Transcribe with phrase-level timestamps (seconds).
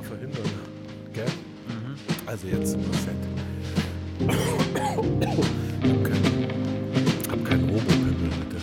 [0.00, 0.50] mal verhindern.
[1.12, 1.24] Gell?
[2.26, 3.14] Also jetzt im Set.
[7.22, 8.58] Ich hab keinen hab Robopimmel, bitte.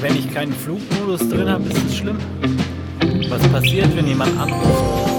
[0.00, 2.18] Wenn ich keinen Flugmodus drin habe, ist es schlimm.
[3.28, 5.10] Was passiert, wenn jemand anruft?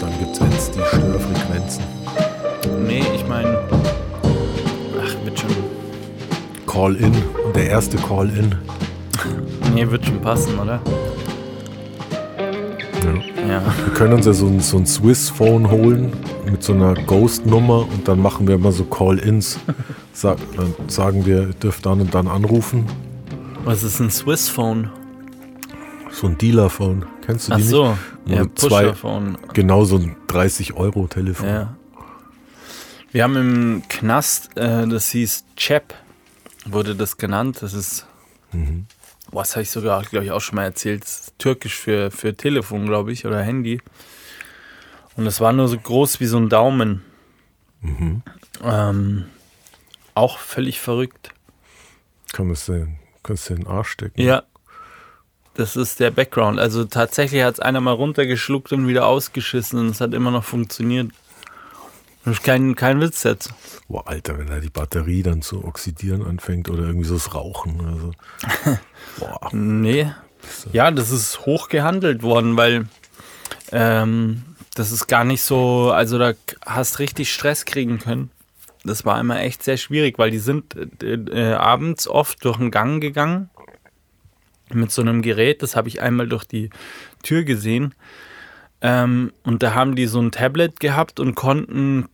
[0.00, 1.84] Dann gibt's jetzt die Störfrequenzen.
[2.86, 3.58] Nee, ich meine.
[5.02, 5.50] Ach, wird schon.
[6.66, 7.35] Call-in.
[7.46, 8.54] Und der erste Call-in.
[9.74, 10.80] Nee, wird schon passen, oder?
[13.04, 13.48] Ja.
[13.48, 13.62] Ja.
[13.84, 16.12] Wir können uns ja so ein, so ein Swiss-Phone holen
[16.50, 19.58] mit so einer Ghost-Nummer und dann machen wir immer so Call-ins.
[20.12, 22.86] Sa dann sagen wir, ihr dürft dann und dann anrufen.
[23.64, 24.90] Was ist ein Swiss Phone?
[26.10, 27.04] So ein Dealer-Phone.
[27.24, 27.88] Kennst du Ach die so,
[28.26, 28.38] nicht?
[28.38, 29.38] ja, Wo zwei- Pusher-Phone.
[29.52, 31.46] Genau so ein 30-Euro-Telefon.
[31.48, 31.76] Ja.
[33.12, 35.94] Wir haben im Knast, äh, das hieß Chep,
[36.66, 37.58] wurde das genannt.
[37.60, 38.06] Das ist,
[38.52, 38.86] Mhm.
[39.30, 41.04] was habe ich sogar, glaube ich, auch schon mal erzählt,
[41.38, 43.80] türkisch für, für Telefon, glaube ich, oder Handy.
[45.16, 47.02] Und das war nur so groß wie so ein Daumen.
[47.80, 48.22] Mhm.
[48.62, 49.24] Ähm,
[50.14, 51.30] auch völlig verrückt.
[52.32, 54.20] Kann man es denn, kannst du den Arsch stecken?
[54.20, 54.42] Ja.
[55.54, 56.58] Das ist der Background.
[56.60, 60.44] Also tatsächlich hat es einer mal runtergeschluckt und wieder ausgeschissen und es hat immer noch
[60.44, 61.10] funktioniert.
[62.26, 63.54] Das ist kein, kein Witz jetzt.
[63.86, 67.80] Boah, Alter, wenn da die Batterie dann zu oxidieren anfängt oder irgendwie so das Rauchen.
[67.86, 68.78] Also.
[69.20, 69.48] Boah.
[69.52, 70.10] Nee.
[70.72, 72.88] Ja, das ist hoch gehandelt worden, weil
[73.70, 74.42] ähm,
[74.74, 76.32] das ist gar nicht so, also da
[76.64, 78.32] hast richtig Stress kriegen können.
[78.82, 80.74] Das war immer echt sehr schwierig, weil die sind
[81.04, 83.50] äh, äh, abends oft durch den Gang gegangen
[84.72, 85.62] mit so einem Gerät.
[85.62, 86.70] Das habe ich einmal durch die
[87.22, 87.94] Tür gesehen.
[88.80, 92.08] Ähm, und da haben die so ein Tablet gehabt und konnten,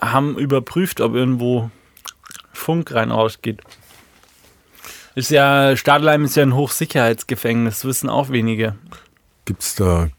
[0.00, 1.70] haben überprüft, ob irgendwo
[2.52, 3.60] Funk rein rausgeht.
[5.14, 8.76] Ist ja, Stadelheim ist ja ein Hochsicherheitsgefängnis, wissen auch wenige.
[9.44, 10.10] Gibt's da,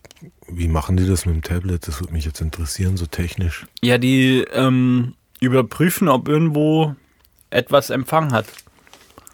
[0.47, 1.87] wie machen die das mit dem Tablet?
[1.87, 3.65] Das würde mich jetzt interessieren, so technisch.
[3.81, 6.95] Ja, die ähm, überprüfen, ob irgendwo
[7.49, 8.45] etwas Empfang hat.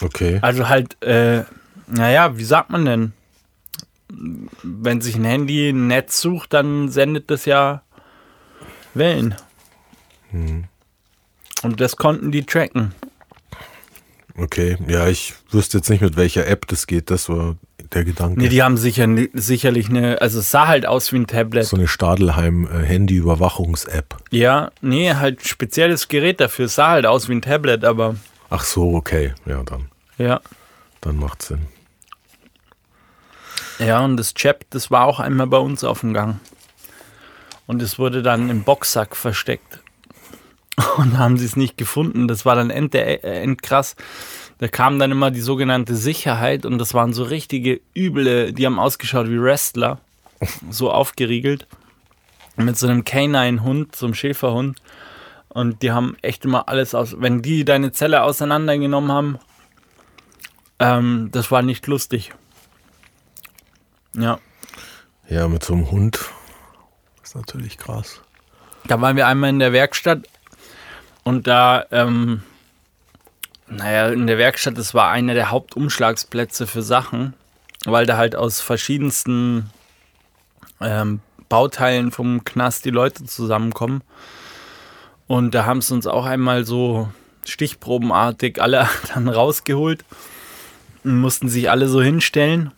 [0.02, 0.40] Okay.
[0.42, 1.44] Also halt, äh,
[1.88, 3.14] naja, wie sagt man denn?
[4.10, 7.82] Wenn sich ein Handy ein Netz sucht, dann sendet das ja
[8.94, 9.36] Wellen.
[11.64, 12.94] Und das konnten die tracken.
[14.38, 14.78] Okay.
[14.88, 17.10] Ja, ich wüsste jetzt nicht, mit welcher App das geht.
[17.10, 17.56] Das war
[17.94, 18.38] der Gedanke.
[18.40, 21.66] Nee, die haben sicher, sicherlich eine, also es sah halt aus wie ein Tablet.
[21.66, 24.18] so eine Stadelheim-Handy-Überwachungs-App.
[24.32, 26.66] Ja, nee, halt spezielles Gerät dafür.
[26.66, 28.16] Es sah halt aus wie ein Tablet, aber
[28.50, 29.34] Ach so, okay.
[29.46, 29.86] Ja, dann,
[30.18, 30.42] ja.
[31.02, 31.68] dann macht Sinn.
[33.80, 36.40] Ja, und das Chap, das war auch einmal bei uns auf dem Gang.
[37.68, 39.80] Und es wurde dann im Boxsack versteckt.
[40.98, 42.28] Und da haben sie es nicht gefunden.
[42.28, 43.96] Das war dann end, äh, endkrass.
[44.58, 48.80] Da kam dann immer die sogenannte Sicherheit und das waren so richtige üble, die haben
[48.80, 50.00] ausgeschaut wie Wrestler.
[50.70, 51.68] So aufgeriegelt.
[52.56, 54.82] Mit so einem Canine-Hund, so einem Schäferhund.
[55.50, 57.16] Und die haben echt immer alles aus.
[57.20, 59.40] Wenn die deine Zelle auseinandergenommen haben,
[60.80, 62.34] ähm, das war nicht lustig.
[64.18, 64.40] Ja.
[65.28, 66.20] Ja, mit so einem Hund.
[67.24, 68.22] ist natürlich krass.
[68.88, 70.28] Da waren wir einmal in der Werkstatt
[71.24, 72.44] und da, ähm,
[73.68, 77.34] naja, in der Werkstatt, das war einer der Hauptumschlagsplätze für Sachen,
[77.86, 79.72] weil da halt aus verschiedensten
[80.80, 84.04] ähm, Bauteilen vom Knast die Leute zusammenkommen.
[85.28, 87.10] Und da haben sie uns auch einmal so
[87.44, 90.06] stichprobenartig alle dann rausgeholt
[91.04, 92.72] und mussten sich alle so hinstellen.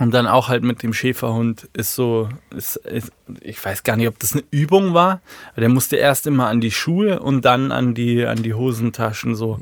[0.00, 3.12] Und dann auch halt mit dem Schäferhund ist so, ist, ist,
[3.42, 5.20] ich weiß gar nicht, ob das eine Übung war.
[5.52, 9.34] aber Der musste erst immer an die Schuhe und dann an die, an die Hosentaschen
[9.34, 9.60] so.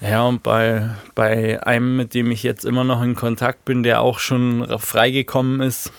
[0.00, 4.00] Ja, und bei, bei einem, mit dem ich jetzt immer noch in Kontakt bin, der
[4.00, 5.92] auch schon freigekommen ist,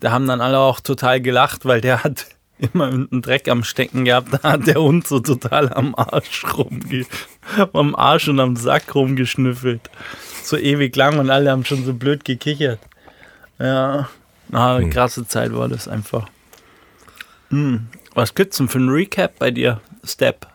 [0.00, 2.26] da haben dann alle auch total gelacht, weil der hat
[2.58, 4.28] immer einen Dreck am Stecken gehabt.
[4.30, 7.06] Da hat der Hund so total am Arsch rumge
[7.72, 9.88] am Arsch und am Sack rumgeschnüffelt
[10.48, 12.80] so ewig lang und alle haben schon so blöd gekichert.
[13.58, 14.08] Ja,
[14.48, 16.28] na, eine krasse Zeit war das einfach.
[17.50, 17.88] Hm.
[18.14, 20.46] Was gibt's denn für ein Recap bei dir, Step?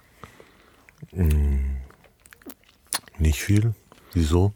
[3.17, 3.73] Nicht viel.
[4.13, 4.53] Wieso?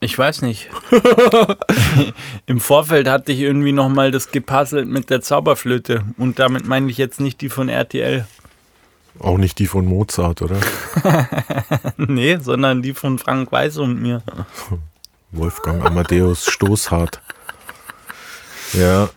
[0.00, 0.70] Ich weiß nicht.
[2.46, 6.90] Im Vorfeld hatte ich irgendwie noch mal das gepuzzelt mit der Zauberflöte und damit meine
[6.90, 8.26] ich jetzt nicht die von RTL.
[9.18, 10.56] Auch nicht die von Mozart, oder?
[11.96, 14.22] nee, sondern die von Frank Weiß und mir.
[15.32, 17.20] Wolfgang Amadeus Stoßhart.
[18.72, 19.10] Ja.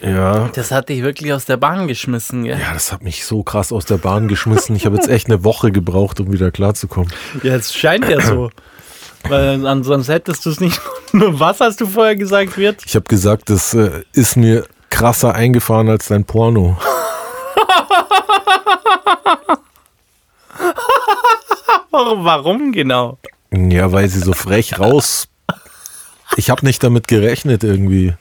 [0.00, 0.48] Ja.
[0.54, 2.58] Das hat dich wirklich aus der Bahn geschmissen, gell?
[2.58, 4.76] Ja, das hat mich so krass aus der Bahn geschmissen.
[4.76, 7.12] Ich habe jetzt echt eine Woche gebraucht, um wieder klarzukommen.
[7.42, 8.50] Ja, es scheint ja so.
[9.28, 10.80] Weil ansonsten hättest du es nicht.
[11.12, 12.82] Nur was hast du vorher gesagt, wird?
[12.86, 16.78] Ich habe gesagt, das äh, ist mir krasser eingefahren als dein Porno.
[21.90, 23.18] Warum, genau?
[23.50, 25.28] Ja, weil sie so frech raus.
[26.36, 28.14] Ich habe nicht damit gerechnet irgendwie.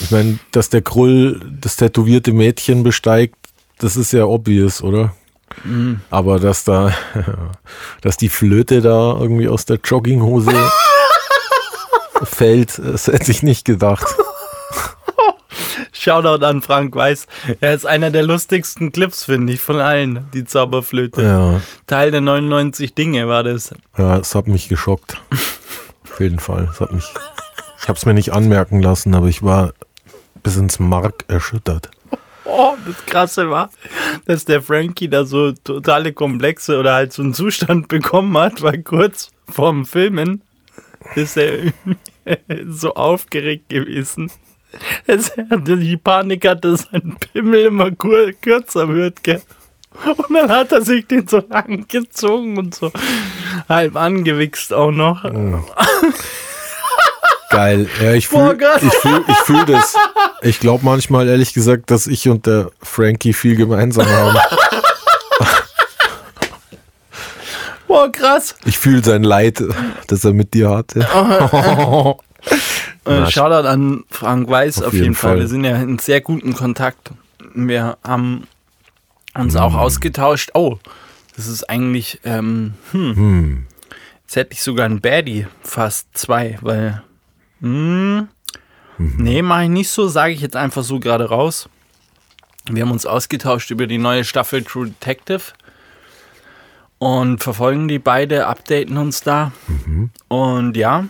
[0.00, 3.36] Ich meine, dass der Krull das tätowierte Mädchen besteigt,
[3.78, 5.14] das ist ja obvious, oder?
[6.10, 6.94] Aber dass da,
[8.02, 10.52] dass die Flöte da irgendwie aus der Jogginghose
[12.22, 14.06] fällt, das hätte ich nicht gedacht.
[15.92, 17.26] Shoutout an Frank Weiß.
[17.60, 21.22] Er ist einer der lustigsten Clips, finde ich, von allen, die Zauberflöte.
[21.22, 23.74] Ja, Teil der 99 Dinge war das.
[23.96, 25.20] ja, es hat mich geschockt.
[26.10, 26.68] Auf jeden Fall.
[26.72, 27.04] Es hat mich,
[27.80, 29.72] ich habe es mir nicht anmerken lassen, aber ich war
[30.42, 31.90] bis ins Mark erschüttert.
[32.44, 33.70] Oh, das Krasse war,
[34.26, 38.82] dass der Frankie da so totale Komplexe oder halt so einen Zustand bekommen hat, weil
[38.82, 40.42] kurz vorm Filmen
[41.14, 41.72] ist er
[42.68, 44.30] so aufgeregt gewesen.
[45.06, 49.42] Es hatte die Panik hatte, dass sein Pimmel immer kürzer wird, gell?
[50.04, 52.92] Und dann hat er sich den so lang gezogen und so
[53.68, 55.24] halb angewichst auch noch.
[57.50, 57.88] Geil.
[58.00, 59.96] Ja, ich fühle ich fühl, ich fühl das.
[60.40, 64.38] Ich glaube manchmal, ehrlich gesagt, dass ich und der Frankie viel gemeinsam haben.
[67.88, 68.54] Boah, krass.
[68.64, 69.64] Ich fühle sein Leid,
[70.06, 71.04] das er mit dir hatte.
[73.04, 75.30] Äh, Shoutout an Frank Weiß auf, jeden, jeden Fall.
[75.32, 75.40] Fall.
[75.40, 77.10] Wir sind ja in sehr guten Kontakt.
[77.54, 78.46] Wir haben
[79.34, 79.60] uns Hm.
[79.60, 80.50] auch ausgetauscht.
[80.54, 80.78] Oh,
[81.36, 83.66] das ist eigentlich, ähm, hm, Hm.
[84.22, 87.02] jetzt hätte ich sogar ein Baddie, fast zwei, weil,
[87.60, 88.28] hm,
[88.98, 89.14] Mhm.
[89.16, 91.68] nee, mache ich nicht so, sage ich jetzt einfach so gerade raus.
[92.70, 95.40] Wir haben uns ausgetauscht über die neue Staffel True Detective
[96.98, 99.52] und verfolgen die beide, updaten uns da.
[99.66, 100.10] Mhm.
[100.28, 101.06] Und ja,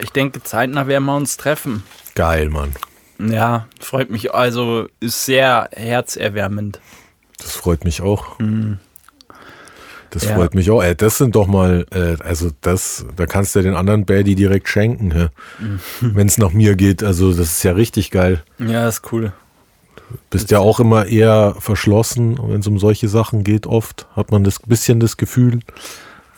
[0.00, 1.82] ich denke, zeitnah werden wir uns treffen.
[2.14, 2.74] Geil, Mann.
[3.18, 4.34] Ja, freut mich.
[4.34, 6.80] Also ist sehr herzerwärmend.
[7.38, 8.36] Das freut mich auch.
[10.10, 10.34] Das Ja.
[10.34, 10.82] freut mich auch.
[10.82, 14.34] Ey, das sind doch mal, äh, also das, da kannst du ja den anderen Baddie
[14.34, 15.28] direkt schenken, hä?
[16.00, 17.02] wenn es nach mir geht.
[17.04, 18.42] Also das ist ja richtig geil.
[18.58, 19.32] Ja, ist cool.
[20.30, 23.66] Bist ja auch immer eher verschlossen, wenn es um solche Sachen geht.
[23.66, 25.60] Oft hat man das bisschen das Gefühl,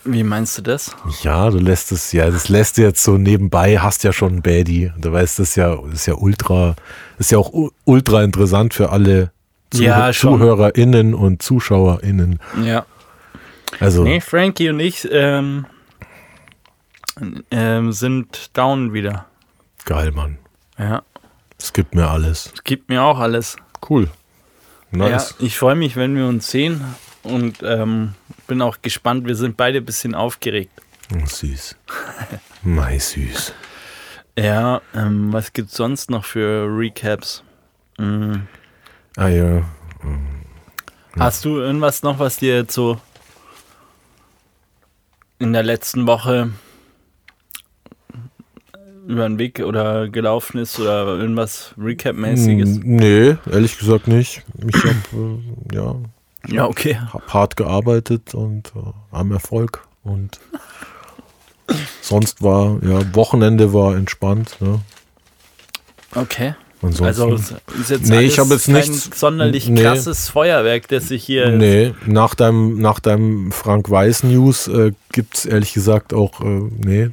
[0.04, 0.94] Wie meinst du das?
[1.22, 4.42] ja, du lässt es, ja, das lässt du jetzt so nebenbei, hast ja schon einen
[4.42, 4.90] Baddie.
[4.98, 6.74] Du weißt, das ist ja, das ist ja ultra,
[7.18, 7.52] ist ja auch
[7.84, 9.30] ultra interessant für alle
[9.70, 10.12] Zuh Ja.
[10.12, 12.40] ZuhörerInnen und ZuschauerInnen.
[12.64, 12.84] Ja.
[13.80, 15.66] Also, Nee, Frankie und ich ähm,
[17.50, 19.26] ähm, sind down wieder.
[19.84, 20.38] geil, Mann.
[20.78, 21.02] Ja.
[21.58, 22.50] Es gibt mir alles.
[22.54, 23.56] Es gibt mir auch alles.
[23.88, 24.08] Cool.
[24.90, 25.36] Nice.
[25.38, 26.82] Ja, ich freue mich, wenn wir uns sehen
[27.22, 28.14] und ähm,
[28.52, 29.26] bin auch gespannt.
[29.26, 30.72] Wir sind beide ein bisschen aufgeregt.
[31.14, 31.74] Oh, süß.
[32.62, 33.54] Mei, süß.
[34.38, 37.42] Ja, ähm, was gibt's sonst noch für Recaps?
[37.96, 38.46] Mhm.
[39.16, 39.62] Ah ja.
[41.18, 43.00] Hast du irgendwas noch, was dir jetzt so
[45.38, 46.50] in der letzten Woche
[49.06, 52.80] über den Weg oder gelaufen ist oder irgendwas Recap-mäßiges?
[52.80, 54.42] Mm, Nee, ehrlich gesagt nicht.
[54.66, 55.40] Ich habe
[55.72, 55.94] äh, ja,
[56.48, 56.98] Ja, okay.
[57.12, 58.80] hab hart gearbeitet und äh,
[59.10, 59.86] am Erfolg.
[60.04, 60.40] Und
[62.00, 64.56] sonst war, ja, Wochenende war entspannt.
[64.60, 64.80] Ne?
[66.14, 66.54] Okay.
[66.84, 69.82] Ansonsten, Also ist jetzt Nee, ich hab jetzt kein nichts- sonderlich nee.
[69.82, 75.36] krasses Feuerwerk, das sich hier nee, nach deinem, nach deinem Frank Weiß News äh, gibt
[75.36, 76.44] es ehrlich gesagt auch, äh,
[76.84, 77.10] nee,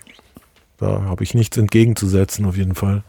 [0.80, 3.04] da habe ich nichts entgegenzusetzen auf jeden Fall.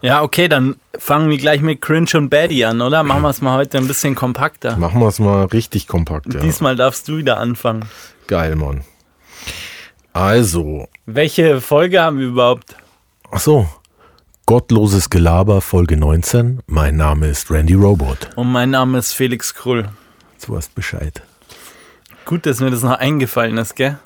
[0.00, 3.02] Ja, okay, dann fangen wir gleich mit Cringe und Baddie an, oder?
[3.02, 4.76] Machen wir es mal heute ein bisschen kompakter.
[4.76, 6.32] Machen wir es mal richtig kompakt.
[6.34, 6.40] Ja.
[6.40, 7.84] Diesmal darfst du wieder anfangen.
[8.26, 8.82] Geil, Mann.
[10.12, 12.76] Also, Welche Folge haben wir überhaupt?
[13.30, 13.66] ach so,
[14.44, 16.60] Gottloses Gelaber, Folge 19.
[16.66, 18.30] Mein Name ist Randy Robot.
[18.36, 19.88] Und mein Name ist Felix Krull.
[20.44, 21.22] Du weißt Bescheid.
[22.24, 23.98] Gut, dass mir das noch eingefallen ist, gell?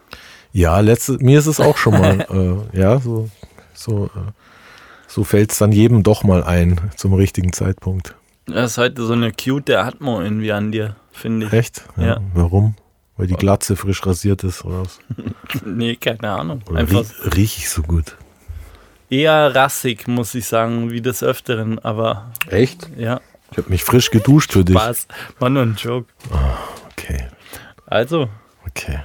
[0.56, 3.28] Ja, letzte, mir ist es auch schon mal, äh, ja, so,
[3.74, 4.32] so, äh,
[5.06, 8.14] so fällt es dann jedem doch mal ein zum richtigen Zeitpunkt.
[8.46, 11.52] Das ist heute so eine cute Atmo irgendwie an dir, finde ich.
[11.52, 11.84] Echt?
[11.98, 12.22] Ja.
[12.32, 12.74] Warum?
[13.18, 14.98] Weil die Glatze frisch rasiert ist oder was?
[15.66, 16.62] Nee, keine Ahnung.
[16.70, 18.16] Oder Einfach rie riech ich so gut?
[19.10, 21.78] eher rassig, muss ich sagen, wie des Öfteren.
[21.80, 22.88] Aber Echt?
[22.96, 23.20] ja,
[23.52, 24.74] Ich habe mich frisch geduscht für dich.
[24.74, 25.06] Spaß.
[25.38, 26.08] War nur ein Joke.
[26.92, 27.26] Okay,
[27.86, 28.30] Also,
[28.66, 29.00] okay.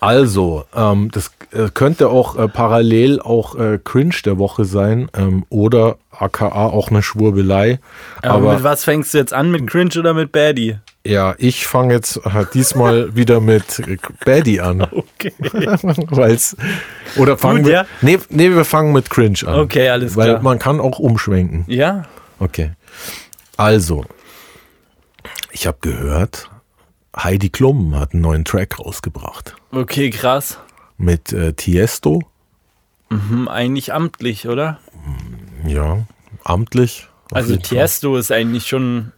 [0.00, 5.44] Also, ähm, das äh, könnte auch äh, parallel auch äh, Cringe der Woche sein ähm,
[5.50, 7.78] oder aka auch eine Schwurbelei.
[8.22, 9.50] Aber, Aber mit was fängst du jetzt an?
[9.50, 10.76] Mit Cringe oder mit Baddie?
[11.04, 14.82] ja, ich fange jetzt äh, diesmal wieder mit äh, Baddie an.
[14.82, 15.32] Okay.
[16.10, 16.56] Weil's,
[17.16, 17.72] oder fangen Gut, wir.
[17.72, 17.86] ja.
[18.02, 19.60] Nee, nee, wir fangen mit Cringe an.
[19.60, 20.42] Okay, alles Weil klar.
[20.42, 21.64] man kann auch umschwenken.
[21.68, 22.04] Ja?
[22.38, 22.72] Okay.
[23.56, 24.04] Also,
[25.52, 26.50] ich habe gehört,
[27.16, 29.56] Heidi Klum hat einen neuen Track rausgebracht.
[29.72, 30.58] Okay, krass.
[30.96, 32.22] Mit äh, Tiesto.
[33.10, 34.78] Hm, eigentlich amtlich, oder?
[35.66, 36.04] Ja,
[36.44, 37.08] amtlich.
[37.32, 37.78] Also jeden Fall.
[37.78, 39.12] Tiesto ist eigentlich schon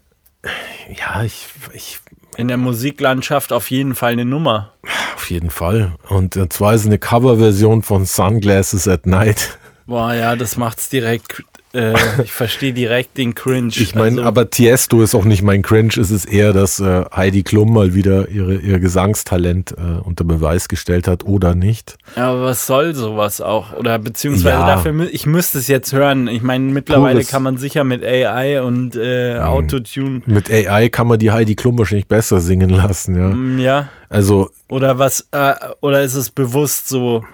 [0.99, 1.99] Ja, ich, ich,
[2.37, 4.73] in der Musiklandschaft auf jeden Fall eine Nummer.
[5.15, 5.93] auf jeden Fall.
[6.09, 9.59] Und äh, zwar ist es eine Coverversion von Sunglasses at Night.
[9.87, 11.43] Boah, ja, das macht's direkt.
[11.75, 13.73] Äh, ich verstehe direkt den Cringe.
[13.77, 15.93] Ich meine, also, aber Tiesto ist auch nicht mein Cringe.
[15.99, 20.69] Es ist eher, dass äh, Heidi Klum mal wieder ihre, ihr Gesangstalent äh, unter Beweis
[20.69, 21.97] gestellt hat oder nicht.
[22.17, 23.73] aber was soll sowas auch?
[23.73, 24.67] Oder beziehungsweise Ja.
[24.67, 26.29] dafür, ich müsste es jetzt hören.
[26.29, 31.07] Ich meine, mittlerweile Pures- kann man sicher mit AI und äh, Autotune, Mit AI kann
[31.07, 33.29] man die Heidi Klum wahrscheinlich besser singen lassen, ja.
[33.29, 33.89] mm, ja.
[34.09, 37.25] Also, Oder was, äh, oder ist es bewusst so?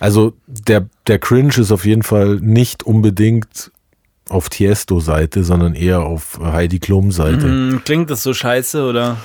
[0.00, 3.70] Also der, der Cringe ist auf jeden Fall nicht unbedingt
[4.28, 7.46] auf Tiesto-Seite, sondern eher auf Heidi Klum-Seite.
[7.46, 9.16] Mm, klingt das so scheiße oder?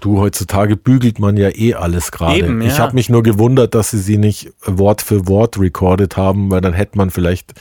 [0.00, 2.46] Du, heutzutage bügelt man ja eh alles gerade.
[2.46, 2.60] Ja.
[2.66, 6.60] Ich habe mich nur gewundert, dass sie sie nicht Wort für Wort recorded haben, weil
[6.60, 7.54] dann hätte man vielleicht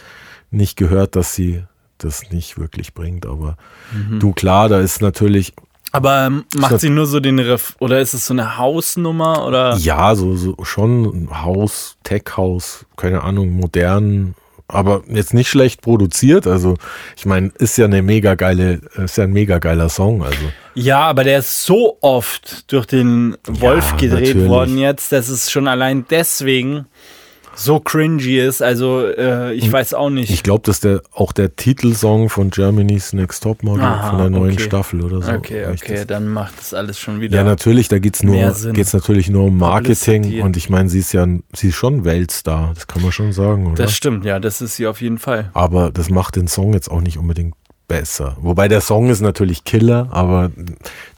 [0.51, 1.63] nicht gehört, dass sie
[1.97, 3.25] das nicht wirklich bringt.
[3.25, 3.57] Aber
[3.93, 4.19] Mhm.
[4.19, 5.53] du, klar, da ist natürlich,
[5.97, 9.75] Aber ähm, macht sie nur so den Riff oder ist es so eine Hausnummer oder?
[9.77, 14.35] ja, so, so schon ein Haus, Tech-Haus, keine Ahnung, modern,
[14.67, 16.45] aber jetzt nicht schlecht produziert.
[16.45, 16.75] Also,
[17.15, 20.23] ich meine, ist ja eine mega geile, ist ja ein mega geiler Song.
[20.23, 20.37] Also,
[20.75, 24.49] Ja, aber der ist so oft durch den Wolf gedreht natürlich.
[24.49, 26.85] worden jetzt, dass es schon allein deswegen
[27.57, 28.61] so cringy ist.
[28.61, 30.29] Also äh, ich weiß auch nicht.
[30.29, 34.29] ich glaube, dass der auch der Titelsong von Germany's Next Top Model Aha, von der
[34.29, 34.63] neuen okay.
[34.63, 35.31] Staffel oder so.
[35.31, 37.37] okay, okay, dann macht das alles schon wieder.
[37.37, 40.41] Ja, natürlich, da geht's nur, geht's natürlich nur um Marketing Publicity.
[40.41, 43.67] und ich meine, sie ist ja, sie ist schon Weltstar, das kann man schon sagen,
[43.67, 43.83] oder?
[43.83, 45.49] das stimmt, ja, das ist sie auf jeden Fall.
[45.53, 47.55] aber das macht den Song jetzt auch nicht unbedingt
[47.87, 48.37] besser.
[48.41, 50.51] Wobei der Song ist natürlich Killer, aber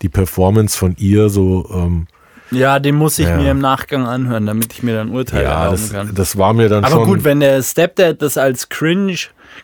[0.02, 2.08] die Performance von ihr so, ähm,
[2.52, 3.38] Ja, den muss ich Ja.
[3.38, 6.16] mir im Nachgang anhören, damit ich mir dann Urteil ja, erlauben das, kann.
[6.16, 7.06] das war mir dann Aber schon.
[7.06, 9.16] gut, wenn der Stepdad das als cringe,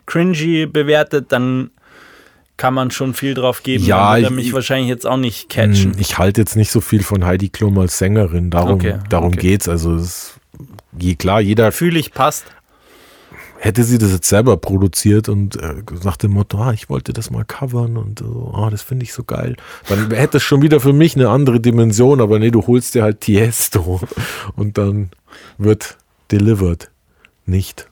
[0.06, 1.72] cringy bewertet, dann
[2.58, 3.84] kann man schon viel drauf geben.
[3.84, 5.94] Ja, dann wird er ich- mich ich- wahrscheinlich jetzt auch nicht catchen.
[5.94, 9.30] Hm, Ich halte jetzt nicht so viel von Heidi Klum als Sängerin, darum, Okay, darum
[9.34, 9.40] okay.
[9.40, 9.68] geht's.
[9.68, 10.36] Also es,
[10.98, 12.46] je klar, jeder Fühle ich passt.
[13.66, 17.32] Hätte sie das jetzt selber produziert und äh, nach dem Motto, ah, ich wollte das
[17.32, 19.56] mal covern und so, ah, das finde ich so geil.
[19.90, 23.02] Dann hätte es schon wieder für mich eine andere Dimension, aber nee, du holst dir
[23.02, 24.02] halt Tiesto
[24.56, 25.10] und dann
[25.58, 25.98] wird
[26.32, 26.92] delivered.
[27.48, 27.88] Nicht.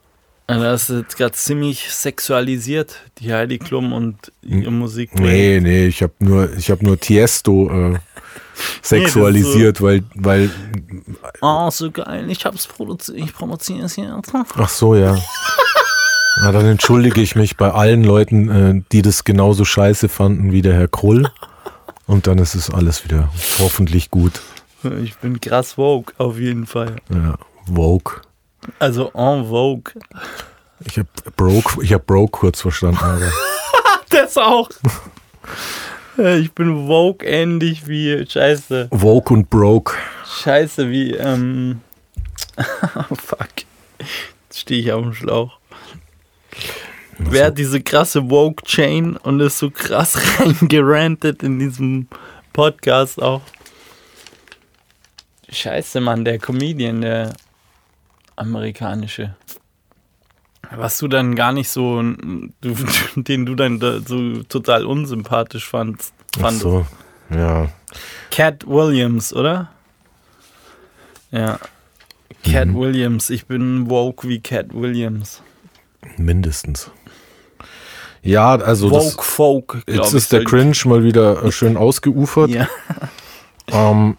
[0.46, 5.20] Also Das ist jetzt gerade ziemlich sexualisiert, die Heidi Klum und ihre Musik.
[5.20, 8.00] Nee, nee, ich habe nur, ich habe nur Tiesto äh,
[8.82, 10.50] sexualisiert, weil, weil,
[11.42, 12.30] Oh, so geil.
[12.30, 13.18] Ich hab's produziert.
[13.18, 14.32] Ich promoziere es jetzt.
[14.34, 15.18] ach so, ja.
[16.42, 20.62] Na, dann entschuldige ich mich bei allen Leuten, äh, die das genauso scheiße fanden wie
[20.62, 21.32] der Herr Krull.
[22.08, 23.30] Und dann ist es alles wieder
[23.60, 24.42] hoffentlich gut.
[25.02, 26.98] Ich bin krass Vogue, auf jeden Fall.
[27.10, 27.36] Ja,
[27.74, 28.16] Vogue.
[28.80, 29.94] Also en Vogue.
[30.86, 31.08] Ich habe
[31.38, 32.98] Broke, ich hab Broke kurz verstanden.
[32.98, 33.20] Aber
[34.10, 34.70] Das auch.
[36.18, 38.90] Ich bin Vogue ähnlich wie Scheiße.
[38.92, 39.96] Vogue und Broke.
[40.26, 41.82] Scheiße wie, ähm.
[43.16, 43.50] fuck.
[44.00, 45.60] Jetzt stehe ich auf dem Schlauch.
[47.18, 52.08] Wer hat diese krasse Vogue-Chain und ist so krass reingerantet in diesem
[52.52, 53.42] Podcast auch?
[55.50, 57.34] Scheiße, Mann, der Comedian, der
[58.36, 59.36] amerikanische.
[60.76, 62.76] Was du dann gar nicht so, du,
[63.16, 66.14] den du dann da so total unsympathisch fandst.
[66.38, 66.62] Ach fandest.
[66.64, 66.86] so,
[67.30, 67.68] ja.
[68.32, 69.70] Cat Williams, oder?
[71.32, 71.60] Ja.
[72.44, 72.76] Cat Mhm.
[72.80, 73.30] Williams.
[73.30, 75.42] Ich bin woke wie Cat Williams.
[76.18, 76.92] Mindestens.
[78.22, 82.50] Ja, also das, woke Folk, glaube jetzt ist der Cringe mal wieder äh, schön ausgeufert.
[82.50, 82.68] Ja.
[83.72, 84.18] Ähm,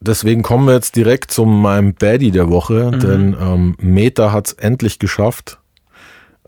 [0.00, 3.00] deswegen kommen wir jetzt direkt zu meinem Baddie der Woche, Mhm.
[3.00, 5.58] denn ähm, Meta hat es endlich geschafft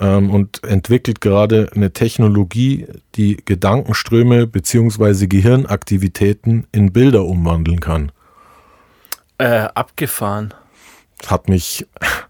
[0.00, 8.12] ähm, und entwickelt gerade eine Technologie, die Gedankenströme beziehungsweise Gehirnaktivitäten in Bilder umwandeln kann.
[9.38, 10.54] Äh, abgefahren.
[11.26, 11.86] Hat mich,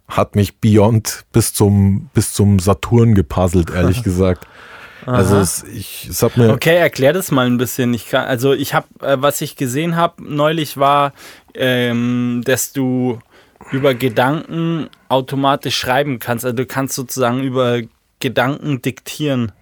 [0.08, 4.46] hat mich beyond bis zum, bis zum Saturn gepuzzelt, ehrlich gesagt.
[5.06, 7.94] Also es, ich, es hat mir Okay, erklär das mal ein bisschen.
[7.94, 11.12] Ich kann, also ich habe, äh, was ich gesehen habe neulich war,
[11.54, 13.20] ähm, dass du
[13.72, 16.44] über Gedanken automatisch schreiben kannst.
[16.44, 17.80] Also du kannst sozusagen über
[18.20, 19.52] Gedanken diktieren.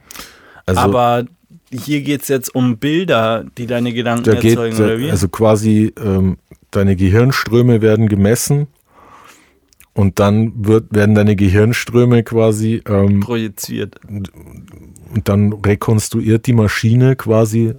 [0.67, 1.25] also Aber
[1.71, 5.11] hier geht es jetzt um Bilder, die deine Gedanken da geht erzeugen, oder wie?
[5.11, 6.37] also quasi ähm,
[6.71, 8.69] deine Gehirnströme werden gemessen
[9.93, 14.01] und dann wird, werden deine Gehirnströme quasi ähm, projiziert.
[14.07, 14.31] und
[15.25, 17.75] dann rekonstruiert die Maschine quasi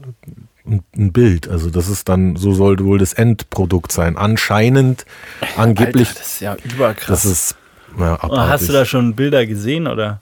[0.68, 1.48] ein, Bild.
[1.48, 4.18] Also das ist dann, so soll wohl das Endprodukt sein.
[4.18, 5.06] Anscheinend,
[5.56, 7.24] angeblich, Alter, das ist ja überkrass.
[7.24, 7.56] das ist
[8.00, 10.22] ja, Hast du da schon Bilder gesehen, oder?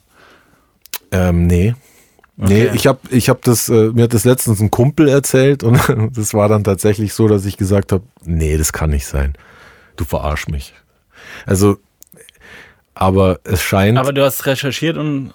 [1.10, 1.74] Ähm, nee.
[2.36, 2.70] Nee, Okay.
[2.74, 5.78] ich habe ich hab das, äh, mir hat das letztens ein Kumpel erzählt und
[6.16, 9.34] das war dann tatsächlich so, dass ich gesagt habe, nee, das kann nicht sein.
[9.96, 10.74] Du verarsch mich.
[11.46, 11.78] Also,
[12.94, 15.32] aber es scheint, Aber du hast recherchiert und,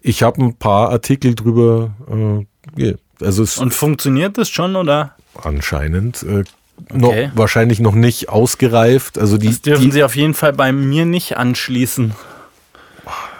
[0.00, 5.14] ich habe ein paar Artikel drüber, äh, also es und funktioniert das schon, oder?
[5.42, 6.44] anscheinend äh,
[6.92, 7.30] noch, Okay.
[7.34, 9.18] wahrscheinlich noch nicht ausgereift.
[9.18, 12.12] Also die, Das dürfen die sie auf jeden Fall bei mir nicht anschließen.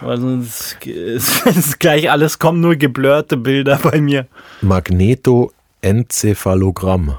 [0.01, 4.27] Weil sonst ist, ist gleich alles, kommen nur geblurrte Bilder bei mir.
[5.81, 7.17] Magnetoenzephalogramm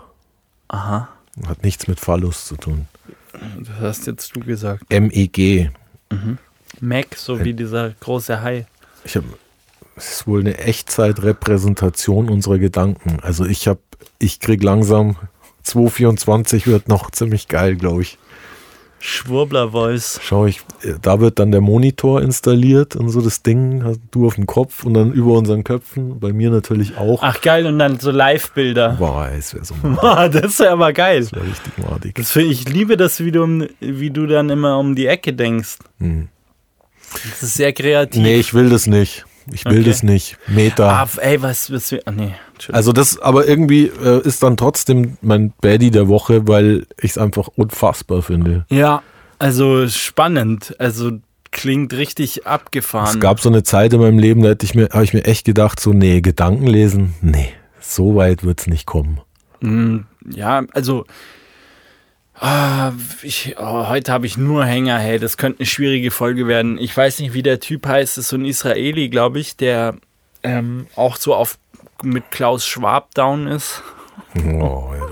[0.68, 1.08] Aha,
[1.46, 2.86] hat nichts mit Phallus zu tun.
[3.58, 4.84] das hast jetzt du gesagt.
[4.90, 5.70] MEG.
[6.80, 8.66] Mac, so wie dieser große Hai.
[9.04, 9.26] Ich habe,
[10.00, 13.18] es ist wohl eine Echtzeitrepräsentation unserer Gedanken.
[13.20, 13.80] Also ich habe,
[14.18, 15.16] ich krieg langsam
[15.62, 18.18] 224 wird noch ziemlich geil, glaube ich.
[19.02, 20.20] Schwurbler Voice.
[20.22, 24.26] Schau ich, äh, da wird dann der Monitor installiert und so das Ding hast du
[24.26, 26.20] auf dem Kopf und dann über unseren Köpfen.
[26.20, 27.22] Bei mir natürlich auch.
[27.22, 28.96] Ach geil, und dann so Live-Bilder.
[28.98, 31.26] Boah, es wäre so Boah, das ja aber geil.
[31.32, 32.14] wär richtig madig.
[32.16, 35.78] Das find, ich liebe das, wie du, wie du dann immer um die Ecke denkst.
[35.98, 36.28] Hm.
[37.12, 38.20] Das ist sehr kreativ.
[38.22, 39.24] Nee, ich will das nicht.
[39.52, 39.88] Ich will Okay.
[39.90, 40.36] das nicht.
[40.48, 41.02] Meta.
[41.02, 42.02] Ah, ey, was, was wir.
[42.04, 42.34] Ah, nee.
[42.72, 47.18] Also das, aber irgendwie äh, ist dann trotzdem mein Baddie der Woche, weil ich es
[47.18, 48.64] einfach unfassbar finde.
[48.70, 49.02] Ja,
[49.38, 50.74] also spannend.
[50.78, 51.12] Also
[51.50, 53.14] klingt richtig abgefahren.
[53.14, 55.24] Es gab so eine Zeit in meinem Leben, da hätte ich mir, habe ich mir
[55.24, 57.48] echt gedacht, so, nee, Gedanken lesen, nee,
[57.80, 59.20] so weit wird's nicht kommen.
[59.60, 60.00] Mm,
[60.32, 61.06] Ja, also
[62.40, 66.78] ah, ich, oh, heute habe ich nur Hänger, hey, das könnte eine schwierige Folge werden.
[66.78, 69.96] Ich weiß nicht, wie der Typ heißt, das ist so ein Israeli, glaube ich, der
[70.42, 71.58] ähm, auch so auf
[72.02, 73.82] mit Klaus Schwab down ist.
[74.36, 75.06] Oh, ja.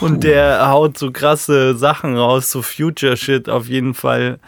[0.00, 4.38] Und der haut so krasse Sachen raus, so Future Shit auf jeden Fall.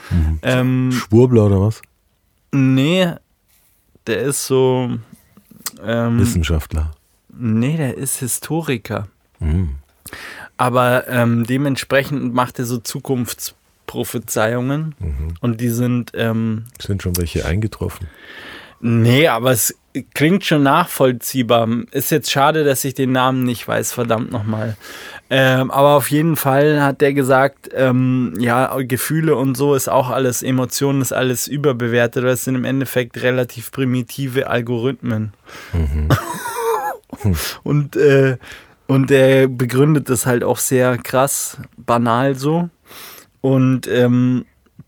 [0.43, 1.83] Ähm, Schwurbler oder was?
[2.53, 3.13] nee,
[4.07, 4.99] der ist so.
[5.83, 6.93] Ähm, Wissenschaftler.
[7.29, 9.09] nee, der ist Historiker.
[9.41, 9.77] Mhm.
[10.57, 14.95] Aber ähm, dementsprechend macht er so Zukunftsprophezeiungen.
[15.41, 18.09] Und die sind, ähm, Sind schon welche eingetroffen.
[18.81, 19.75] nee, aber es
[20.15, 21.69] klingt schon nachvollziehbar.
[21.91, 24.77] Ist jetzt schade, dass ich den Namen nicht weiß, verdammt nochmal.
[25.29, 30.11] Ähm, aber auf jeden Fall hat der gesagt, ähm, ja, Gefühle und so ist auch
[30.11, 32.25] alles, Emotionen ist alles überbewertet.
[32.25, 35.33] Das sind im Endeffekt relativ primitive Algorithmen.
[37.65, 38.37] und, äh,
[38.87, 42.71] und er begründet das halt auch sehr krass, banal so.
[43.41, 44.45] Und ähm,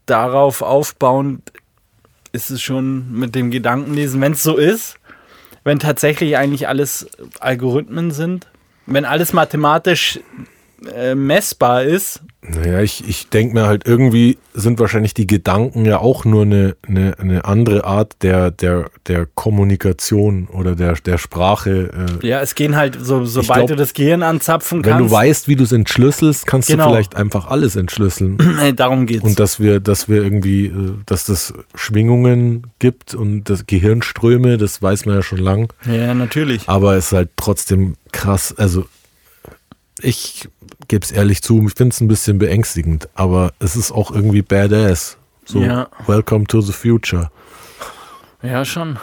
[0.07, 1.53] darauf aufbauend
[2.33, 4.97] ist es schon mit dem Gedankenlesen, wenn es so ist,
[5.65, 7.09] wenn tatsächlich eigentlich alles
[7.41, 8.47] Algorithmen sind,
[8.87, 10.21] wenn alles mathematisch
[10.95, 15.99] äh, messbar ist, Naja, ich, ich denke mir halt, irgendwie sind wahrscheinlich die Gedanken ja
[15.99, 22.19] auch nur eine, eine, eine andere Art der, der, der Kommunikation oder der, der Sprache.
[22.23, 25.15] Äh, ja, es gehen halt, so, sobald glaub, du das Gehirn anzapfen wenn kannst, du
[25.15, 26.85] weißt, wie du es entschlüsselst, kannst Genau.
[26.85, 28.39] du vielleicht einfach alles entschlüsseln.
[28.77, 29.25] Darum geht's.
[29.25, 34.81] Und dass wir, dass wir irgendwie, äh, dass das Schwingungen gibt und das Gehirnströme, das
[34.81, 35.73] weiß man ja schon lang.
[35.87, 36.69] ja, natürlich.
[36.69, 38.55] Aber es ist halt trotzdem krass.
[38.57, 38.87] Also
[40.03, 40.49] ich
[40.89, 44.43] gebe es ehrlich zu, ich finde es ein bisschen beängstigend, aber es ist auch irgendwie
[44.43, 45.17] badass.
[45.45, 45.89] So, Ja.
[46.07, 47.31] welcome to the future.
[48.43, 48.99] Ja, schon.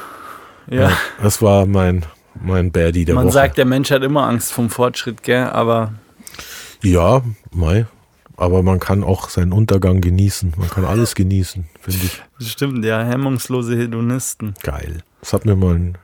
[0.70, 0.92] Ja.
[1.22, 2.06] Das war mein,
[2.40, 3.34] mein Baddie der Man Woche.
[3.34, 5.46] sagt, der Mensch hat immer Angst vom Fortschritt, gell?
[5.46, 5.94] Aber
[6.82, 7.86] ja, Mai.
[8.38, 10.54] Aber man kann auch seinen Untergang genießen.
[10.58, 12.22] Man kann alles genießen, finde ich.
[12.38, 14.56] das stimmt, ja, hemmungslose Hedonisten.
[14.62, 14.98] Geil.
[15.22, 15.98] Das hat mir mal ein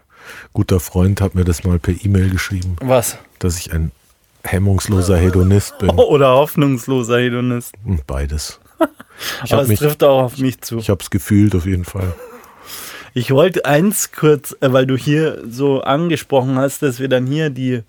[0.54, 3.18] guter Freund, hat mir das mal per E-Mail geschrieben, Was?
[3.40, 3.92] dass ich ein
[4.44, 5.90] hemmungsloser Hedonist bin.
[5.92, 7.74] Oder hoffnungsloser Hedonist.
[7.86, 8.60] Und beides.
[9.46, 10.78] Ich Aber es mich, trifft auch auf mich zu.
[10.80, 12.14] ich habe es gefühlt auf jeden Fall.
[13.14, 17.52] Ich wollte eins kurz, äh, weil du hier so angesprochen hast, dass wir dann hier
[17.52, 17.84] die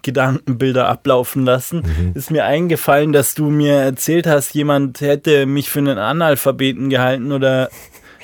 [0.00, 2.12] Gedankenbilder ablaufen lassen, Mhm.
[2.14, 7.32] ist mir eingefallen, dass du mir erzählt hast, jemand hätte mich für einen Analphabeten gehalten
[7.32, 7.68] oder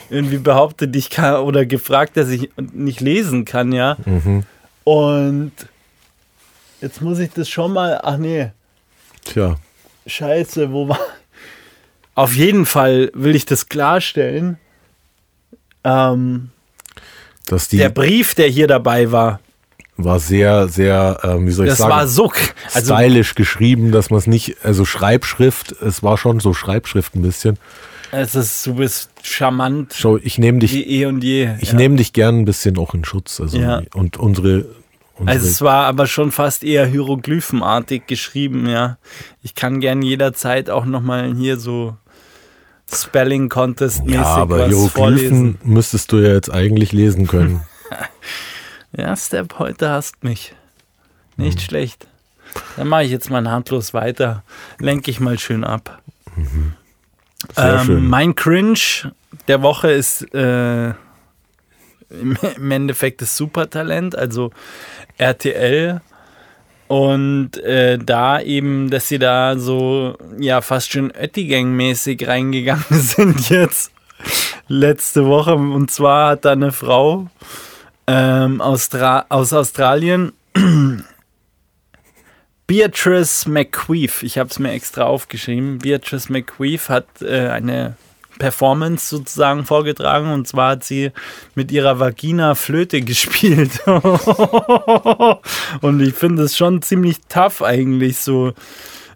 [0.09, 3.99] irgendwie behauptet, ich kann oder gefragt, dass ich nicht lesen kann, ja.
[4.07, 4.45] Mhm.
[4.85, 5.53] Und
[6.81, 8.01] jetzt muss ich das schon mal.
[8.03, 8.51] Ach nee,
[9.25, 9.57] Tja,
[10.07, 11.01] Scheiße, wo war.
[12.15, 14.59] Auf jeden Fall will ich das klarstellen.
[15.85, 16.51] Ähm,
[17.47, 19.41] dass die der Brief, der hier dabei war,
[19.97, 22.33] war sehr, sehr, ähm, wie soll ich das sagen, war so.
[22.75, 27.23] Also, stylisch geschrieben, dass man es nicht, also Schreibschrift, es war schon so Schreibschrift ein
[27.23, 27.59] bisschen.
[28.13, 31.51] es ist, du bist charmant Schau, ich nehme dich, wie eh und je.
[31.61, 31.75] ich ja.
[31.75, 33.41] nehme dich gern ein bisschen auch in Schutz.
[33.41, 33.83] Also Ja.
[33.95, 34.67] und unsere
[35.27, 38.99] Also es war aber schon fast eher hieroglyphenartig geschrieben, ja.
[39.43, 41.97] Ich kann gern jederzeit auch nochmal hier so
[42.93, 45.59] Spelling Contest mäßig ja, aber was Hieroglyphen vorlesen.
[45.65, 47.61] müsstest du ja jetzt eigentlich lesen können.
[48.97, 50.55] Ja, Step, heute hast mich.
[51.37, 52.09] Nicht schlecht.
[52.79, 54.43] Dann mache ich jetzt mal handlos weiter.
[54.79, 56.01] Lenke ich mal schön ab.
[57.55, 58.09] Sehr Ähm, schön.
[58.09, 58.79] mein Cringe
[59.47, 60.89] der Woche ist äh,
[62.09, 64.51] im Endeffekt das Supertalent, also
[65.19, 66.01] RTL.
[66.89, 73.93] Und äh, da eben, dass sie da so, ja, fast schon Oettigang-mäßig reingegangen sind jetzt
[74.69, 75.55] letzte Woche.
[75.55, 77.29] Und zwar hat da eine Frau
[78.07, 80.33] ähm, Austra aus Australien,
[82.67, 85.79] Beatrice McQueef, ich habe es mir extra aufgeschrieben.
[85.79, 87.97] Beatrice McQueef hat äh, eine
[88.39, 91.11] Performance sozusagen vorgetragen und zwar hat sie
[91.55, 93.81] mit ihrer Vagina Flöte gespielt.
[95.81, 98.53] und ich finde es schon ziemlich tough eigentlich so,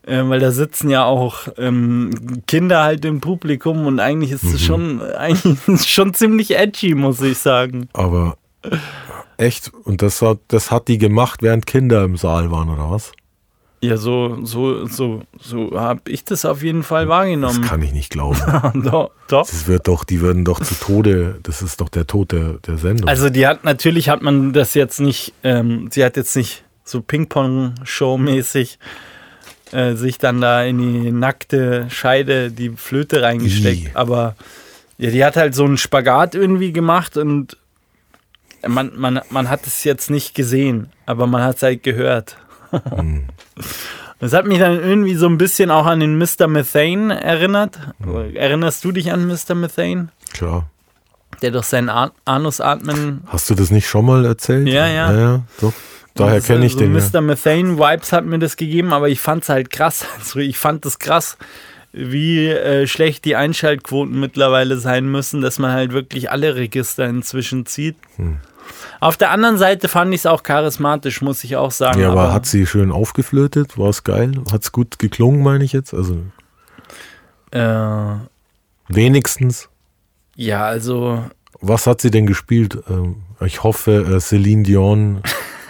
[0.07, 2.11] äh, weil da sitzen ja auch ähm,
[2.47, 6.95] Kinder halt im Publikum und eigentlich ist es schon, eigentlich ist es schon ziemlich edgy,
[6.95, 7.89] muss ich sagen.
[7.93, 8.37] Aber
[9.37, 13.13] echt, und das hat, das hat die gemacht, während Kinder im Saal waren, oder was?
[13.85, 17.63] Ja, so, so, so, so habe ich das auf jeden Fall Das wahrgenommen.
[17.63, 18.39] kann ich nicht glauben.
[18.85, 19.45] doch, doch.
[19.47, 22.79] Das wird doch, die würden doch zu Tode, das ist doch der Tod der, der
[22.79, 23.09] Sendung.
[23.09, 27.03] Also die hat natürlich hat man das jetzt nicht, ähm, sie hat jetzt nicht so
[27.03, 28.79] Ping-Pong-Show-mäßig
[29.73, 33.87] äh, sich dann da in die nackte Scheide die Flöte reingesteckt.
[33.87, 33.91] Ih.
[33.95, 34.37] Aber
[34.99, 37.57] ja, die hat halt so einen Spagat irgendwie gemacht und
[38.65, 42.37] man, man, man hat es jetzt nicht gesehen, aber man hat es halt gehört.
[42.73, 43.25] Hm.
[44.19, 46.47] Das hat mich dann irgendwie so ein bisschen auch an den Mr.
[46.47, 47.79] Methane erinnert.
[48.35, 49.57] Erinnerst du dich an Mr.
[49.57, 50.09] Methane?
[50.33, 50.71] Klar.
[51.43, 54.69] Der durch seinen An Anus atmen Hast du das nicht schon mal erzählt?
[54.69, 55.13] Ja, ja.
[55.13, 55.73] Ja, ja doch.
[56.15, 56.95] Daher kenne ich so den.
[56.95, 57.03] Ja.
[57.03, 57.21] Mr.
[57.21, 60.07] Methane Vibes hat mir das gegeben, aber ich fand es halt krass.
[60.19, 61.37] Also ich fand es krass,
[61.93, 67.67] wie äh, schlecht die Einschaltquoten mittlerweile sein müssen, dass man halt wirklich alle Register inzwischen
[67.67, 67.97] zieht.
[68.17, 68.39] Hm.
[69.01, 72.01] Auf der anderen Seite fand ich es auch charismatisch, muss ich auch sagen.
[72.01, 73.77] Ja, aber hat sie schön aufgeflötet?
[73.79, 74.33] War es geil?
[74.53, 75.93] Hat es gut geklungen, meine ich jetzt?
[75.93, 76.19] Also
[77.51, 78.15] äh,
[78.89, 79.69] wenigstens.
[80.37, 81.25] ja, also
[81.61, 82.79] Was hat sie denn gespielt?
[82.89, 85.23] Ähm, ich hoffe, äh, Celine Dion.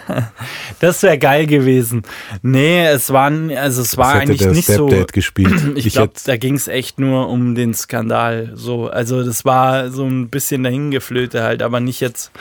[0.79, 2.03] das wäre geil gewesen.
[2.41, 4.87] Nee, es waren, also es war eigentlich der nicht so.
[4.87, 5.53] Stepdad gespielt?
[5.75, 8.51] Ich glaube, hätte- da ging es echt nur um den Skandal.
[8.55, 12.31] So, also das war so ein bisschen dahingeflöte halt, aber nicht jetzt.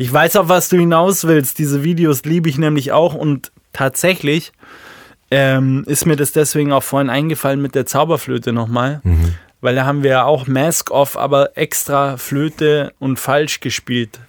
[0.00, 1.58] Ich weiß auf was du hinaus willst.
[1.58, 4.52] Diese Videos liebe ich nämlich auch und tatsächlich
[5.30, 9.02] ähm, ist mir das deswegen auch vorhin eingefallen mit der Zauberflöte nochmal.
[9.04, 9.34] Mhm.
[9.60, 14.20] Weil da haben wir ja auch Mask Off, aber extra Flöte und falsch gespielt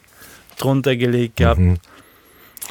[0.58, 1.62] drunter gelegt gehabt.
[1.62, 1.78] Mhm.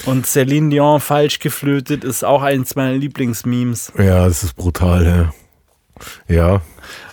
[0.04, 3.94] Und Celine Dion falsch geflötet ist auch eins meiner Lieblingsmemes.
[3.96, 5.32] Ja, das ist brutal,
[6.28, 6.34] ja.
[6.34, 6.62] Ja,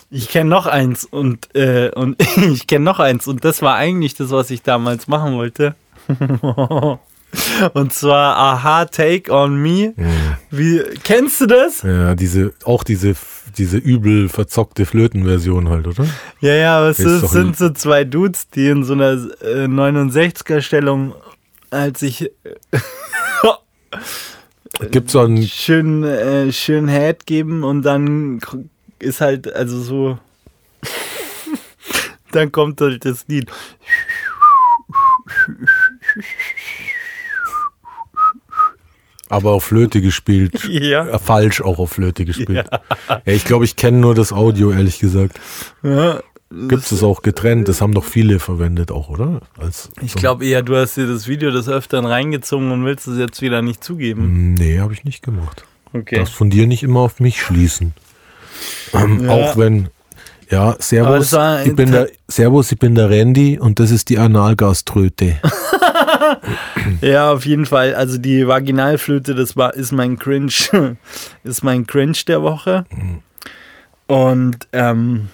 [0.10, 4.16] Ich kenne noch eins und, äh, und ich kenne noch eins und das war eigentlich
[4.16, 5.76] das, was ich damals machen wollte.
[7.74, 9.94] und zwar Aha Take on Me.
[10.50, 11.82] Wie kennst du das?
[11.82, 13.16] ja, diese, auch diese,
[13.58, 16.06] diese übel verzockte Flötenversion halt, oder?
[16.40, 20.62] Ja, ja, aber es Ist sind so zwei Dudes, die in so einer äh, 69er
[20.62, 21.14] Stellung
[21.70, 22.32] als ich
[24.92, 28.40] Gibt so ein, schön äh, schön Head geben und dann
[29.00, 30.20] ist halt also so
[32.32, 33.52] dann kommt halt das Lied.
[39.30, 40.64] aber auf Flöte gespielt.
[40.70, 41.08] Ja.
[41.08, 42.68] Äh, Falsch auch auf Flöte gespielt.
[43.10, 43.22] Ja.
[43.26, 45.40] ich glaube, ich kenne nur das Audio, ehrlich gesagt.
[45.84, 47.68] Ja, Gibt es auch getrennt?
[47.68, 49.42] Das haben doch viele verwendet auch, oder?
[49.58, 53.06] Als Ich so- glaube eher, du hast dir das Video des Öfteren reingezogen und willst
[53.08, 54.54] es jetzt wieder nicht zugeben.
[54.54, 55.66] Nee, habe ich nicht gemacht.
[55.92, 56.16] Okay.
[56.16, 57.94] Darfst von dir nicht immer auf mich schließen.
[58.94, 59.32] Ähm, Ja.
[59.32, 59.90] Auch wenn,
[60.50, 64.18] ja, Servus, war ich bin der, Servus, ich bin der Randy und das ist die
[64.18, 65.38] Analgaströte.
[67.02, 67.96] Ja, auf jeden Fall.
[67.96, 70.52] Also die Vaginalflöte, das war, ist mein Cringe,
[71.44, 72.86] ist mein Cringe der Woche.
[74.08, 75.30] Und ähm,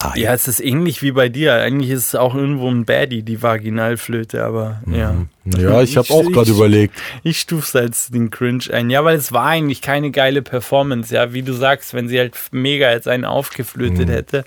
[0.00, 1.54] Ah, Ja, es ist ähnlich wie bei dir.
[1.54, 5.14] Eigentlich ist es auch irgendwo ein Baddie, die Vaginalflöte, aber ja.
[5.44, 6.94] Ja, ich habe auch gerade überlegt.
[7.22, 8.90] Ich stufe es als den Cringe ein.
[8.90, 11.14] Ja, weil es war eigentlich keine geile Performance.
[11.14, 14.44] Ja, wie du sagst, wenn sie halt mega jetzt einen aufgeflötet hätte,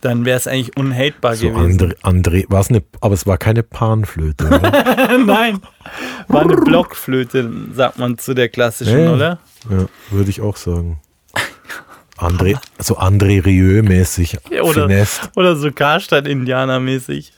[0.00, 1.36] dann wäre es eigentlich unhatebar Mhm.
[1.36, 1.80] So gewesen.
[1.80, 4.44] André, André war es eine, aber es war keine Panflöte?
[5.26, 5.60] Nein,
[6.28, 9.12] war eine Blockflöte, sagt man zu der klassischen, Ja.
[9.14, 9.38] oder?
[9.70, 11.00] ja, würde ich auch sagen.
[12.18, 14.38] André, so André Rieu-mäßig.
[14.50, 14.88] Ja, oder-.
[15.36, 17.32] Oder so Karstadt-Indianer-mäßig.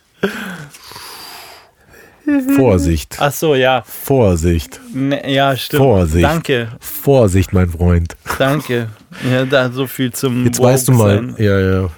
[2.57, 3.17] Vorsicht.
[3.19, 3.83] Ach so, ja.
[3.87, 4.81] Vorsicht.
[4.95, 5.83] Ne, ja, stimmt.
[5.83, 6.25] Vorsicht.
[6.25, 8.17] Danke, Vorsicht, mein Freund.
[8.39, 8.89] danke.
[9.29, 11.35] Ja, da so viel zum Jetzt weißt du Woke mal, sein.
[11.39, 11.91] ja, ja,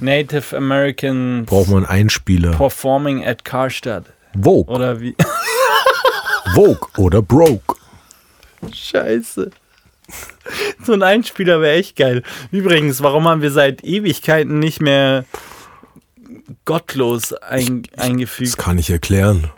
[0.00, 2.52] Native American braucht man Einspieler.
[2.52, 4.06] Performing at Karstadt.
[4.40, 5.14] Vogue, Oder wie?
[6.54, 7.76] Vogue oder Broke.
[8.72, 9.50] Scheiße.
[10.84, 12.22] So ein Einspieler wäre echt geil.
[12.50, 15.24] Übrigens, warum haben wir seit Ewigkeiten nicht mehr
[16.64, 18.58] gottlos ein, Das eingefügt?
[18.58, 19.50] kann ich erklären,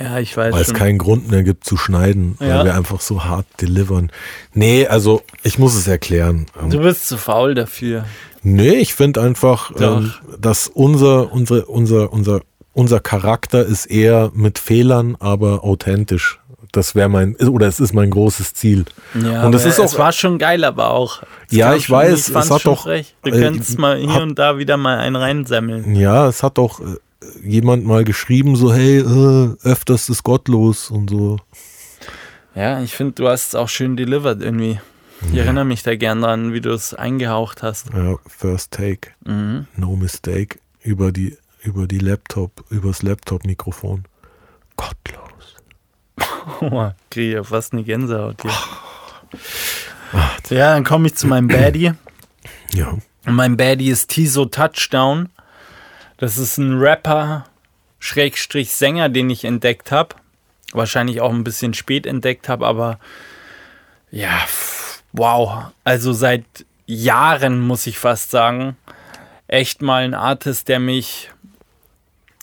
[0.00, 0.76] Ja, ich weiß weil es schon.
[0.76, 2.58] keinen Grund mehr gibt zu schneiden, Ja.
[2.58, 4.10] weil wir einfach so hart delivern.
[4.52, 6.46] Nee, also ich muss es erklären.
[6.60, 8.04] Ähm, Du bist zu faul dafür.
[8.42, 12.40] Nee, ich finde einfach, ähm, dass unser, unsere, unser, unser,
[12.72, 16.40] unser Charakter ist eher mit Fehlern, aber authentisch.
[16.74, 18.84] Das wäre mein, oder es ist mein großes Ziel.
[19.14, 21.22] Ja, Und das aber ist auch- es war schon geil, aber auch.
[21.48, 23.14] Es Ja, ich schon- weiß, es fand's hat doch, frech.
[23.22, 25.94] Du äh, könntest mal hier hab- und da wieder mal einen reinsammeln.
[25.94, 26.96] Ja, es hat doch äh,
[27.44, 31.38] jemand mal geschrieben, so, hey, äh, öfters ist gottlos und so.
[32.56, 34.80] Ja, ich finde, du hast es auch schön delivered irgendwie.
[35.32, 37.86] Ich erinnere mich da gern dran, wie du es eingehaucht hast.
[37.94, 39.66] Ja, first take, Mhm.
[39.76, 44.04] no mistake, über die, über die Laptop, übers Laptop-Mikrofon.
[44.76, 45.23] Gottlos.
[46.60, 48.52] Oh, kriege ich fast eine Gänsehaut hier.
[50.50, 51.92] Ja, dann komme ich zu meinem Baddie.
[52.72, 52.90] Ja.
[53.26, 55.30] Und mein Baddie ist Tiso Touchdown.
[56.18, 57.46] Das ist ein Rapper,
[57.98, 60.14] Schrägstrich Sänger, den ich entdeckt habe.
[60.72, 62.98] Wahrscheinlich auch ein bisschen spät entdeckt habe, aber
[64.10, 64.38] ja,
[65.12, 65.72] wow.
[65.84, 66.44] Also seit
[66.86, 68.76] Jahren muss ich fast sagen.
[69.48, 71.30] Echt mal ein Artist, der mich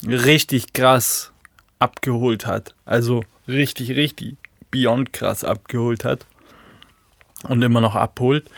[0.05, 1.31] richtig krass
[1.79, 2.75] abgeholt hat.
[2.85, 4.37] Also richtig, richtig
[4.69, 6.25] beyond krass abgeholt hat.
[7.43, 8.49] Und immer noch abholt.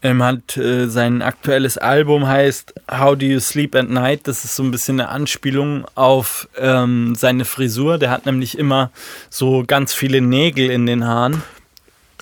[0.00, 4.28] Ähm, hat äh, sein aktuelles Album heißt How Do You Sleep at Night.
[4.28, 7.98] Das ist so ein bisschen eine Anspielung auf ähm, seine Frisur.
[7.98, 8.92] Der hat nämlich immer
[9.28, 11.42] so ganz viele Nägel in den Haaren.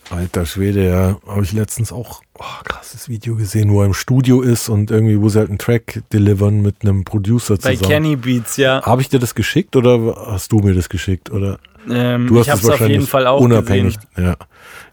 [0.09, 1.20] Alter Schwede, ja.
[1.26, 5.20] Habe ich letztens auch oh, krasses Video gesehen, wo er im Studio ist und irgendwie,
[5.20, 7.90] wo sie halt einen Track delivern mit einem Producer Bei zusammen.
[7.90, 8.83] Kenny Beats, ja.
[8.83, 11.31] Habe ich dir das geschickt oder hast du mir das geschickt?
[11.31, 13.96] Oder Ähm, du hast ich habe es auf jeden Fall auch unabhängig.
[13.96, 14.25] gesehen.
[14.25, 14.37] Ja.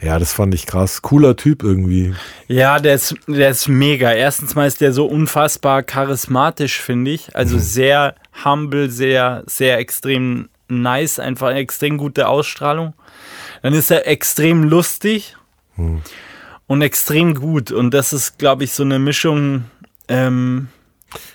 [0.01, 1.01] ja, das fand ich krass.
[1.01, 2.13] Cooler Typ irgendwie.
[2.47, 4.11] Ja, der ist, der ist mega.
[4.11, 7.35] Erstens mal ist der so unfassbar charismatisch, finde ich.
[7.35, 12.93] Also sehr humble, sehr, sehr extrem nice, einfach eine extrem gute Ausstrahlung.
[13.63, 15.35] Dann ist er extrem lustig
[16.67, 17.71] und extrem gut.
[17.71, 19.65] Und das ist, glaube ich, so eine Mischung,
[20.07, 20.69] ähm,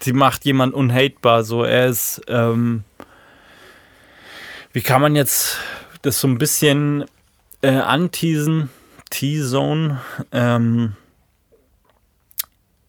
[0.05, 1.45] die macht jemand unhatebar.
[1.45, 2.85] So, er ist, ähm,
[4.73, 5.57] wie kann man jetzt
[6.03, 7.05] das so ein bisschen
[7.62, 8.71] äh, anteasen?
[9.11, 10.01] T-Zone.
[10.33, 10.95] Ähm,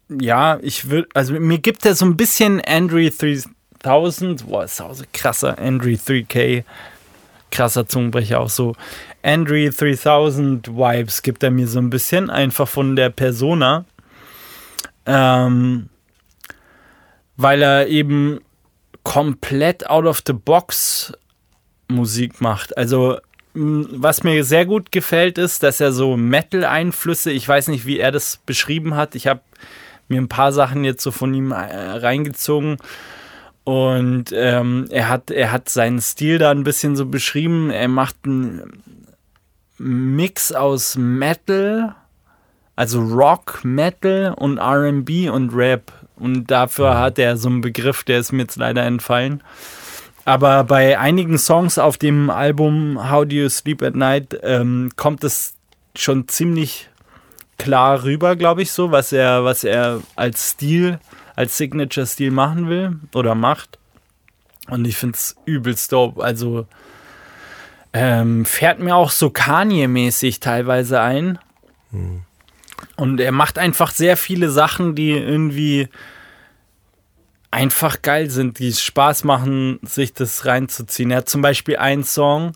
[0.09, 4.93] ja, ich würde, also mir gibt er so ein bisschen Andrew 3000, boah, ist auch
[4.93, 6.63] so krasser, Andrew 3K,
[7.51, 8.75] krasser Zungenbrecher auch so.
[9.23, 13.85] Andrew 3000 Vibes gibt er mir so ein bisschen, einfach von der Persona.
[15.05, 15.89] Ähm,
[17.37, 18.39] weil er eben
[19.03, 21.13] komplett out of the box
[21.87, 22.77] Musik macht.
[22.77, 23.17] Also
[23.53, 28.11] was mir sehr gut gefällt ist, dass er so Metal-Einflüsse, ich weiß nicht, wie er
[28.11, 29.15] das beschrieben hat.
[29.15, 29.41] Ich habe
[30.07, 32.77] mir ein paar Sachen jetzt so von ihm äh, reingezogen.
[33.63, 37.69] Und ähm, er, hat, er hat seinen Stil da ein bisschen so beschrieben.
[37.69, 38.83] Er macht einen
[39.77, 41.95] Mix aus Metal,
[42.75, 45.91] also Rock, Metal und RB und Rap.
[46.15, 49.41] Und dafür hat er so einen Begriff, der ist mir jetzt leider entfallen.
[50.25, 55.23] Aber bei einigen Songs auf dem Album How Do You Sleep at Night ähm, kommt
[55.23, 55.55] es
[55.95, 56.89] schon ziemlich
[57.57, 60.99] klar rüber, glaube ich, so, was er, was er als Stil,
[61.39, 63.79] als Signature-Stil machen will oder macht.
[64.67, 66.21] Und ich finde es übelst dope.
[66.21, 66.67] Also
[67.93, 71.39] ähm, fährt mir auch so Kanye-mäßig teilweise ein.
[72.97, 75.87] Und er macht einfach sehr viele Sachen, die irgendwie
[77.51, 81.09] einfach geil sind, die Spaß machen, sich das reinzuziehen.
[81.11, 82.51] Er hat zum Beispiel einen Song,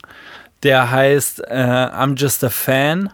[0.64, 3.14] der heißt äh, I'm Just a Fan.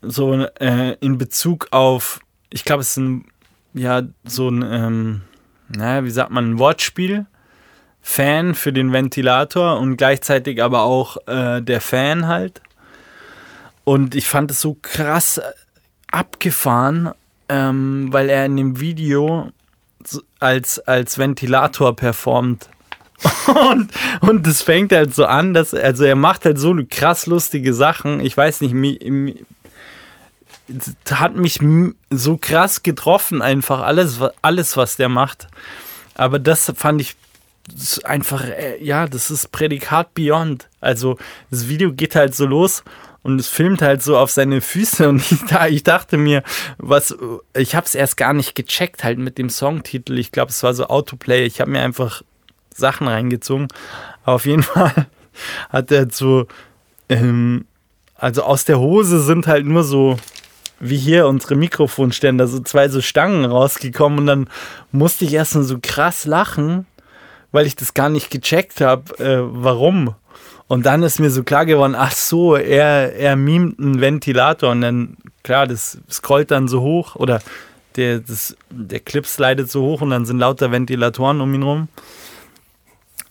[0.00, 3.26] So äh, in Bezug auf, ich glaube, es ist ein
[3.74, 5.20] ja so ein, ähm,
[5.68, 7.26] naja, wie sagt man, ein Wortspiel.
[8.06, 12.60] Fan für den Ventilator und gleichzeitig aber auch äh, der Fan halt.
[13.84, 15.40] Und ich fand es so krass
[16.10, 17.12] abgefahren,
[17.48, 19.50] ähm, weil er in dem Video
[20.38, 22.68] als, als Ventilator performt.
[23.70, 27.72] und, und das fängt halt so an, dass, also er macht halt so krass lustige
[27.72, 28.20] Sachen.
[28.20, 29.44] Ich weiß nicht, mi,
[31.10, 31.60] hat mich
[32.10, 35.46] so krass getroffen, einfach alles, alles, was der macht.
[36.14, 37.16] Aber das fand ich
[38.04, 40.68] einfach, äh, ja, das ist Prädikat Beyond.
[40.80, 41.18] Also
[41.50, 42.82] das Video geht halt so los
[43.22, 46.42] und es filmt halt so auf seine Füße und ich, ich dachte mir,
[46.78, 47.16] was,
[47.56, 50.18] ich habe es erst gar nicht gecheckt halt mit dem Songtitel.
[50.18, 51.44] Ich glaube, es war so Autoplay.
[51.44, 52.22] Ich habe mir einfach
[52.74, 53.68] Sachen reingezogen.
[54.24, 55.06] Auf jeden Fall
[55.70, 56.46] hat er so,
[57.08, 57.66] ähm,
[58.16, 60.18] also aus der Hose sind halt nur so
[60.88, 64.48] wie hier unsere Mikrofonständer, so zwei so Stangen rausgekommen und dann
[64.92, 66.86] musste ich erst mal so krass lachen,
[67.52, 70.14] weil ich das gar nicht gecheckt habe, äh, warum.
[70.66, 74.80] Und dann ist mir so klar geworden, ach so, er, er mimt einen Ventilator und
[74.82, 77.40] dann, klar, das scrollt dann so hoch oder
[77.96, 81.88] der, das, der Clip slidet so hoch und dann sind lauter Ventilatoren um ihn rum.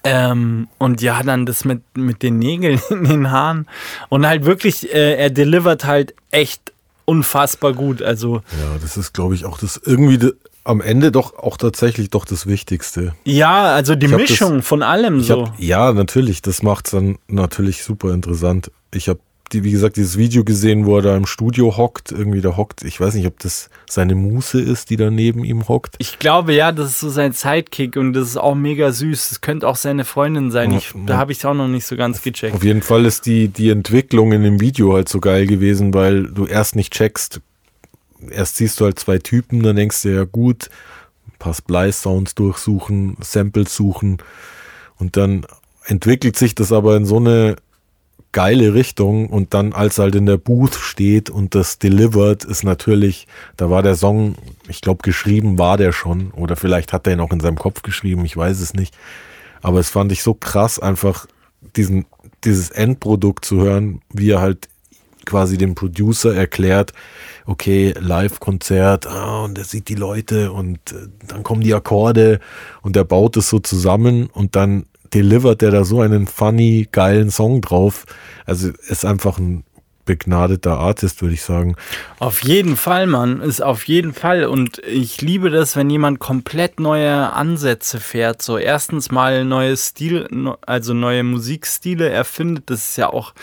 [0.05, 3.67] Ähm, und ja, dann das mit, mit den Nägeln in den Haaren.
[4.09, 6.72] Und halt wirklich, äh, er delivert halt echt
[7.05, 8.01] unfassbar gut.
[8.01, 10.31] Also ja, das ist, glaube ich, auch das irgendwie
[10.63, 13.13] am Ende doch auch tatsächlich doch das Wichtigste.
[13.25, 15.47] Ja, also die Mischung das, von allem so.
[15.47, 18.71] Hab, ja, natürlich, das macht es dann natürlich super interessant.
[18.93, 19.19] Ich habe
[19.51, 22.11] die, wie gesagt, dieses Video gesehen, wo er da im Studio hockt.
[22.11, 25.67] Irgendwie da hockt, ich weiß nicht, ob das seine Muse ist, die da neben ihm
[25.67, 25.95] hockt.
[25.99, 29.29] Ich glaube, ja, das ist so sein Sidekick und das ist auch mega süß.
[29.29, 30.71] Das könnte auch seine Freundin sein.
[30.71, 32.55] Ich, da habe ich es auch noch nicht so ganz gecheckt.
[32.55, 36.23] Auf jeden Fall ist die, die Entwicklung in dem Video halt so geil gewesen, weil
[36.23, 37.41] du erst nicht checkst.
[38.29, 40.69] Erst siehst du halt zwei Typen, dann denkst du ja gut,
[41.27, 44.19] ein paar Splice-Sounds durchsuchen, Samples suchen
[44.97, 45.45] und dann
[45.85, 47.57] entwickelt sich das aber in so eine
[48.33, 53.27] geile Richtung und dann als halt in der Booth steht und das delivered ist natürlich,
[53.55, 54.35] da war der Song,
[54.67, 57.81] ich glaube geschrieben war der schon oder vielleicht hat er ihn auch in seinem Kopf
[57.83, 58.93] geschrieben, ich weiß es nicht,
[59.61, 61.27] aber es fand ich so krass einfach
[61.77, 62.05] diesen
[62.43, 64.67] dieses Endprodukt zu hören, wie er halt
[65.25, 66.93] quasi dem Producer erklärt,
[67.45, 72.39] okay, Live-Konzert, ah, und er sieht die Leute und äh, dann kommen die Akkorde
[72.81, 77.31] und er baut es so zusammen und dann delivert der da so einen funny, geilen
[77.31, 78.05] Song drauf.
[78.45, 79.63] Also ist einfach ein
[80.05, 81.75] begnadeter Artist, würde ich sagen.
[82.19, 83.41] Auf jeden Fall, Mann.
[83.41, 84.45] Ist auf jeden Fall.
[84.45, 88.41] Und ich liebe das, wenn jemand komplett neue Ansätze fährt.
[88.41, 90.27] So erstens mal neue Stil,
[90.65, 92.69] also neue Musikstile erfindet.
[92.69, 93.33] Das ist ja auch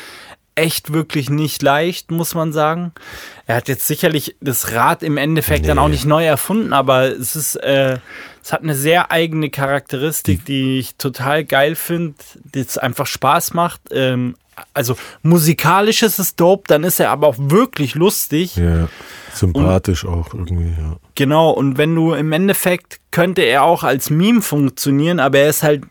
[0.54, 2.92] echt wirklich nicht leicht, muss man sagen.
[3.46, 5.68] Er hat jetzt sicherlich das Rad im Endeffekt nee.
[5.68, 7.98] dann auch nicht neu erfunden, aber es ist, äh,
[8.42, 12.14] es hat eine sehr eigene Charakteristik, die ich total geil finde,
[12.54, 13.80] die es einfach Spaß macht.
[13.90, 14.36] Ähm,
[14.74, 18.56] also musikalisch ist es dope, dann ist er aber auch wirklich lustig.
[18.56, 18.88] Ja,
[19.32, 20.96] sympathisch und, auch irgendwie, ja.
[21.14, 25.62] Genau, und wenn du im Endeffekt könnte er auch als Meme funktionieren, aber er ist
[25.62, 25.84] halt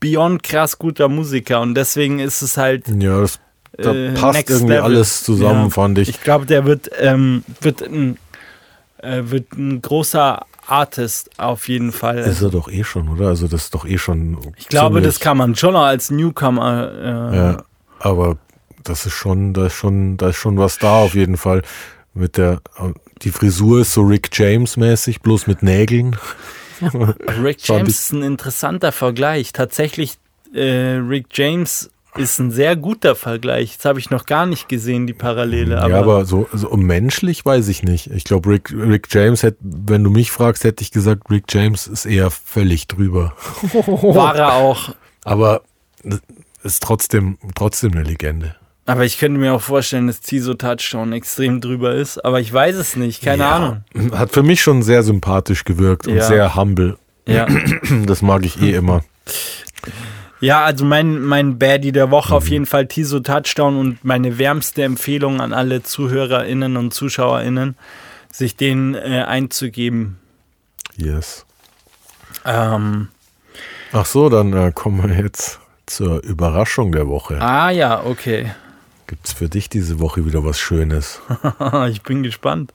[0.00, 2.88] beyond krass guter Musiker und deswegen ist es halt.
[2.88, 3.40] Ja, das
[3.78, 4.84] da äh, passt irgendwie Level.
[4.84, 5.70] alles zusammen, ja.
[5.70, 6.08] fand ich.
[6.08, 8.18] Ich glaube, der wird, ähm, wird, ein,
[8.98, 12.18] äh, wird ein großer Artist auf jeden Fall.
[12.18, 13.28] Ist er doch eh schon, oder?
[13.28, 14.38] Also das ist doch eh schon.
[14.56, 17.32] Ich glaube, das kann man schon als Newcomer.
[17.32, 17.64] Äh, ja,
[18.00, 18.38] aber
[18.82, 21.62] das ist schon, da ist schon, da ist schon was da auf jeden Fall.
[22.14, 22.60] Mit der,
[23.22, 26.16] die Frisur ist so Rick James mäßig, bloß mit Nägeln.
[26.80, 29.52] Rick James ist ein interessanter Vergleich.
[29.52, 30.16] Tatsächlich,
[30.54, 33.76] äh, Rick James ist ein sehr guter Vergleich.
[33.76, 35.80] Das habe ich noch gar nicht gesehen, die Parallele.
[35.80, 38.08] Aber ja, aber so, so menschlich weiß ich nicht.
[38.08, 41.86] Ich glaube, Rick, Rick James, hätte, wenn du mich fragst, hätte ich gesagt, Rick James
[41.86, 43.34] ist eher völlig drüber.
[43.72, 44.94] War er auch.
[45.24, 45.62] Aber
[46.62, 48.56] ist trotzdem, trotzdem eine Legende.
[48.86, 52.24] Aber ich könnte mir auch vorstellen, dass Tiso Touchdown extrem drüber ist.
[52.24, 53.22] Aber ich weiß es nicht.
[53.22, 54.12] Keine ja, Ahnung.
[54.12, 56.26] Hat für mich schon sehr sympathisch gewirkt und ja.
[56.26, 56.96] sehr humble.
[57.26, 57.46] Ja.
[58.06, 59.02] Das mag ich eh immer.
[60.40, 62.36] Ja, also mein, mein Baddie der Woche mhm.
[62.36, 67.76] auf jeden Fall Tiso Touchdown und meine wärmste Empfehlung an alle ZuhörerInnen und ZuschauerInnen,
[68.30, 70.18] sich den äh, einzugeben.
[70.96, 71.46] Yes.
[72.44, 73.08] Ähm,
[73.92, 77.40] Ach so, dann äh, kommen wir jetzt zur Überraschung der Woche.
[77.40, 78.52] Ah ja, okay.
[79.06, 81.20] Gibt es für dich diese Woche wieder was Schönes?
[81.90, 82.72] ich bin gespannt.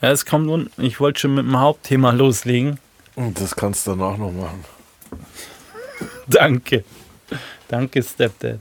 [0.00, 2.78] Ja, es kommt und ich wollte schon mit dem Hauptthema loslegen.
[3.16, 4.64] Und das kannst du danach noch machen.
[6.26, 6.84] Danke.
[7.68, 8.58] Danke, Stepdad.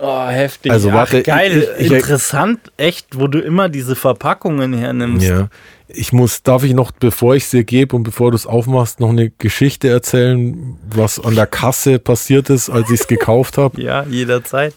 [0.00, 0.72] Oh, heftig.
[0.72, 5.26] Also, warte, Ach, geil, ich- ich- interessant, echt, wo du immer diese Verpackungen hernimmst.
[5.28, 5.48] Ja.
[5.88, 8.98] Ich muss, darf ich noch, bevor ich es dir gebe und bevor du es aufmachst,
[8.98, 13.80] noch eine Geschichte erzählen, was an der Kasse passiert ist, als ich es gekauft habe.
[13.82, 14.74] Ja, jederzeit.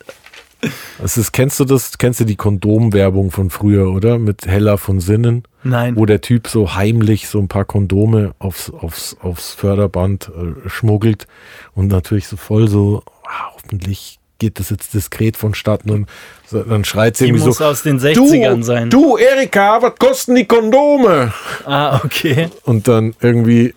[1.04, 1.98] Es ist, kennst du das?
[1.98, 4.18] Kennst du die Kondomwerbung von früher, oder?
[4.20, 5.96] Mit Hella von Sinnen, Nein.
[5.96, 11.28] wo der Typ so heimlich so ein paar Kondome aufs, aufs, aufs Förderband äh, schmuggelt
[11.74, 16.10] und natürlich so voll so, ah, hoffentlich geht das jetzt diskret vonstatten und
[16.46, 18.90] so, dann schreit sie Die irgendwie muss so, aus den 60ern sein.
[18.90, 21.34] du Erika, was kosten die Kondome?
[21.66, 22.50] Ah, okay.
[22.64, 23.74] Und dann irgendwie,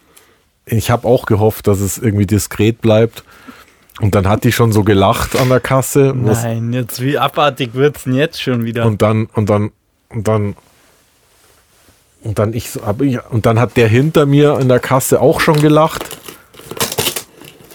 [0.67, 3.23] ich habe auch gehofft, dass es irgendwie diskret bleibt.
[4.01, 6.13] Und dann hat die schon so gelacht an der Kasse.
[6.15, 8.87] Nein, jetzt wie abartig wird's denn jetzt schon wieder?
[8.87, 9.73] Und dann, und dann,
[10.09, 10.57] und dann,
[12.23, 15.61] und dann ich, hab und dann hat der hinter mir in der Kasse auch schon
[15.61, 16.05] gelacht.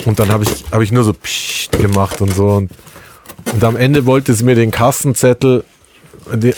[0.06, 2.48] Und dann habe ich, habe ich nur so Psst gemacht und so.
[2.50, 2.72] Und,
[3.52, 5.66] und am Ende wollte sie mir den Kassenzettel,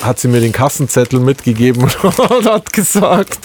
[0.01, 3.39] hat sie mir den Kassenzettel mitgegeben und hat gesagt,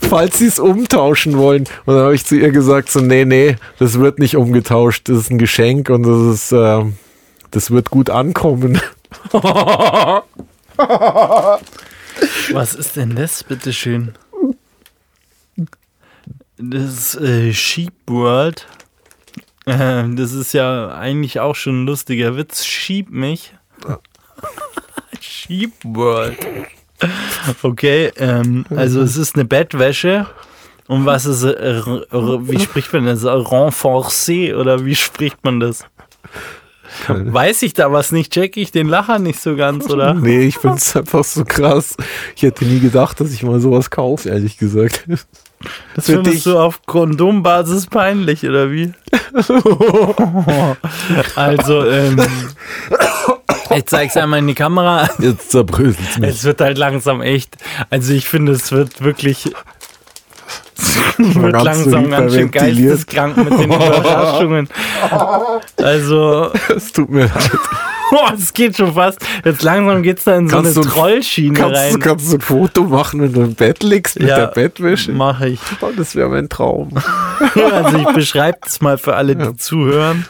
[0.00, 1.64] falls sie es umtauschen wollen.
[1.84, 5.18] Und dann habe ich zu ihr gesagt, so, nee, nee, das wird nicht umgetauscht, das
[5.18, 6.84] ist ein Geschenk und das ist, äh,
[7.50, 8.80] das wird gut ankommen.
[12.52, 14.14] Was ist denn das, bitteschön?
[16.58, 18.66] Das ist äh, Sheep World.
[19.66, 22.64] Äh, das ist ja eigentlich auch schon ein lustiger Witz.
[22.64, 23.54] Schieb mich.
[25.20, 26.38] Sheep World.
[27.62, 30.26] Okay, ähm, also es ist eine Bettwäsche.
[30.86, 33.24] Und was ist, äh, wie spricht man das?
[33.24, 35.84] Renforcé oder wie spricht man das?
[37.06, 38.32] Weiß ich da was nicht?
[38.32, 40.14] Check ich den Lacher nicht so ganz, oder?
[40.20, 41.96] Nee, ich find's einfach so krass.
[42.34, 45.06] Ich hätte nie gedacht, dass ich mal sowas kaufe, ehrlich gesagt.
[45.94, 46.44] Das Für findest dich.
[46.44, 48.92] du auf Kondombasis peinlich, oder wie?
[51.36, 52.20] also, ähm,
[53.76, 55.10] ich zeig's einmal in die Kamera.
[55.18, 56.30] Jetzt zerbröselt's mich.
[56.30, 57.56] Es wird halt langsam echt.
[57.90, 59.52] Also ich finde, es wird wirklich.
[60.80, 64.68] Es wird langsam ganz schön geisteskrank mit den Überraschungen.
[65.76, 67.50] Also, Es tut mir leid.
[68.10, 69.18] boah, es geht schon fast.
[69.44, 71.98] Jetzt langsam geht's da in so Kannst eine du- Trollschiene Kannst, du- rein.
[72.00, 75.12] kannst du ein Foto machen, wenn du im Bett liegst mit Ja, der Bettwäsche?
[75.12, 75.60] Mache ich.
[75.80, 76.90] Oh, das wäre mein Traum.
[77.54, 80.26] Also ich beschreibe das mal für alle, die zuhören.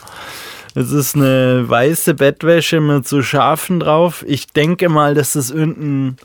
[0.74, 4.24] Es ist eine weiße Bettwäsche mit so Schafen drauf.
[4.26, 6.16] Ich denke mal, dass das irgendein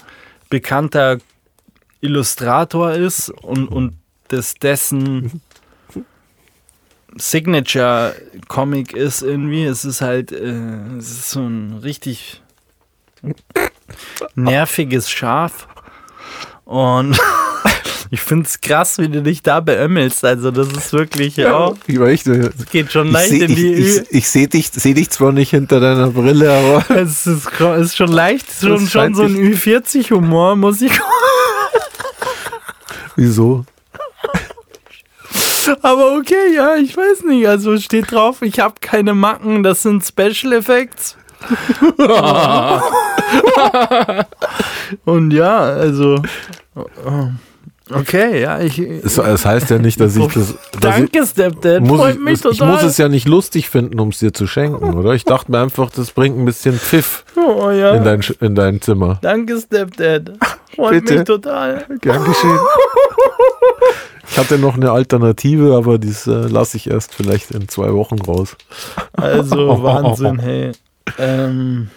[0.50, 1.18] bekannter
[2.02, 3.94] Illustrator ist und, und
[4.28, 5.42] das dessen
[7.18, 9.64] Signature-Comic ist irgendwie.
[9.64, 12.42] Es ist halt, äh, es ist so ein richtig
[14.36, 15.68] nerviges Schaf.
[16.66, 17.18] Und
[18.12, 20.26] ich finde es krass, wie du dich da beömmelst.
[20.26, 23.56] Also das ist wirklich, ja, Ich, weiß nicht, es geht schon ich leicht sehe in
[23.56, 24.02] die ich, Ü.
[24.02, 27.96] ich, ich seh dich, seh dich zwar nicht hinter deiner Brille, aber Es ist, ist
[27.96, 30.92] schon leicht, schon, schon so ein Ü40-Humor, muss ich.
[33.16, 33.66] wieso?
[35.82, 37.48] Aber okay, ja, ich weiß nicht.
[37.48, 41.18] Also steht drauf, ich habe keine Macken, das sind Special Effects.
[45.06, 46.22] Und ja, also.
[47.92, 48.80] Okay, ja, ich.
[48.80, 50.34] Es, es heißt ja nicht, dass ich das.
[50.34, 51.84] Dass ich, Danke, Stepdad.
[51.84, 52.72] muss Freut ich, mich ich total.
[52.72, 55.14] muss es ja nicht lustig finden, um es dir zu schenken, oder?
[55.14, 57.96] Ich dachte mir einfach, das bringt ein bisschen Pfiff oh, ja.
[57.96, 59.20] in dein, in dein Zimmer.
[59.22, 60.32] Danke, Stepdad.
[60.76, 61.16] Freut Bitte.
[61.16, 61.86] mich total.
[62.02, 62.60] Gern geschehen.
[64.36, 68.20] Ich hatte noch eine Alternative, aber das äh, lasse ich erst vielleicht in zwei Wochen
[68.20, 68.58] raus.
[69.14, 70.74] Also Wahnsinn, hey.
[71.18, 71.90] Ähm,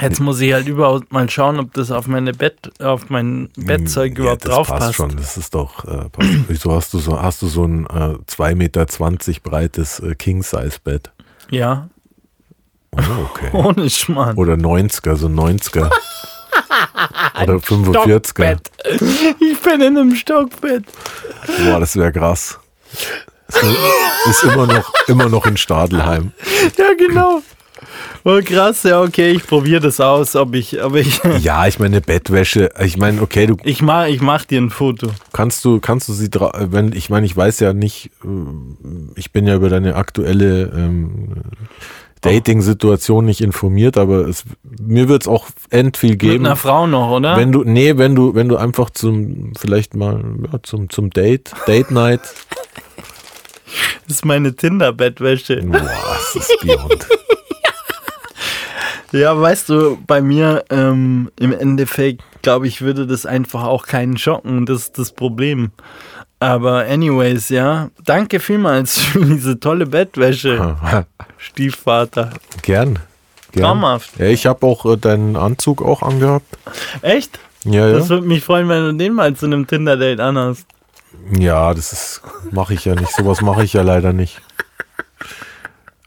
[0.00, 4.16] jetzt muss ich halt überhaupt mal schauen, ob das auf meine Bett, auf mein Bettzeug
[4.18, 4.94] überhaupt Hm, das drauf passt passt.
[4.94, 5.14] schon.
[5.16, 5.84] Das ist doch.
[5.84, 6.08] Äh.
[6.48, 8.86] Wieso hast du so, hast du so ein äh, 2,20 Meter
[9.42, 11.10] breites äh, King-Size-Bett?
[11.50, 11.90] Ja,
[12.96, 13.00] Oh,
[13.30, 13.50] okay.
[13.52, 14.36] ohne Schmarrn.
[14.38, 15.90] Oder 90er, so 90er.
[17.42, 18.08] Oder 45er.
[18.08, 18.70] Stockbett.
[19.40, 20.84] Ich bin in einem Stockbett.
[21.64, 22.58] Boah, das wäre krass.
[24.28, 26.32] Ist, immer noch, immer noch in Stadelheim.
[26.76, 27.42] Ja, genau.
[28.24, 32.00] Oh, krass, ja, okay, ich probiere das aus, ob ich, ob ich, Ja, ich meine
[32.00, 32.70] Bettwäsche.
[32.80, 35.08] Ich meine, okay, du ich mach, ich mach dir ein Foto.
[35.32, 38.28] kannst du, kannst du sie, wenn ich meine, ich weiß ja nicht, äh,
[39.16, 41.42] ich bin ja über deine aktuelle ähm,
[42.22, 44.44] Dating-Situation nicht informiert, aber es,
[44.80, 46.46] mir wird es auch end viel Mit geben.
[46.46, 47.36] einer Frau noch, oder?
[47.36, 51.52] Wenn du, nee, wenn du, wenn du einfach zum, vielleicht mal, ja, zum, zum Date,
[51.66, 52.20] Date Night.
[54.06, 55.62] das ist meine Tinder-Bettwäsche.
[55.62, 57.06] Boah, das ist beyond.
[59.12, 64.16] Ja, weißt du, bei mir ähm, im Endeffekt, glaube ich, würde das einfach auch keinen
[64.16, 64.64] schocken.
[64.64, 65.70] Das ist das Problem.
[66.42, 67.90] Aber anyways, ja.
[68.04, 70.76] Danke vielmals für diese tolle Bettwäsche,
[71.38, 72.30] Stiefvater.
[72.62, 72.98] Gern.
[73.52, 73.64] Gern.
[73.64, 74.18] Traumhaft.
[74.18, 76.46] Ja, ich habe auch äh, deinen Anzug auch angehabt.
[77.02, 77.38] Echt?
[77.64, 77.92] Ja, ja.
[77.92, 80.66] Das würde mich freuen, wenn du den mal zu einem Tinder-Date anhast.
[81.38, 83.14] Ja, das ist mache ich ja nicht.
[83.14, 84.40] Sowas mache ich ja leider nicht.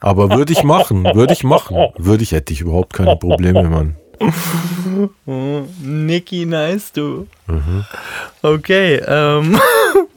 [0.01, 1.77] Aber würde ich machen, würde ich machen.
[1.97, 3.95] Würde ich, hätte ich überhaupt keine Probleme, Mann.
[5.81, 7.27] Nicky, nice, du.
[8.41, 9.57] Okay, ähm.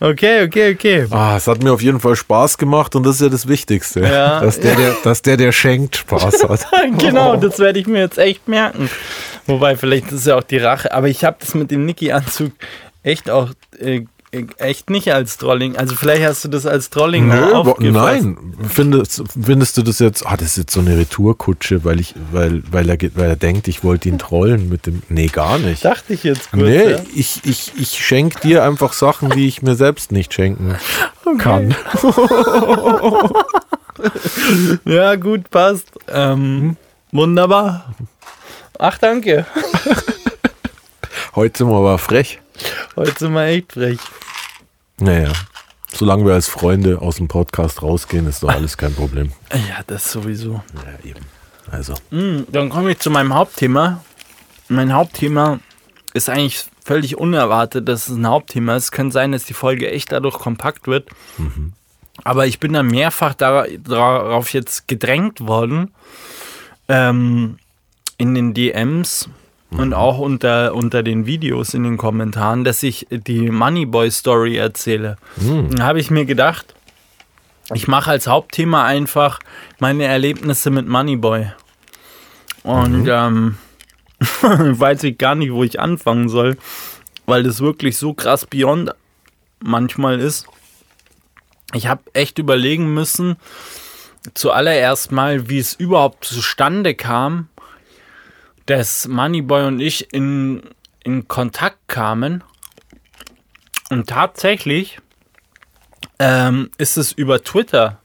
[0.00, 1.06] Okay, okay, okay.
[1.10, 4.00] Ah, es hat mir auf jeden Fall Spaß gemacht und das ist ja das Wichtigste.
[4.00, 4.40] Ja.
[4.48, 6.66] Dass, der, der, dass der, der schenkt, Spaß hat.
[6.98, 8.88] genau, das werde ich mir jetzt echt merken.
[9.46, 10.92] Wobei, vielleicht ist es ja auch die Rache.
[10.92, 12.52] Aber ich habe das mit dem Niki-Anzug
[13.02, 14.04] echt auch äh,
[14.58, 15.76] echt nicht als Trolling.
[15.76, 18.22] Also vielleicht hast du das als Trolling Nö, aufgefasst.
[18.24, 18.54] nein.
[18.68, 22.62] Findest, findest du das jetzt, ah, das ist jetzt so eine Retourkutsche, weil ich, weil,
[22.70, 25.84] weil er, weil er denkt, ich wollte ihn trollen mit dem, nee, gar nicht.
[25.84, 26.62] Dachte ich jetzt kurz.
[26.62, 26.98] Nee, ja.
[27.14, 30.76] ich, ich, ich schenke dir einfach Sachen, die ich mir selbst nicht schenken
[31.38, 31.74] kann.
[34.84, 35.88] Ja, gut, passt.
[36.08, 36.76] Ähm,
[37.10, 37.94] wunderbar.
[38.78, 39.44] Ach, danke.
[41.34, 42.40] Heute sind wir aber frech.
[42.96, 43.98] Heute sind wir echt frech.
[44.98, 45.32] Naja,
[45.92, 49.32] solange wir als Freunde aus dem Podcast rausgehen, ist doch alles kein Problem.
[49.52, 50.62] Ja, das sowieso.
[50.74, 51.20] Ja, eben.
[51.70, 54.02] Also, Hm, dann komme ich zu meinem Hauptthema.
[54.68, 55.60] Mein Hauptthema
[56.14, 58.90] ist eigentlich völlig unerwartet, dass es ein Hauptthema ist.
[58.90, 61.08] Könnte sein, dass die Folge echt dadurch kompakt wird.
[62.24, 65.92] Aber ich bin da mehrfach dara- darauf jetzt gedrängt worden,
[66.88, 67.58] ähm,
[68.16, 69.28] in den DMs
[69.70, 75.16] und auch unter, unter den Videos in den Kommentaren, dass ich die Moneyboy-Story erzähle.
[75.70, 76.74] Dann habe ich mir gedacht,
[77.74, 79.38] ich mache als Hauptthema einfach
[79.78, 81.52] meine Erlebnisse mit Moneyboy.
[82.62, 83.58] Und ähm,
[84.20, 86.56] ich weiß ich gar nicht, wo ich anfangen soll,
[87.26, 88.94] weil das wirklich so krass beyond
[89.60, 90.46] manchmal ist.
[91.74, 93.36] Ich habe echt überlegen müssen,
[94.32, 97.48] zuallererst mal, wie es überhaupt zustande kam,
[98.68, 100.62] dass Moneyboy und ich in,
[101.02, 102.44] in Kontakt kamen.
[103.88, 104.98] Und tatsächlich
[106.18, 107.98] ähm, ist es über Twitter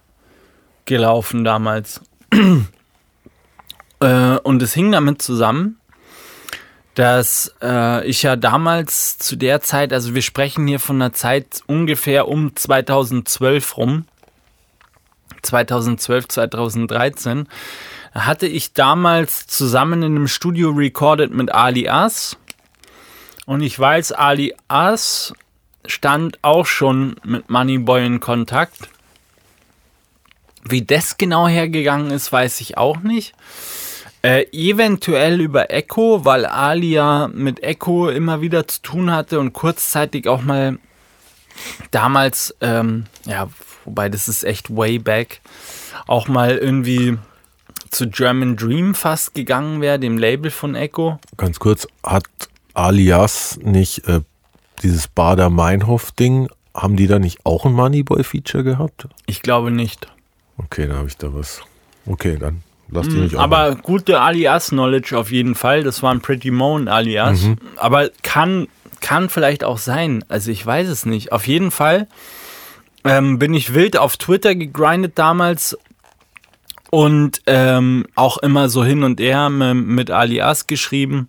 [0.85, 1.99] gelaufen damals.
[3.99, 5.79] äh, und es hing damit zusammen,
[6.95, 11.61] dass äh, ich ja damals zu der Zeit, also wir sprechen hier von einer Zeit
[11.67, 14.05] ungefähr um 2012 rum,
[15.41, 17.49] 2012, 2013,
[18.13, 22.37] hatte ich damals zusammen in einem Studio recorded mit Ali As.
[23.45, 25.33] Und ich weiß, Ali As
[25.85, 28.89] stand auch schon mit Moneyboy in Kontakt.
[30.63, 33.33] Wie das genau hergegangen ist, weiß ich auch nicht.
[34.21, 40.29] Äh, eventuell über Echo, weil Alia mit Echo immer wieder zu tun hatte und kurzzeitig
[40.29, 40.79] auch mal
[41.91, 43.49] damals, ähm, ja,
[43.83, 45.41] wobei das ist echt way back,
[46.07, 47.17] auch mal irgendwie
[47.93, 51.19] zu German Dream fast gegangen wäre, dem Label von Echo.
[51.37, 52.25] ganz kurz, hat
[52.73, 54.21] Alias nicht äh,
[54.81, 59.07] dieses Bader-Meinhof-Ding, haben die da nicht auch ein Moneyboy-Feature gehabt?
[59.27, 60.07] Ich glaube nicht.
[60.57, 61.61] Okay, dann habe ich da was.
[62.05, 65.83] Okay, dann lass die nicht Hm, Aber gute Alias-Knowledge auf jeden Fall.
[65.83, 67.43] Das war ein Pretty Moan Alias.
[67.43, 67.57] Mhm.
[67.77, 68.67] Aber kann,
[69.01, 70.25] kann vielleicht auch sein.
[70.27, 71.31] Also ich weiß es nicht.
[71.31, 72.07] Auf jeden Fall
[73.03, 75.77] ähm, bin ich wild auf Twitter gegrindet damals
[76.93, 81.27] und ähm, auch immer so hin und her mit Alias geschrieben.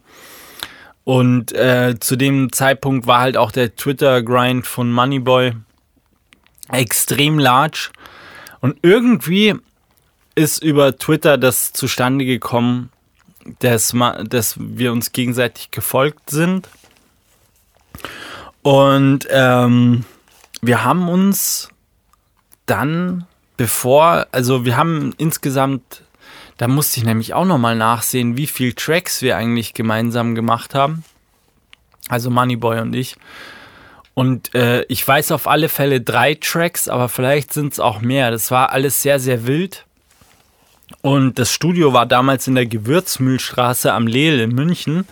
[1.05, 5.55] Und äh, zu dem Zeitpunkt war halt auch der Twitter-Grind von Moneyboy
[6.71, 7.89] extrem large.
[8.61, 9.55] Und irgendwie
[10.35, 12.91] ist über Twitter das zustande gekommen,
[13.61, 13.95] dass,
[14.29, 16.69] dass wir uns gegenseitig gefolgt sind.
[18.61, 20.05] Und ähm,
[20.61, 21.71] wir haben uns
[22.67, 23.25] dann,
[23.57, 26.03] bevor, also wir haben insgesamt,
[26.57, 31.05] da musste ich nämlich auch nochmal nachsehen, wie viel Tracks wir eigentlich gemeinsam gemacht haben.
[32.09, 33.17] Also Moneyboy und ich.
[34.15, 38.31] Und äh, ich weiß auf alle Fälle drei Tracks, aber vielleicht sind es auch mehr.
[38.31, 39.85] Das war alles sehr, sehr wild.
[41.03, 45.07] Und das Studio war damals in der Gewürzmühlstraße am Lehl in München.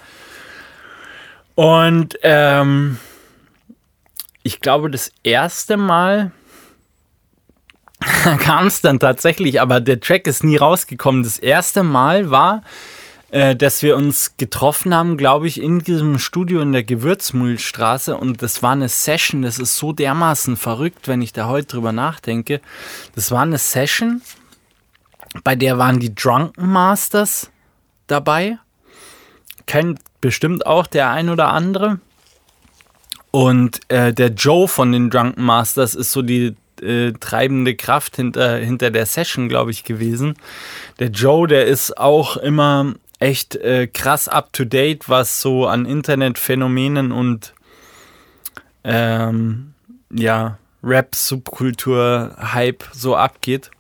[1.55, 2.99] Und ähm,
[4.43, 6.31] ich glaube, das erste Mal
[8.41, 11.23] kam es dann tatsächlich, aber der Track ist nie rausgekommen.
[11.23, 12.63] Das erste Mal war,
[13.31, 18.17] äh, dass wir uns getroffen haben, glaube ich, in diesem Studio in der Gewürzmühlstraße.
[18.17, 21.93] Und das war eine Session, das ist so dermaßen verrückt, wenn ich da heute drüber
[21.93, 22.61] nachdenke.
[23.15, 24.23] Das war eine Session,
[25.45, 27.51] bei der waren die Drunken Masters
[28.07, 28.59] dabei.
[29.67, 32.01] Kennt bestimmt auch der ein oder andere.
[33.31, 38.57] Und äh, der Joe von den Drunken Masters ist so die äh, treibende Kraft hinter,
[38.57, 40.35] hinter der Session, glaube ich, gewesen.
[40.99, 45.87] Der Joe, der ist auch immer echt äh, krass up to date, was so an
[45.87, 47.55] Internetphänomenen und
[48.85, 49.75] ähm,
[50.13, 53.71] ja, Rap-Subkultur, Hype so abgeht.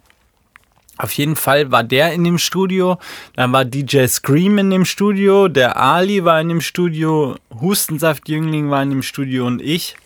[0.98, 2.98] Auf jeden Fall war der in dem Studio,
[3.34, 8.82] dann war DJ Scream in dem Studio, der Ali war in dem Studio, Hustensaft-Jüngling war
[8.82, 9.96] in dem Studio und ich.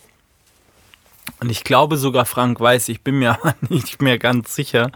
[1.39, 3.37] Und ich glaube sogar Frank Weiß, ich bin mir
[3.69, 4.91] nicht mehr ganz sicher.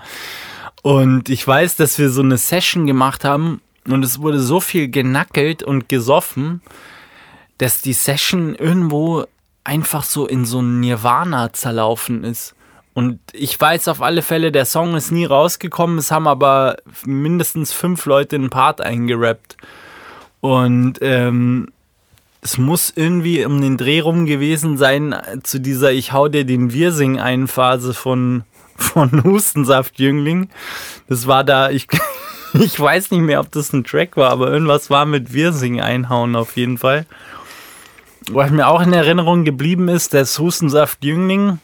[0.82, 4.89] Und ich weiß, dass wir so eine Session gemacht haben und es wurde so viel
[4.89, 6.61] genackelt und gesoffen,
[7.57, 9.25] dass die Session irgendwo
[9.63, 12.55] einfach so in so ein Nirvana zerlaufen ist.
[12.93, 15.97] Und ich weiß auf alle Fälle, der Song ist nie rausgekommen.
[15.97, 19.57] Es haben aber mindestens fünf Leute einen Part eingerappt.
[20.41, 21.71] Und ähm,
[22.42, 26.74] es muss irgendwie um den Dreh rum gewesen sein zu dieser Ich hau dir den
[26.74, 28.44] Wirsing ein Phase von,
[28.76, 30.50] von Hustensaft-Jüngling.
[31.08, 31.88] Das war da, ich,
[32.54, 36.36] ich weiß nicht mehr, ob das ein Track war, aber irgendwas war mit Wirsing einhauen
[36.36, 37.06] auf jeden Fall.
[38.30, 41.60] Was mir auch in Erinnerung geblieben ist, dass Hustensaft-Jüngling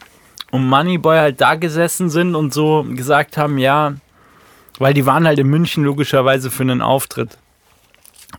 [0.50, 3.94] und Moneyboy halt da gesessen sind und so gesagt haben, ja,
[4.78, 7.38] weil die waren halt in München logischerweise für einen Auftritt.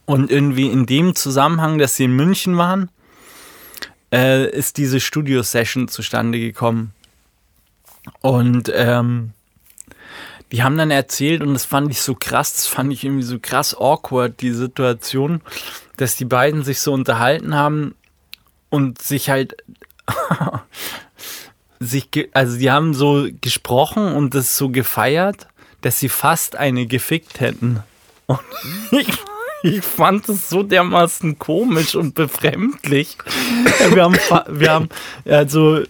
[0.05, 2.89] Und irgendwie in dem Zusammenhang, dass sie in München waren,
[4.11, 6.93] äh, ist diese Studio-Session zustande gekommen.
[8.21, 9.31] Und ähm,
[10.51, 13.39] die haben dann erzählt, und das fand ich so krass, das fand ich irgendwie so
[13.39, 15.41] krass awkward, die Situation,
[15.97, 17.93] dass die beiden sich so unterhalten haben
[18.69, 19.57] und sich halt
[21.79, 25.47] sich, also die haben so gesprochen und das so gefeiert,
[25.81, 27.83] dass sie fast eine gefickt hätten.
[28.25, 28.39] Und
[28.91, 29.07] ich,
[29.63, 33.17] ich fand es so dermaßen komisch und befremdlich.
[33.93, 34.17] Wir haben,
[34.49, 34.89] wir haben,
[35.25, 35.81] also,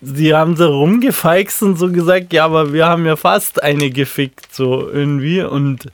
[0.00, 4.54] sie haben so rumgefeixt und so gesagt, ja, aber wir haben ja fast eine gefickt,
[4.54, 5.42] so irgendwie.
[5.42, 5.90] Und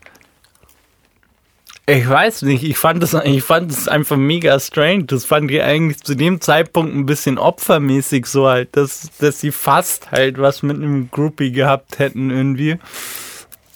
[1.88, 5.04] ich weiß nicht, ich fand das, ich fand das einfach mega strange.
[5.04, 9.52] Das fand ich eigentlich zu dem Zeitpunkt ein bisschen opfermäßig so halt, dass, dass sie
[9.52, 12.78] fast halt was mit einem Groupie gehabt hätten irgendwie.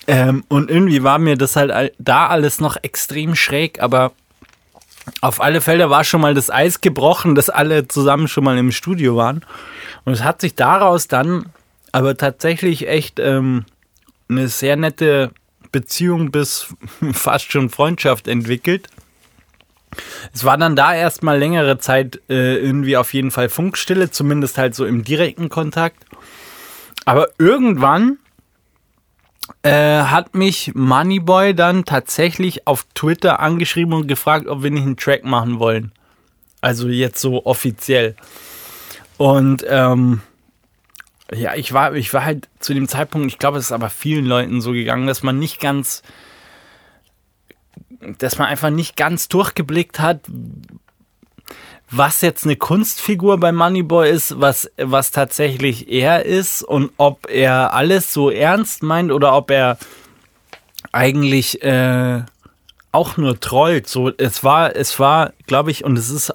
[0.06, 4.12] Ähm, und irgendwie war mir das halt da alles noch extrem schräg, aber
[5.20, 8.72] auf alle Fälle war schon mal das Eis gebrochen, dass alle zusammen schon mal im
[8.72, 9.44] Studio waren.
[10.04, 11.46] Und es hat sich daraus dann
[11.92, 13.64] aber tatsächlich echt ähm,
[14.28, 15.32] eine sehr nette
[15.72, 16.68] Beziehung bis
[17.12, 18.88] fast schon Freundschaft entwickelt.
[20.32, 24.74] Es war dann da erstmal längere Zeit äh, irgendwie auf jeden Fall Funkstille, zumindest halt
[24.74, 26.04] so im direkten Kontakt.
[27.04, 28.18] Aber irgendwann
[29.62, 34.96] äh, hat mich Moneyboy dann tatsächlich auf Twitter angeschrieben und gefragt, ob wir nicht einen
[34.96, 35.92] Track machen wollen.
[36.60, 38.16] Also jetzt so offiziell.
[39.16, 40.22] Und ähm,
[41.32, 44.26] ja, ich war, ich war halt zu dem Zeitpunkt, ich glaube, es ist aber vielen
[44.26, 46.02] Leuten so gegangen, dass man nicht ganz,
[48.18, 50.20] dass man einfach nicht ganz durchgeblickt hat,
[51.90, 57.74] was jetzt eine Kunstfigur bei Moneyboy ist, was, was tatsächlich er ist und ob er
[57.74, 59.76] alles so ernst meint oder ob er
[60.92, 62.22] eigentlich äh,
[62.92, 63.88] auch nur trollt.
[63.88, 66.34] So, es war, es war, glaube ich, und es ist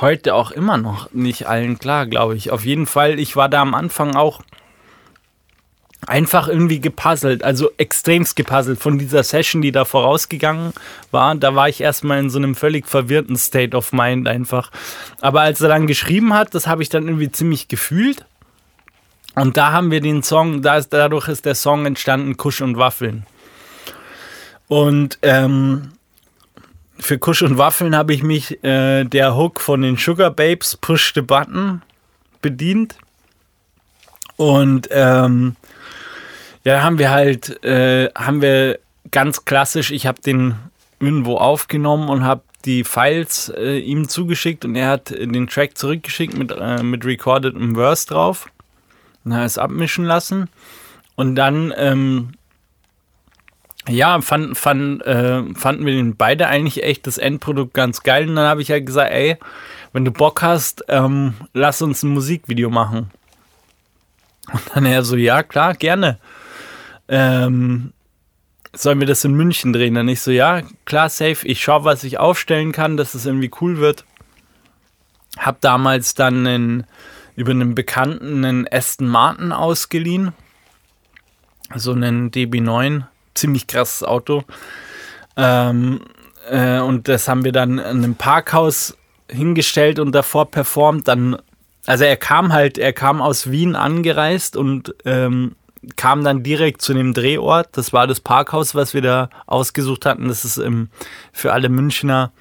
[0.00, 2.50] heute auch immer noch nicht allen klar, glaube ich.
[2.50, 4.42] Auf jeden Fall, ich war da am Anfang auch
[6.06, 10.72] einfach irgendwie gepuzzelt, also extremst gepuzzelt von dieser Session, die da vorausgegangen
[11.10, 11.34] war.
[11.36, 14.70] Da war ich erstmal in so einem völlig verwirrten State of Mind einfach.
[15.20, 18.24] Aber als er dann geschrieben hat, das habe ich dann irgendwie ziemlich gefühlt.
[19.34, 22.76] Und da haben wir den Song, da ist, dadurch ist der Song entstanden, Kusch und
[22.76, 23.24] Waffeln.
[24.68, 25.92] Und ähm,
[26.98, 31.12] für Kusch und Waffeln habe ich mich äh, der Hook von den Sugar Babes Push
[31.14, 31.82] the Button
[32.42, 32.96] bedient.
[34.36, 35.56] Und ähm,
[36.64, 38.78] ja, haben wir halt, äh, haben wir
[39.10, 40.54] ganz klassisch, ich habe den
[41.00, 46.36] irgendwo aufgenommen und habe die Files äh, ihm zugeschickt und er hat den Track zurückgeschickt
[46.36, 48.46] mit, äh, mit Recorded im Verse drauf.
[49.24, 50.48] Und er es abmischen lassen.
[51.16, 52.34] Und dann ähm,
[53.88, 58.28] ja, fand, fand, äh, fanden wir den beide eigentlich echt das Endprodukt ganz geil.
[58.28, 59.36] Und dann habe ich ja halt gesagt, ey,
[59.92, 63.10] wenn du Bock hast, ähm, lass uns ein Musikvideo machen.
[64.52, 66.18] Und dann er so, ja, klar, gerne.
[67.12, 67.92] Ähm,
[68.72, 69.94] sollen wir das in München drehen?
[69.94, 71.46] Dann ich so, ja, klar, safe.
[71.46, 74.06] Ich schaue, was ich aufstellen kann, dass es irgendwie cool wird.
[75.36, 76.86] Hab damals dann einen,
[77.36, 80.32] über einen Bekannten einen Aston Martin ausgeliehen.
[81.74, 83.04] So einen DB9
[83.34, 84.44] ziemlich krasses Auto.
[85.36, 86.00] Ähm,
[86.48, 88.96] äh, und das haben wir dann in einem Parkhaus
[89.30, 91.08] hingestellt und davor performt.
[91.08, 91.36] Dann
[91.84, 95.56] also er kam halt, er kam aus Wien angereist und ähm,
[95.96, 97.76] kam dann direkt zu dem Drehort.
[97.76, 100.28] Das war das Parkhaus, was wir da ausgesucht hatten.
[100.28, 100.88] Das ist im,
[101.32, 102.32] für alle Münchner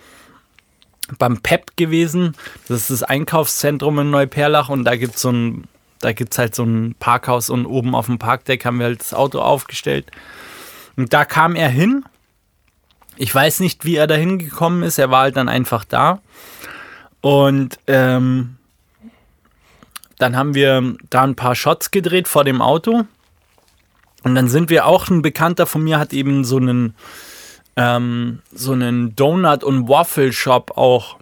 [1.18, 2.36] beim PEP gewesen.
[2.68, 5.68] Das ist das Einkaufszentrum in Neuperlach und da gibt es so ein,
[6.04, 10.12] halt so ein Parkhaus und oben auf dem Parkdeck haben wir halt das Auto aufgestellt.
[10.96, 12.06] Und da kam er hin.
[13.18, 14.98] Ich weiß nicht, wie er da hingekommen ist.
[14.98, 16.22] Er war halt dann einfach da.
[17.22, 18.58] Und ähm,
[20.18, 23.06] dann haben wir da ein paar Shots gedreht vor dem Auto.
[24.24, 26.96] Und dann sind wir auch, ein Bekannter von mir hat eben so einen,
[27.76, 31.18] ähm, so einen Donut- und Waffle-Shop auch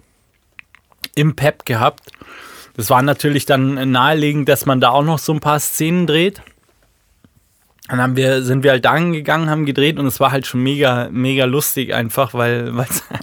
[1.14, 2.10] im Pep gehabt.
[2.76, 6.42] Das war natürlich dann naheliegend, dass man da auch noch so ein paar Szenen dreht.
[7.88, 10.62] Dann haben wir, sind wir halt da gegangen, haben gedreht und es war halt schon
[10.62, 12.72] mega, mega lustig einfach, weil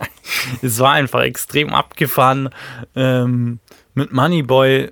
[0.62, 2.50] es war einfach extrem abgefahren
[2.96, 3.60] ähm,
[3.94, 4.90] mit Moneyboy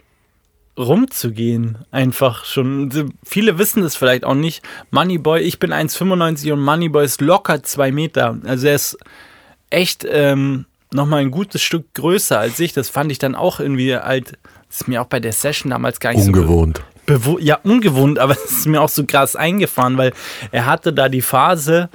[0.77, 1.77] rumzugehen.
[1.91, 3.13] Einfach schon.
[3.23, 4.63] Viele wissen das vielleicht auch nicht.
[4.91, 8.37] Moneyboy, ich bin 1,95 und Moneyboy ist locker zwei Meter.
[8.45, 8.97] Also er ist
[9.69, 12.73] echt ähm, nochmal ein gutes Stück größer als ich.
[12.73, 14.37] Das fand ich dann auch irgendwie halt.
[14.67, 16.81] Das ist mir auch bei der Session damals gar nicht Ungewohnt.
[17.07, 20.11] so ja, ungewohnt, aber es ist mir auch so krass eingefahren, weil
[20.51, 21.89] er hatte da die Phase,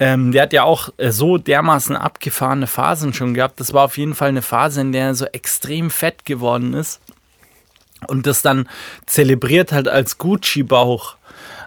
[0.00, 3.60] ähm, der hat ja auch äh, so dermaßen abgefahrene Phasen schon gehabt.
[3.60, 7.00] Das war auf jeden Fall eine Phase, in der er so extrem fett geworden ist
[8.04, 8.68] und das dann
[9.06, 11.16] zelebriert hat als Gucci-Bauch,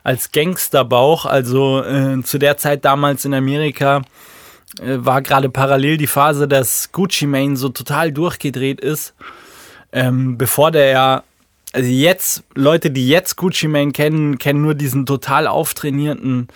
[0.03, 1.25] als Gangster-Bauch.
[1.25, 4.01] Also äh, zu der Zeit damals in Amerika
[4.79, 9.13] äh, war gerade parallel die Phase, dass Gucci Mane so total durchgedreht ist.
[9.91, 11.23] Ähm, bevor der ja
[11.73, 16.47] also jetzt, Leute, die jetzt Gucci Mane kennen, kennen nur diesen total auftrainierten,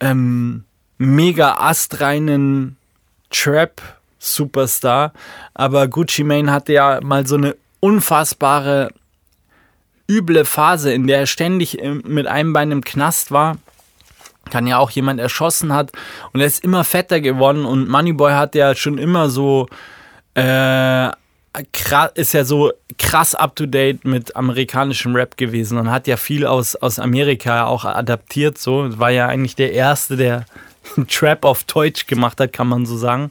[0.00, 0.64] ähm,
[0.98, 2.76] mega astreinen
[3.30, 5.12] Trap-Superstar.
[5.54, 8.92] Aber Gucci Mane hatte ja mal so eine unfassbare,
[10.08, 13.56] üble Phase, in der er ständig äh, mit einem Bein im Knast war.
[14.50, 15.92] Kann ja auch jemand erschossen hat.
[16.32, 17.64] Und er ist immer fetter geworden.
[17.64, 19.68] Und Moneyboy hat ja schon immer so
[20.34, 21.10] äh,
[22.14, 26.46] ist ja so krass up to date mit amerikanischem Rap gewesen und hat ja viel
[26.46, 28.58] aus, aus Amerika auch adaptiert.
[28.58, 30.46] So war ja eigentlich der erste, der
[31.08, 33.28] Trap auf Deutsch gemacht hat, kann man so sagen.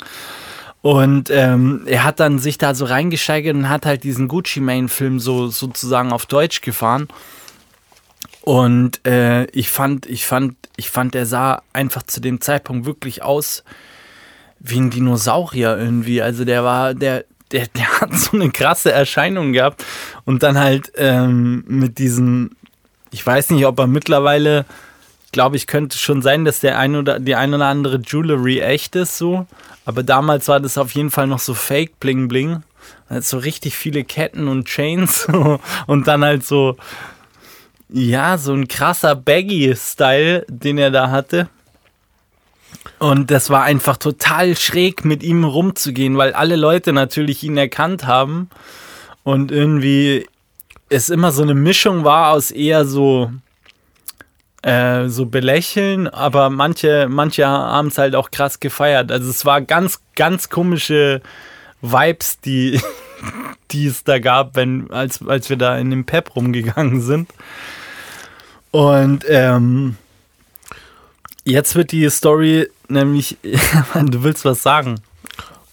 [0.83, 4.89] Und ähm, er hat dann sich da so reingesteigert und hat halt diesen Gucci Mane
[4.89, 7.07] Film so sozusagen auf Deutsch gefahren.
[8.41, 13.23] Und äh, ich fand, ich fand, ich fand, der sah einfach zu dem Zeitpunkt wirklich
[13.23, 13.63] aus
[14.59, 16.21] wie ein Dinosaurier irgendwie.
[16.21, 17.23] Also der war, der,
[17.53, 19.85] der, der hat so eine krasse Erscheinung gehabt.
[20.25, 22.57] Und dann halt ähm, mit diesen,
[23.09, 24.65] ich weiß nicht, ob er mittlerweile,
[25.33, 28.95] glaube ich, könnte schon sein, dass der ein oder die ein oder andere Jewelry echt
[28.95, 29.45] ist, so.
[29.83, 32.63] Aber damals war das auf jeden Fall noch so Fake Bling Bling.
[33.09, 35.27] Halt so richtig viele Ketten und Chains
[35.87, 36.77] und dann halt so,
[37.89, 41.49] ja, so ein krasser Baggy-Style, den er da hatte.
[42.99, 48.05] Und das war einfach total schräg, mit ihm rumzugehen, weil alle Leute natürlich ihn erkannt
[48.05, 48.49] haben.
[49.23, 50.27] Und irgendwie
[50.89, 53.31] es immer so eine Mischung war aus eher so,
[54.63, 59.11] äh, so belächeln, aber manche, manche haben es halt auch krass gefeiert.
[59.11, 61.21] Also es war ganz, ganz komische
[61.81, 62.79] Vibes, die,
[63.71, 67.29] die es da gab, wenn, als, als wir da in dem Pep rumgegangen sind.
[68.71, 69.97] Und ähm,
[71.43, 73.37] jetzt wird die Story nämlich,
[73.93, 75.01] du willst was sagen.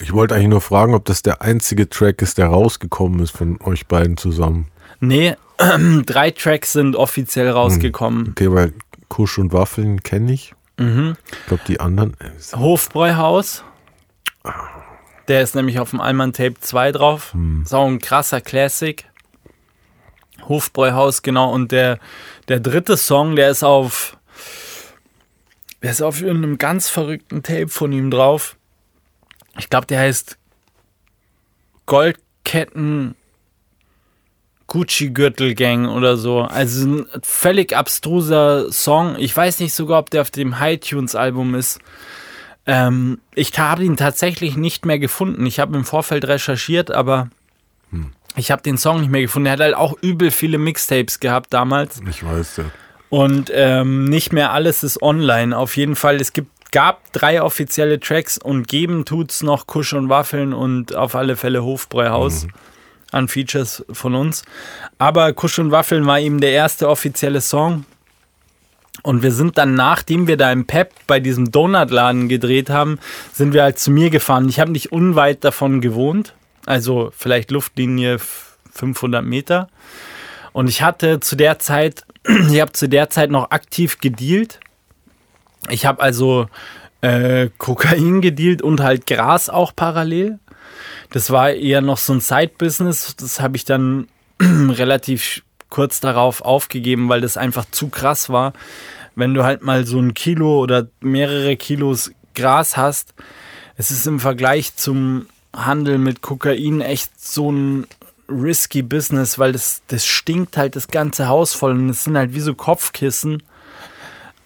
[0.00, 3.60] Ich wollte eigentlich nur fragen, ob das der einzige Track ist, der rausgekommen ist von
[3.62, 4.66] euch beiden zusammen.
[4.98, 5.36] Nee,
[6.06, 8.26] drei Tracks sind offiziell rausgekommen.
[8.26, 8.30] Hm.
[8.32, 8.72] Okay, weil
[9.08, 10.54] Kusch und Waffeln kenne ich.
[10.78, 11.16] Mhm.
[11.30, 12.14] Ich glaube, die anderen.
[12.20, 13.64] Äh, Hofbräuhaus.
[15.28, 17.32] Der ist nämlich auf dem Alman Tape 2 drauf.
[17.32, 17.62] Hm.
[17.62, 19.04] Ist auch ein krasser Classic.
[20.48, 21.52] Hofbräuhaus, genau.
[21.52, 21.98] Und der,
[22.48, 24.16] der dritte Song, der ist auf
[25.82, 28.56] der ist auf irgendeinem ganz verrückten Tape von ihm drauf.
[29.58, 30.36] Ich glaube, der heißt
[31.86, 33.14] Goldketten
[34.70, 36.42] Gucci Gürtel Gang oder so.
[36.42, 39.16] Also ein völlig abstruser Song.
[39.18, 41.80] Ich weiß nicht sogar, ob der auf dem High Tunes Album ist.
[42.66, 45.44] Ähm, ich habe ihn tatsächlich nicht mehr gefunden.
[45.44, 47.30] Ich habe im Vorfeld recherchiert, aber
[47.90, 48.12] hm.
[48.36, 49.46] ich habe den Song nicht mehr gefunden.
[49.46, 52.00] Er hat halt auch übel viele Mixtapes gehabt damals.
[52.08, 52.64] Ich weiß, ja.
[53.08, 55.58] Und ähm, nicht mehr alles ist online.
[55.58, 60.08] Auf jeden Fall, es gibt, gab drei offizielle Tracks und geben tut's noch Kusch und
[60.08, 62.50] Waffeln und auf alle Fälle Hofbräuhaus mhm.
[63.10, 64.42] An Features von uns.
[64.98, 67.84] Aber Kusch und Waffeln war eben der erste offizielle Song.
[69.02, 72.98] Und wir sind dann, nachdem wir da im Pep bei diesem Donutladen gedreht haben,
[73.32, 74.48] sind wir halt zu mir gefahren.
[74.48, 76.34] Ich habe nicht unweit davon gewohnt.
[76.66, 78.18] Also vielleicht Luftlinie
[78.72, 79.68] 500 Meter.
[80.52, 82.04] Und ich hatte zu der Zeit,
[82.50, 84.60] ich habe zu der Zeit noch aktiv gedealt.
[85.68, 86.48] Ich habe also
[87.00, 90.38] äh, Kokain gedealt und halt Gras auch parallel.
[91.10, 93.16] Das war eher noch so ein Side-Business.
[93.16, 94.08] Das habe ich dann
[94.40, 98.52] relativ kurz darauf aufgegeben, weil das einfach zu krass war.
[99.14, 103.14] Wenn du halt mal so ein Kilo oder mehrere Kilos Gras hast,
[103.76, 107.86] es ist im Vergleich zum Handel mit Kokain echt so ein
[108.28, 112.34] risky Business, weil das, das stinkt halt das ganze Haus voll und es sind halt
[112.34, 113.42] wie so Kopfkissen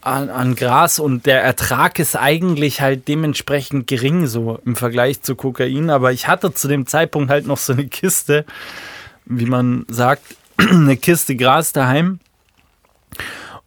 [0.05, 5.35] an, an Gras und der Ertrag ist eigentlich halt dementsprechend gering so im Vergleich zu
[5.35, 5.91] Kokain.
[5.91, 8.45] Aber ich hatte zu dem Zeitpunkt halt noch so eine Kiste,
[9.25, 10.23] wie man sagt,
[10.57, 12.21] eine Kiste Gras daheim.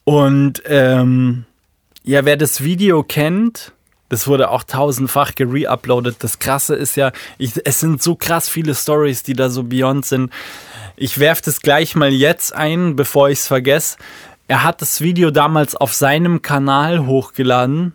[0.04, 1.46] Und ähm,
[2.04, 3.74] ja, wer das Video kennt,
[4.10, 6.18] das wurde auch tausendfach gereuploadet.
[6.20, 10.06] Das Krasse ist ja, ich, es sind so krass viele Stories, die da so beyond
[10.06, 10.32] sind.
[10.96, 13.98] Ich werfe das gleich mal jetzt ein, bevor ich es vergesse.
[14.48, 17.94] Er hat das Video damals auf seinem Kanal hochgeladen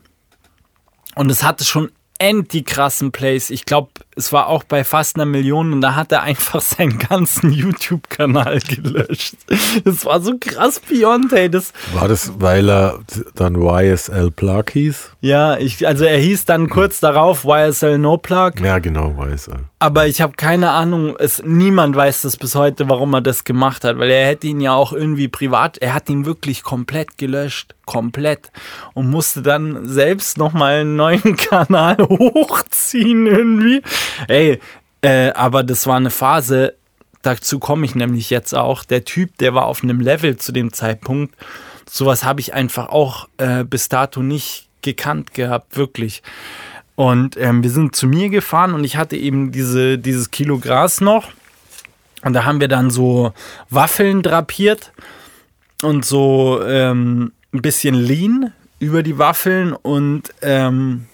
[1.14, 3.50] und es hatte schon end die krassen Plays.
[3.50, 6.98] Ich glaube, es war auch bei fast einer Million und da hat er einfach seinen
[6.98, 9.34] ganzen YouTube-Kanal gelöscht.
[9.84, 11.50] Das war so krass Beyond, ey.
[11.50, 13.00] Das war das, weil er
[13.34, 15.12] dann YSL Plug hieß?
[15.20, 18.52] Ja, ich, also er hieß dann kurz darauf YSL No Plug.
[18.62, 19.60] Ja, genau, YSL.
[19.78, 23.84] Aber ich habe keine Ahnung, es, niemand weiß das bis heute, warum er das gemacht
[23.84, 27.74] hat, weil er hätte ihn ja auch irgendwie privat, er hat ihn wirklich komplett gelöscht,
[27.92, 28.50] komplett
[28.94, 33.82] und musste dann selbst nochmal einen neuen Kanal hochziehen irgendwie.
[34.28, 34.60] Ey,
[35.02, 36.74] äh, aber das war eine Phase,
[37.20, 38.84] dazu komme ich nämlich jetzt auch.
[38.84, 41.34] Der Typ, der war auf einem Level zu dem Zeitpunkt.
[41.88, 46.22] Sowas habe ich einfach auch äh, bis dato nicht gekannt gehabt, wirklich.
[46.94, 51.02] Und ähm, wir sind zu mir gefahren und ich hatte eben diese, dieses Kilo Gras
[51.02, 51.28] noch.
[52.24, 53.32] Und da haben wir dann so
[53.68, 54.92] Waffeln drapiert
[55.82, 61.06] und so ähm, ein bisschen Lean über die Waffeln und ähm,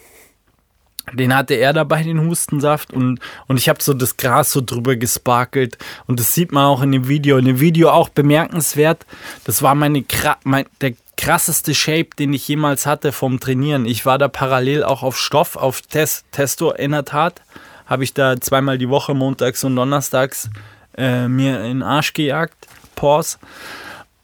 [1.12, 2.92] den hatte er dabei, den Hustensaft.
[2.92, 5.78] Und, und ich habe so das Gras so drüber gesparkelt.
[6.06, 7.38] Und das sieht man auch in dem Video.
[7.38, 9.06] In dem Video auch bemerkenswert.
[9.44, 10.04] Das war meine,
[10.44, 13.86] mein, der krasseste Shape, den ich jemals hatte vom Trainieren.
[13.86, 17.42] Ich war da parallel auch auf Stoff, auf Test, Testo in der Tat.
[17.86, 20.50] Habe ich da zweimal die Woche, montags und donnerstags,
[20.96, 22.68] äh, mir in den Arsch gejagt.
[22.94, 23.38] Pause.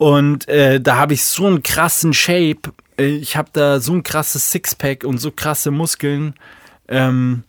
[0.04, 2.74] Und äh, da habe ich so einen krassen Shape.
[2.98, 6.34] Äh, ich habe da so ein krasses Sixpack und so krasse Muskeln.
[6.88, 7.44] Ähm,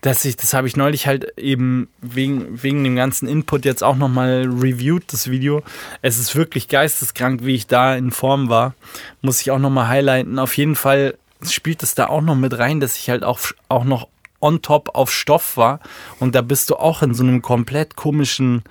[0.00, 3.96] dass ich, das habe ich neulich halt eben wegen, wegen dem ganzen Input jetzt auch
[3.96, 5.62] nochmal reviewed, das Video.
[6.00, 8.72] Es ist wirklich geisteskrank, wie ich da in Form war.
[9.20, 10.38] Muss ich auch nochmal highlighten.
[10.38, 13.84] Auf jeden Fall spielt es da auch noch mit rein, dass ich halt auch, auch
[13.84, 14.08] noch
[14.40, 15.80] on top auf Stoff war.
[16.18, 18.62] Und da bist du auch in so einem komplett komischen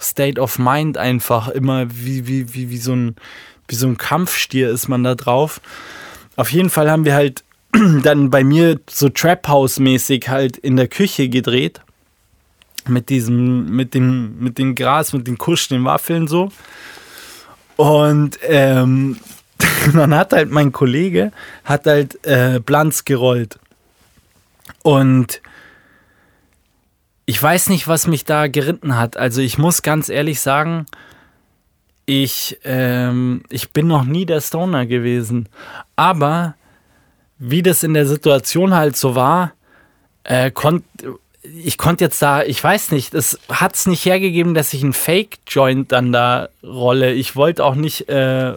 [0.00, 3.16] State of Mind einfach immer wie, wie, wie, wie so ein,
[3.68, 5.60] wie so ein Kampfstier ist man da drauf.
[6.36, 7.44] Auf jeden Fall haben wir halt
[8.02, 11.80] dann bei mir so Trap House mäßig halt in der Küche gedreht.
[12.88, 16.52] Mit diesem mit dem mit dem Gras mit den Kusch den Waffeln so.
[17.74, 19.16] Und ähm,
[19.92, 21.32] dann hat halt mein Kollege
[21.64, 23.58] hat halt äh, Blanz gerollt.
[24.82, 25.40] Und
[27.26, 29.16] ich weiß nicht, was mich da geritten hat.
[29.16, 30.86] Also ich muss ganz ehrlich sagen,
[32.06, 35.48] ich, ähm, ich bin noch nie der Stoner gewesen.
[35.96, 36.54] Aber
[37.38, 39.52] wie das in der Situation halt so war,
[40.22, 40.84] äh, konnt,
[41.42, 44.92] ich konnte jetzt da, ich weiß nicht, es hat es nicht hergegeben, dass ich einen
[44.92, 47.12] Fake-Joint dann da rolle.
[47.12, 48.54] Ich wollte auch nicht äh,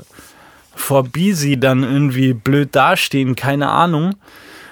[0.76, 4.16] vor Busy dann irgendwie blöd dastehen, keine Ahnung.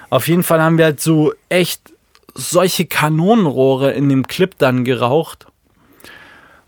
[0.08, 1.92] Auf jeden Fall haben wir halt so echt
[2.38, 5.46] solche Kanonenrohre in dem Clip dann geraucht.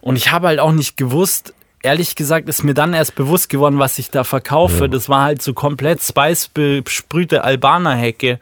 [0.01, 3.79] Und ich habe halt auch nicht gewusst, ehrlich gesagt ist mir dann erst bewusst geworden,
[3.79, 4.83] was ich da verkaufe.
[4.83, 4.89] Ja.
[4.89, 8.41] Das war halt so komplett Spice besprühte Albaner-Hecke.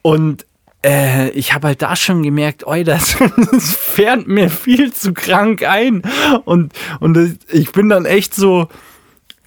[0.00, 0.46] Und
[0.84, 3.16] äh, ich habe halt da schon gemerkt, oi, das,
[3.50, 6.02] das fährt mir viel zu krank ein.
[6.44, 8.68] Und, und ich bin dann echt so,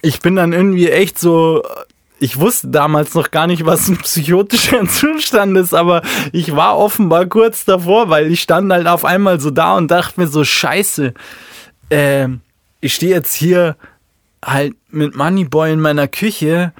[0.02, 1.62] ich bin dann irgendwie echt so
[2.18, 6.02] ich wusste damals noch gar nicht, was ein psychotischer Zustand ist, aber
[6.32, 10.20] ich war offenbar kurz davor, weil ich stand halt auf einmal so da und dachte
[10.20, 11.12] mir so, scheiße,
[11.90, 12.40] ähm,
[12.80, 13.76] ich stehe jetzt hier
[14.44, 16.72] halt mit Moneyboy in meiner Küche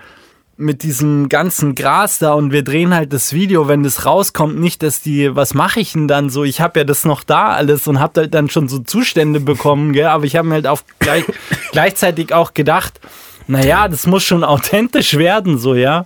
[0.59, 4.83] mit diesem ganzen Gras da und wir drehen halt das Video, wenn das rauskommt, nicht,
[4.83, 6.45] dass die, was mache ich denn dann so?
[6.45, 9.93] Ich habe ja das noch da alles und habe halt dann schon so Zustände bekommen,
[9.93, 10.07] gell?
[10.07, 11.25] aber ich habe mir halt auch gleich,
[11.73, 13.01] gleichzeitig auch gedacht,
[13.47, 16.05] naja, das muss schon authentisch werden, so, ja.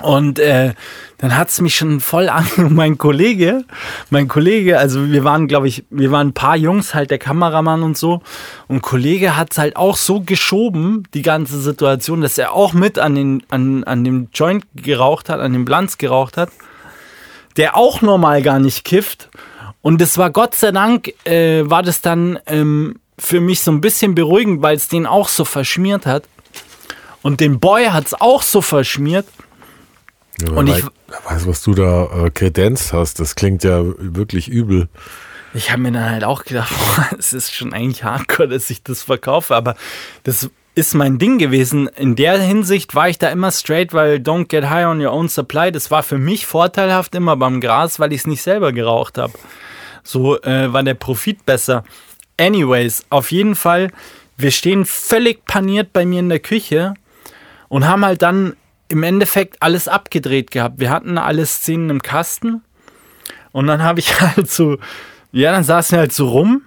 [0.00, 0.74] Und äh,
[1.18, 2.46] dann hat's mich schon voll an.
[2.70, 3.64] mein Kollege,
[4.10, 7.82] mein Kollege, also wir waren, glaube ich, wir waren ein paar Jungs, halt der Kameramann
[7.82, 8.20] und so.
[8.66, 13.14] Und Kollege hat's halt auch so geschoben, die ganze Situation, dass er auch mit an,
[13.14, 16.50] den, an, an dem Joint geraucht hat, an dem Blanz geraucht hat,
[17.56, 19.30] der auch normal gar nicht kifft.
[19.80, 23.80] Und das war Gott sei Dank, äh, war das dann ähm, für mich so ein
[23.80, 26.24] bisschen beruhigend, weil es den auch so verschmiert hat.
[27.24, 29.26] Und den Boy hat's auch so verschmiert.
[30.42, 30.84] Ja, Und ich-
[31.28, 33.18] weiß, was du da äh, Kredenz hast.
[33.18, 34.88] Das klingt ja wirklich übel.
[35.54, 38.82] Ich habe mir dann halt auch gedacht, boah, es ist schon eigentlich hardcore, dass ich
[38.82, 39.74] das verkaufe, aber
[40.24, 41.86] das ist mein Ding gewesen.
[41.96, 45.28] In der Hinsicht war ich da immer straight, weil don't get high on your own
[45.28, 45.72] supply.
[45.72, 49.32] Das war für mich vorteilhaft immer beim Gras, weil ich es nicht selber geraucht habe.
[50.02, 51.84] So äh, war der Profit besser.
[52.36, 53.92] Anyways, auf jeden Fall,
[54.36, 56.94] wir stehen völlig paniert bei mir in der Küche
[57.74, 58.54] und haben halt dann
[58.86, 60.78] im Endeffekt alles abgedreht gehabt.
[60.78, 62.62] Wir hatten alle Szenen im Kasten
[63.50, 64.78] und dann habe ich halt so,
[65.32, 66.62] ja, dann saßen wir halt so rum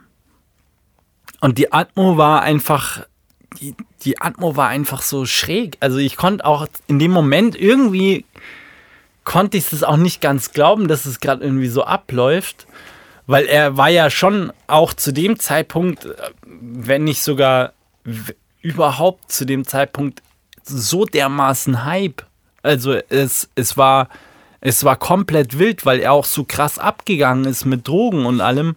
[1.39, 3.05] und die Atmo war einfach,
[3.61, 5.77] die, die Atmo war einfach so schräg.
[5.79, 8.25] Also ich konnte auch in dem Moment irgendwie,
[9.23, 12.67] konnte ich es auch nicht ganz glauben, dass es gerade irgendwie so abläuft.
[13.27, 17.71] Weil er war ja schon auch zu dem Zeitpunkt, äh, wenn nicht sogar
[18.61, 20.21] überhaupt zu dem Zeitpunkt
[20.67, 22.23] so dermaßen Hype.
[22.63, 24.09] Also es, es war
[24.59, 28.75] es war komplett wild, weil er auch so krass abgegangen ist mit Drogen und allem.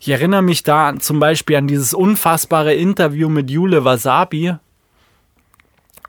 [0.00, 4.54] Ich erinnere mich da zum Beispiel an dieses unfassbare Interview mit Jule Wasabi,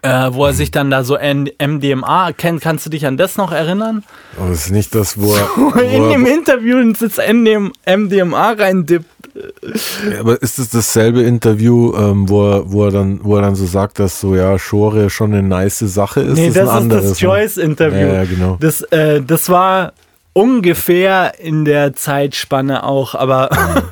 [0.01, 2.61] äh, wo er sich dann da so MDMA kennt.
[2.61, 4.03] Kannst du dich an das noch erinnern?
[4.39, 5.47] Aber es ist nicht das, wo er.
[5.55, 9.05] Wo In dem er Interview NDM MDMA reindippt.
[10.19, 13.65] Aber ist es dasselbe Interview, ähm, wo, er, wo, er dann, wo er dann so
[13.65, 16.37] sagt, dass so, ja, Schore schon eine nice Sache ist?
[16.37, 17.27] Nee, das, das, ein anderes, ist das ne?
[17.27, 18.07] Joyce-Interview.
[18.07, 18.57] Ja, ja, genau.
[18.59, 19.93] Das, äh, das war
[20.33, 23.49] ungefähr in der Zeitspanne auch, aber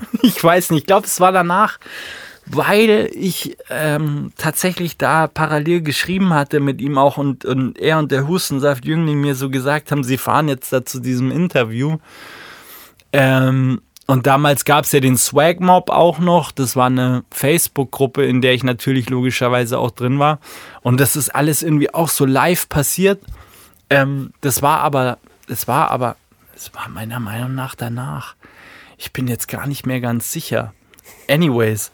[0.22, 1.80] ich weiß nicht, ich glaube, es war danach,
[2.46, 8.12] weil ich ähm, tatsächlich da parallel geschrieben hatte mit ihm auch und, und er und
[8.12, 11.98] der Hustensaft-Jüngling mir so gesagt haben, sie fahren jetzt da zu diesem Interview.
[13.14, 13.82] Ähm,
[14.12, 16.52] und damals gab es ja den Swag Mob auch noch.
[16.52, 20.42] Das war eine Facebook-Gruppe, in der ich natürlich logischerweise auch drin war.
[20.82, 23.22] Und das ist alles irgendwie auch so live passiert.
[23.90, 26.18] Ähm, das war aber, es war aber,
[26.54, 28.36] es war meiner Meinung nach danach.
[28.98, 30.74] Ich bin jetzt gar nicht mehr ganz sicher.
[31.30, 31.94] Anyways,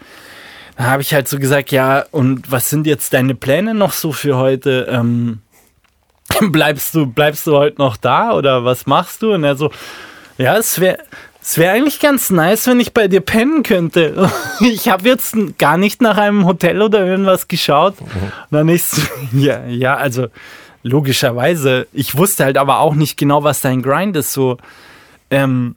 [0.75, 4.11] da habe ich halt so gesagt, ja, und was sind jetzt deine Pläne noch so
[4.11, 4.87] für heute?
[4.89, 5.41] Ähm,
[6.51, 9.33] bleibst du, bleibst du heute noch da oder was machst du?
[9.33, 9.71] Und er so,
[10.39, 10.97] ja, es wäre
[11.49, 14.29] es wäre eigentlich ganz nice, wenn ich bei dir pennen könnte.
[14.59, 17.95] Ich habe jetzt gar nicht nach einem Hotel oder irgendwas geschaut.
[18.01, 18.11] Und
[18.51, 20.27] dann ich so, ja, ja, also
[20.83, 21.87] logischerweise.
[21.93, 24.33] Ich wusste halt aber auch nicht genau, was dein Grind ist.
[24.33, 24.57] So,
[25.29, 25.75] ähm,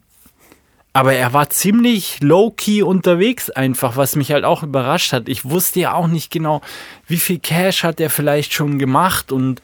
[0.91, 5.29] aber er war ziemlich low-key unterwegs einfach, was mich halt auch überrascht hat.
[5.29, 6.59] Ich wusste ja auch nicht genau,
[7.07, 9.61] wie viel Cash hat er vielleicht schon gemacht und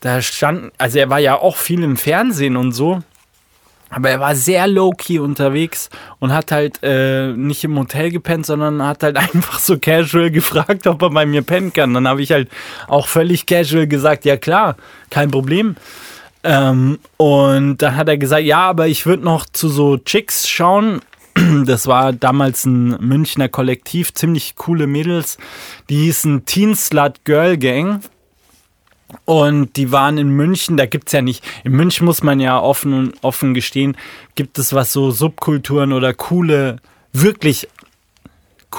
[0.00, 3.02] da stand, also er war ja auch viel im Fernsehen und so.
[3.92, 8.82] Aber er war sehr low-key unterwegs und hat halt äh, nicht im Hotel gepennt, sondern
[8.84, 11.92] hat halt einfach so casual gefragt, ob er bei mir pennen kann.
[11.92, 12.48] Dann habe ich halt
[12.88, 14.76] auch völlig casual gesagt, ja klar,
[15.10, 15.76] kein Problem.
[16.42, 21.00] Ähm, und dann hat er gesagt, ja, aber ich würde noch zu so Chicks schauen.
[21.64, 25.38] Das war damals ein Münchner Kollektiv, ziemlich coole Mädels.
[25.88, 28.00] Die hießen Teen Slut Girl Gang.
[29.24, 32.58] Und die waren in München, da gibt es ja nicht, in München muss man ja
[32.58, 33.96] offen offen gestehen,
[34.34, 36.76] gibt es was so Subkulturen oder coole,
[37.12, 37.68] wirklich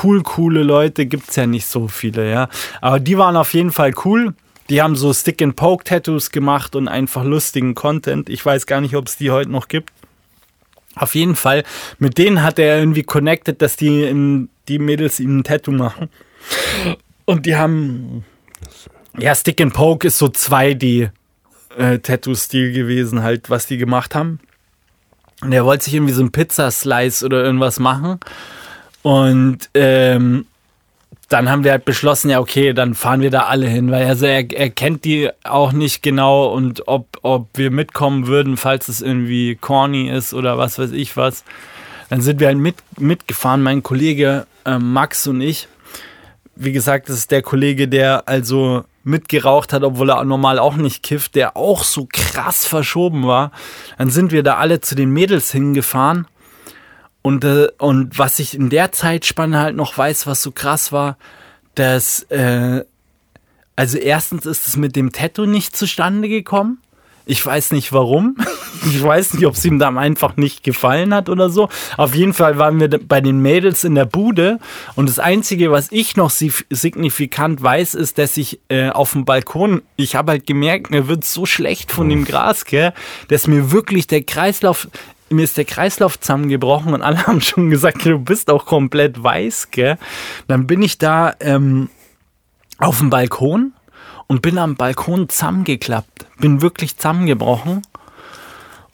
[0.04, 2.50] cool, coole Leute gibt es ja nicht so viele, ja.
[2.82, 4.34] Aber die waren auf jeden Fall cool.
[4.70, 8.30] Die haben so Stick-and-Poke-Tattoos gemacht und einfach lustigen Content.
[8.30, 9.92] Ich weiß gar nicht, ob es die heute noch gibt.
[10.96, 11.64] Auf jeden Fall,
[12.00, 16.10] mit denen hat er irgendwie connected, dass die, die Mädels ihm ein Tattoo machen.
[17.26, 18.24] Und die haben
[19.18, 24.40] ja, Stick and Poke ist so 2D-Tattoo-Stil gewesen, halt, was die gemacht haben.
[25.42, 28.20] Und er wollte sich irgendwie so ein Pizzaslice oder irgendwas machen.
[29.02, 30.46] Und ähm,
[31.30, 34.26] dann haben wir halt beschlossen, ja, okay, dann fahren wir da alle hin, weil also
[34.26, 39.02] er, er kennt die auch nicht genau und ob, ob wir mitkommen würden, falls es
[39.02, 41.44] irgendwie corny ist oder was weiß ich was.
[42.10, 45.68] Dann sind wir halt mit, mitgefahren, mein Kollege äh, Max und ich
[46.56, 51.04] wie gesagt, das ist der Kollege, der also mitgeraucht hat, obwohl er normal auch nicht
[51.04, 53.52] kifft, der auch so krass verschoben war.
[53.98, 56.28] Dann sind wir da alle zu den Mädels hingefahren.
[57.22, 61.18] Und, äh, und was ich in der Zeitspanne halt noch weiß, was so krass war,
[61.76, 62.84] dass, äh,
[63.76, 66.83] also erstens ist es mit dem Tattoo nicht zustande gekommen.
[67.26, 68.38] Ich weiß nicht warum.
[68.86, 71.70] Ich weiß nicht, ob es ihm dann einfach nicht gefallen hat oder so.
[71.96, 74.60] Auf jeden Fall waren wir bei den Mädels in der Bude
[74.96, 79.84] und das Einzige, was ich noch signifikant weiß, ist, dass ich äh, auf dem Balkon,
[79.96, 82.92] ich habe halt gemerkt, mir wird so schlecht von dem Gras, gell,
[83.30, 84.90] dass mir wirklich der Kreislauf,
[85.30, 89.72] mir ist der Kreislauf zusammengebrochen und alle haben schon gesagt, du bist auch komplett weiß,
[89.72, 89.98] gell.
[90.50, 91.90] Dann bin ich da ähm,
[92.80, 93.72] auf dem Balkon
[94.28, 96.23] und bin am Balkon zusammengeklappt.
[96.40, 97.82] Bin wirklich zusammengebrochen.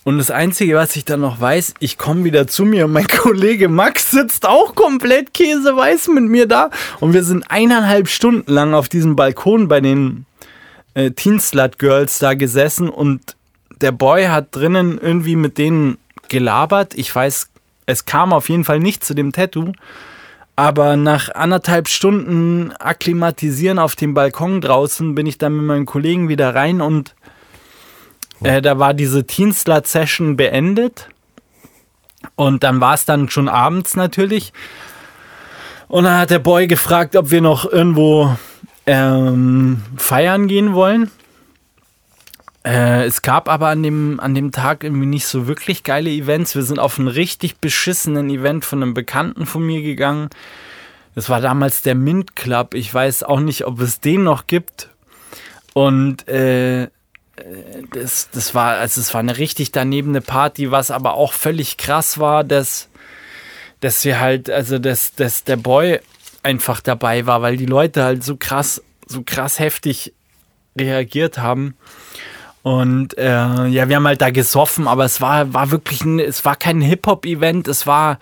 [0.06, 3.08] Und das Einzige, was ich dann noch weiß, ich komme wieder zu mir und mein
[3.22, 6.70] Kollege Max sitzt auch komplett käseweiß mit mir da.
[7.00, 10.26] Und wir sind eineinhalb Stunden lang auf diesem Balkon bei den
[10.94, 13.36] äh, Teen Slut Girls da gesessen und
[13.82, 16.94] der Boy hat drinnen irgendwie mit denen gelabert.
[16.96, 17.50] Ich weiß,
[17.86, 19.74] es kam auf jeden Fall nicht zu dem Tattoo.
[20.60, 26.28] Aber nach anderthalb Stunden Akklimatisieren auf dem Balkon draußen bin ich dann mit meinen Kollegen
[26.28, 27.16] wieder rein und
[28.44, 31.08] äh, da war diese Teenslat-Session beendet.
[32.36, 34.52] Und dann war es dann schon abends natürlich.
[35.88, 38.36] Und dann hat der Boy gefragt, ob wir noch irgendwo
[38.86, 41.10] ähm, feiern gehen wollen.
[42.70, 46.54] Äh, es gab aber an dem, an dem Tag irgendwie nicht so wirklich geile Events.
[46.54, 50.30] Wir sind auf einen richtig beschissenen Event von einem Bekannten von mir gegangen.
[51.16, 52.76] Das war damals der Mint Club.
[52.76, 54.90] Ich weiß auch nicht, ob es den noch gibt.
[55.74, 56.90] Und äh,
[57.92, 62.20] das, das war, also es war eine richtig danebene Party, was aber auch völlig krass
[62.20, 62.90] war, dass,
[63.80, 66.02] dass wir halt, also dass, dass der Boy
[66.44, 70.14] einfach dabei war, weil die Leute halt so krass, so krass heftig
[70.78, 71.76] reagiert haben.
[72.62, 76.44] Und äh, ja, wir haben halt da gesoffen, aber es war, war wirklich ein, es
[76.44, 78.20] war kein Hip-Hop-Event, es war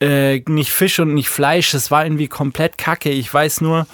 [0.00, 3.10] äh, nicht Fisch und nicht Fleisch, es war irgendwie komplett kacke.
[3.10, 3.86] Ich weiß nur,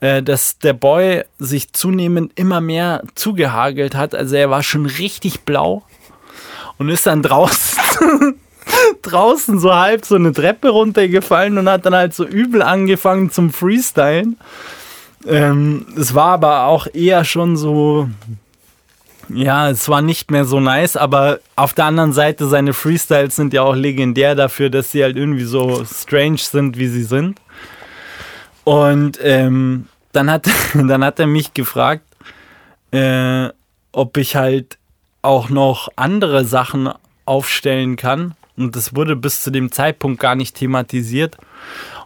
[0.00, 4.14] äh, dass der Boy sich zunehmend immer mehr zugehagelt hat.
[4.14, 5.82] Also er war schon richtig blau
[6.78, 8.36] und ist dann draußen.
[9.02, 13.52] draußen so halb so eine Treppe runtergefallen und hat dann halt so übel angefangen zum
[13.52, 14.36] Freestylen.
[15.26, 18.08] Ähm, es war aber auch eher schon so
[19.28, 23.52] ja, es war nicht mehr so nice, aber auf der anderen Seite, seine Freestyles sind
[23.52, 27.40] ja auch legendär dafür, dass sie halt irgendwie so strange sind, wie sie sind.
[28.64, 32.04] Und ähm, dann, hat, dann hat er mich gefragt,
[32.92, 33.48] äh,
[33.92, 34.78] ob ich halt
[35.22, 36.90] auch noch andere Sachen
[37.24, 38.34] aufstellen kann.
[38.56, 41.36] Und das wurde bis zu dem Zeitpunkt gar nicht thematisiert.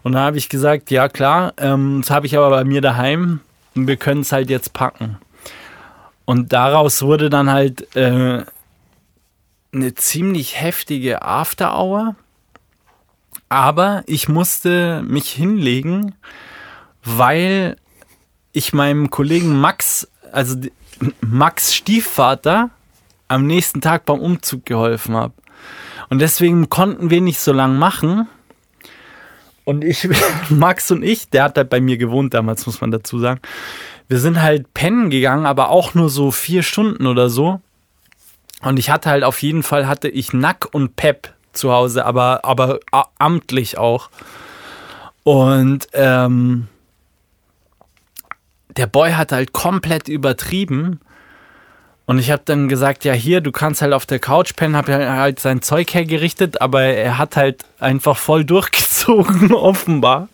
[0.02, 3.40] Und da habe ich gesagt, ja klar, ähm, das habe ich aber bei mir daheim
[3.74, 5.18] und wir können es halt jetzt packen.
[6.24, 8.44] Und daraus wurde dann halt äh,
[9.72, 12.16] eine ziemlich heftige After Hour.
[13.48, 16.14] Aber ich musste mich hinlegen,
[17.02, 17.76] weil
[18.52, 20.56] ich meinem Kollegen Max, also
[21.20, 22.70] Max Stiefvater,
[23.28, 25.34] am nächsten Tag beim Umzug geholfen habe.
[26.10, 28.28] Und deswegen konnten wir nicht so lange machen.
[29.64, 30.08] Und ich,
[30.48, 33.40] Max und ich, der hat halt bei mir gewohnt damals, muss man dazu sagen
[34.10, 37.60] wir sind halt pennen gegangen, aber auch nur so vier Stunden oder so.
[38.60, 42.44] Und ich hatte halt auf jeden Fall hatte ich Nack und Pep zu Hause, aber,
[42.44, 42.80] aber
[43.18, 44.10] amtlich auch.
[45.22, 46.66] Und ähm,
[48.76, 50.98] der Boy hat halt komplett übertrieben.
[52.04, 54.92] Und ich habe dann gesagt, ja hier, du kannst halt auf der Couch pennen, habe
[54.92, 60.28] halt sein Zeug hergerichtet, aber er hat halt einfach voll durchgezogen, offenbar.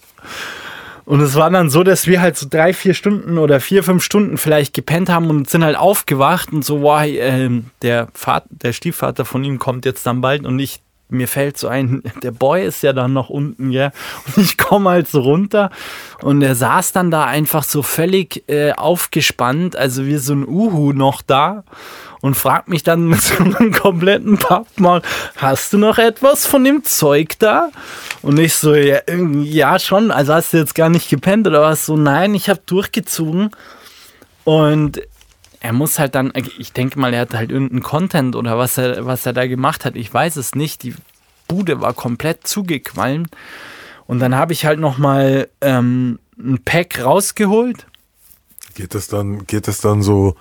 [1.07, 4.03] Und es war dann so, dass wir halt so drei, vier Stunden oder vier, fünf
[4.03, 7.49] Stunden vielleicht gepennt haben und sind halt aufgewacht und so, wow, äh,
[7.81, 11.69] der, Vater, der Stiefvater von ihm kommt jetzt dann bald und ich, mir fällt so
[11.69, 13.93] ein, der Boy ist ja dann noch unten, ja.
[14.27, 15.71] Und ich komme halt so runter
[16.23, 20.93] und er saß dann da einfach so völlig äh, aufgespannt, also wie so ein Uhu
[20.93, 21.63] noch da
[22.21, 25.03] und fragt mich dann mit so einem kompletten Pappmaul,
[25.37, 27.71] hast du noch etwas von dem Zeug da?
[28.23, 31.87] Und ich so, ja, ja schon, also hast du jetzt gar nicht gepennt oder was?
[31.87, 33.51] So, nein, ich habe durchgezogen.
[34.45, 35.03] Und
[35.61, 39.05] er muss halt dann, ich denke mal, er hat halt irgendeinen Content oder was er,
[39.07, 40.83] was er da gemacht hat, ich weiß es nicht.
[40.83, 40.95] Die
[41.49, 43.31] Bude war komplett zugequalmt.
[44.07, 47.87] Und dann habe ich halt nochmal ähm, ein Pack rausgeholt.
[48.75, 50.37] Geht das dann, geht das dann so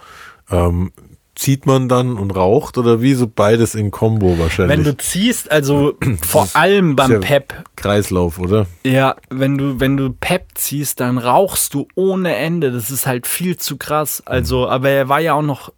[0.52, 0.92] ähm,
[1.36, 4.78] zieht man dann und raucht oder wie so beides in Kombo wahrscheinlich?
[4.78, 7.54] Wenn du ziehst, also vor allem beim Pep.
[7.76, 8.68] Kreislauf, oder?
[8.84, 12.72] Ja, wenn du, wenn du Pep ziehst, dann rauchst du ohne Ende.
[12.72, 14.24] Das ist halt viel zu krass.
[14.26, 14.72] Also, mhm.
[14.72, 15.72] aber er war ja auch noch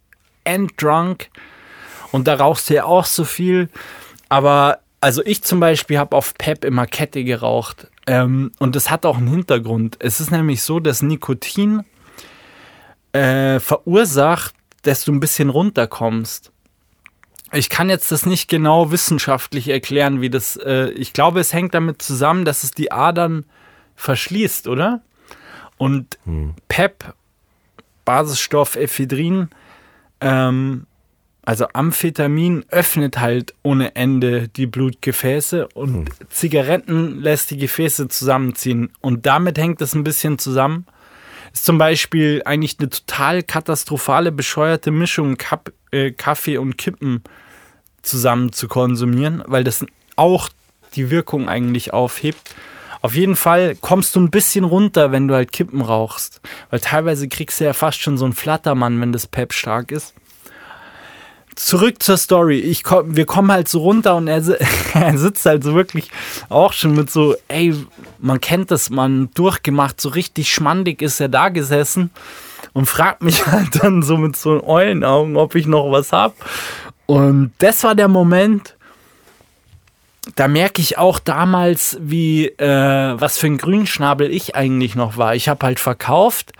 [0.44, 1.28] enddrunk
[2.12, 3.68] und da rauchst du ja auch so viel.
[4.28, 7.88] Aber also ich zum Beispiel habe auf Pep immer Kette geraucht.
[8.06, 9.96] Ähm, und das hat auch einen Hintergrund.
[9.98, 11.84] Es ist nämlich so, dass Nikotin
[13.12, 14.54] äh, verursacht
[14.88, 16.50] desto ein bisschen runterkommst.
[17.52, 20.56] Ich kann jetzt das nicht genau wissenschaftlich erklären, wie das.
[20.56, 23.44] Äh, ich glaube, es hängt damit zusammen, dass es die Adern
[23.94, 25.02] verschließt, oder?
[25.76, 26.54] Und hm.
[26.68, 27.14] PEP,
[28.04, 29.50] Basisstoff Ephedrin,
[30.20, 30.86] ähm,
[31.42, 36.28] also Amphetamin öffnet halt ohne Ende die Blutgefäße und hm.
[36.28, 38.90] Zigaretten lässt die Gefäße zusammenziehen.
[39.00, 40.86] Und damit hängt es ein bisschen zusammen.
[41.52, 47.22] Ist zum Beispiel eigentlich eine total katastrophale, bescheuerte Mischung, Kap äh, Kaffee und Kippen
[48.02, 49.84] zusammen zu konsumieren, weil das
[50.16, 50.48] auch
[50.94, 52.54] die Wirkung eigentlich aufhebt.
[53.00, 56.40] Auf jeden Fall kommst du ein bisschen runter, wenn du halt Kippen rauchst.
[56.70, 60.14] Weil teilweise kriegst du ja fast schon so einen Flattermann, wenn das Pep stark ist.
[61.58, 62.60] Zurück zur Story.
[62.60, 64.42] Ich komm, wir kommen halt so runter und er,
[64.94, 66.08] er sitzt halt so wirklich
[66.48, 67.74] auch schon mit so, ey,
[68.20, 72.10] man kennt das, man durchgemacht, so richtig schmandig ist er da gesessen
[72.74, 76.36] und fragt mich halt dann so mit so Eulenaugen, ob ich noch was hab.
[77.06, 78.76] Und das war der Moment,
[80.36, 85.34] da merke ich auch damals, wie äh, was für ein Grünschnabel ich eigentlich noch war.
[85.34, 86.52] Ich habe halt verkauft,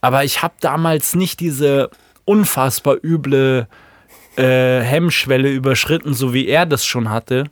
[0.00, 1.90] aber ich habe damals nicht diese
[2.24, 3.66] unfassbar üble
[4.36, 7.44] äh, Hemmschwelle überschritten, so wie er das schon hatte.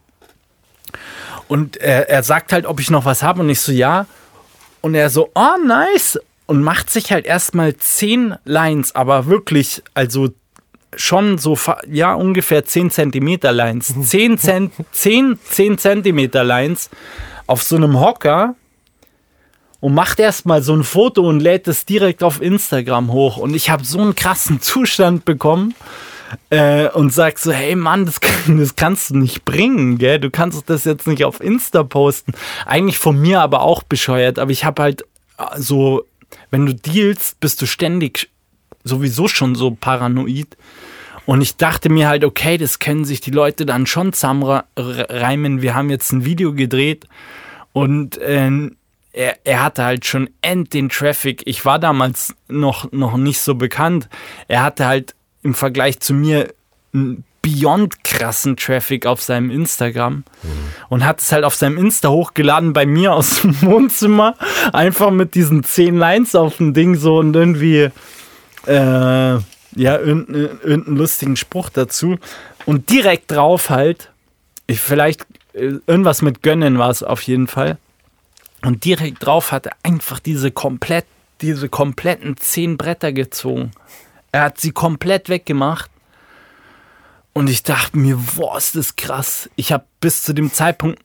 [1.49, 4.07] Und er, er sagt halt, ob ich noch was habe und ich so ja.
[4.81, 6.19] Und er so, oh nice.
[6.47, 10.29] Und macht sich halt erstmal zehn Lines, aber wirklich, also
[10.97, 11.59] schon so,
[11.91, 13.95] ja, ungefähr 10 Zentimeter Lines.
[14.01, 16.91] 10, Cent, 10, 10 Zentimeter Lines
[17.47, 18.55] auf so einem Hocker
[19.81, 23.37] und macht erstmal so ein Foto und lädt es direkt auf Instagram hoch.
[23.37, 25.75] Und ich habe so einen krassen Zustand bekommen
[26.51, 30.19] äh, und sag so, hey Mann, das, das kannst du nicht bringen, gell?
[30.19, 32.33] Du kannst das jetzt nicht auf Insta posten.
[32.67, 35.03] Eigentlich von mir aber auch bescheuert, aber ich habe halt
[35.39, 36.05] äh, so,
[36.51, 38.31] wenn du dealst, bist du ständig
[38.85, 40.57] sowieso schon so paranoid.
[41.27, 45.63] Und ich dachte mir halt, okay, das können sich die Leute dann schon zusammenreimen.
[45.63, 47.07] Wir haben jetzt ein Video gedreht
[47.73, 48.51] und äh,
[49.15, 51.43] er, er hatte halt schon end den Traffic.
[51.47, 54.09] Ich war damals noch, noch nicht so bekannt.
[54.49, 55.15] Er hatte halt
[55.45, 56.53] im Vergleich zu mir
[56.93, 60.25] einen beyond krassen Traffic auf seinem Instagram mhm.
[60.89, 64.35] und hat es halt auf seinem Insta hochgeladen bei mir aus dem Wohnzimmer.
[64.73, 67.91] Einfach mit diesen zehn Lines auf dem Ding so und irgendwie
[68.67, 69.39] äh,
[69.77, 72.17] ja, irgendeinen irgendein lustigen Spruch dazu.
[72.65, 74.11] Und direkt drauf halt,
[74.67, 77.77] ich, vielleicht äh, irgendwas mit Gönnen war es auf jeden Fall.
[78.63, 81.05] Und direkt drauf hat er einfach diese komplett,
[81.43, 83.73] diese kompletten zehn Bretter gezogen.
[84.35, 85.93] Er hat sie komplett weggemacht.
[87.35, 89.49] Und ich dachte mir, boah, ist das krass.
[89.55, 91.01] Ich habe bis zu dem Zeitpunkt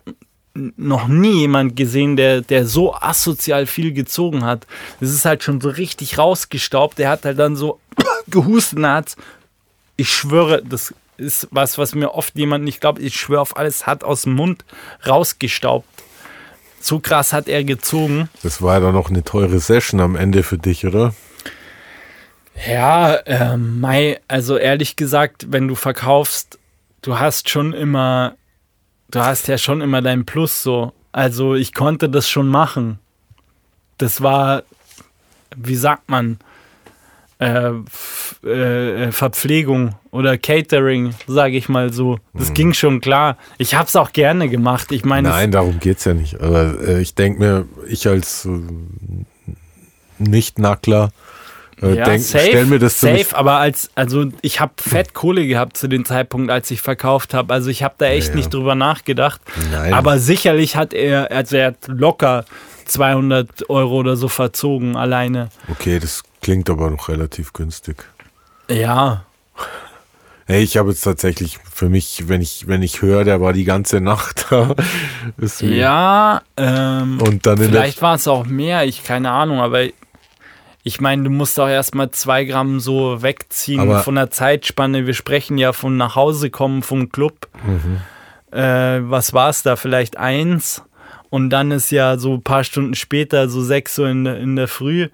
[0.55, 4.65] noch nie jemand gesehen, der, der so asozial viel gezogen hat.
[4.99, 6.97] Das ist halt schon so richtig rausgestaubt.
[6.97, 7.79] Der hat halt dann so
[8.27, 9.15] gehustet hat.
[9.95, 12.97] Ich schwöre, das ist was, was mir oft jemand nicht glaubt.
[12.97, 14.65] Ich schwöre auf alles, hat aus dem Mund
[15.05, 15.85] rausgestaubt.
[16.81, 18.27] So krass hat er gezogen.
[18.41, 21.13] Das war ja noch eine teure Session am Ende für dich, oder?
[22.67, 26.59] Ja, äh, Mai, also ehrlich gesagt, wenn du verkaufst,
[27.01, 28.35] du hast schon immer
[29.11, 30.93] du hast ja schon immer dein Plus so.
[31.11, 32.99] Also ich konnte das schon machen.
[33.97, 34.63] Das war,
[35.55, 36.37] wie sagt man,
[37.39, 37.71] äh,
[38.47, 42.19] äh, Verpflegung oder Catering, sage ich mal so.
[42.33, 42.53] Das mhm.
[42.53, 43.37] ging schon klar.
[43.57, 44.91] Ich habe es auch gerne gemacht.
[44.91, 46.39] Ich meine, nein, darum geht es ja nicht.
[46.39, 48.59] Aber äh, ich denke mir, ich als äh,
[50.19, 51.11] Nicht-Nackler
[51.81, 55.47] äh, ja, denk, safe, stell mir das safe, aber als, also ich habe fett Kohle
[55.47, 57.53] gehabt zu dem Zeitpunkt, als ich verkauft habe.
[57.53, 58.37] Also ich habe da echt ja, ja.
[58.37, 59.41] nicht drüber nachgedacht.
[59.71, 59.93] Nein.
[59.93, 62.45] Aber sicherlich hat er, also er hat locker
[62.85, 65.49] 200 Euro oder so verzogen alleine.
[65.69, 68.03] Okay, das klingt aber noch relativ günstig.
[68.69, 69.25] Ja.
[70.45, 73.65] Hey, ich habe jetzt tatsächlich für mich, wenn ich, wenn ich höre, der war die
[73.65, 74.75] ganze Nacht da.
[75.59, 79.85] ja, ähm, und dann vielleicht war es auch mehr, ich keine Ahnung, aber
[80.83, 85.05] ich meine, du musst auch erstmal zwei Gramm so wegziehen Aber von der Zeitspanne.
[85.05, 87.47] Wir sprechen ja von nach Hause kommen vom Club.
[87.65, 88.57] Mhm.
[88.57, 89.75] Äh, was war es da?
[89.75, 90.83] Vielleicht eins.
[91.29, 94.67] Und dann ist ja so ein paar Stunden später, so sechs so in, in der
[94.67, 95.09] Früh,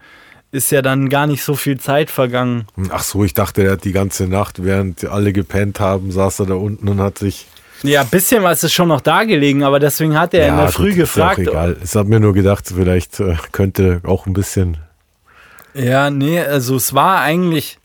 [0.51, 2.65] ist ja dann gar nicht so viel Zeit vergangen.
[2.89, 6.45] Ach so, ich dachte, er hat die ganze Nacht, während alle gepennt haben, saß er
[6.45, 7.47] da unten und hat sich.
[7.83, 10.57] Ja, ein bisschen was ist schon noch da gelegen, aber deswegen hat er ja, in
[10.57, 11.39] der Früh gut, gefragt.
[11.39, 11.77] Ist ja egal.
[11.83, 14.77] Ich habe mir nur gedacht, vielleicht äh, könnte auch ein bisschen
[15.75, 17.77] ja, nee, also es war eigentlich,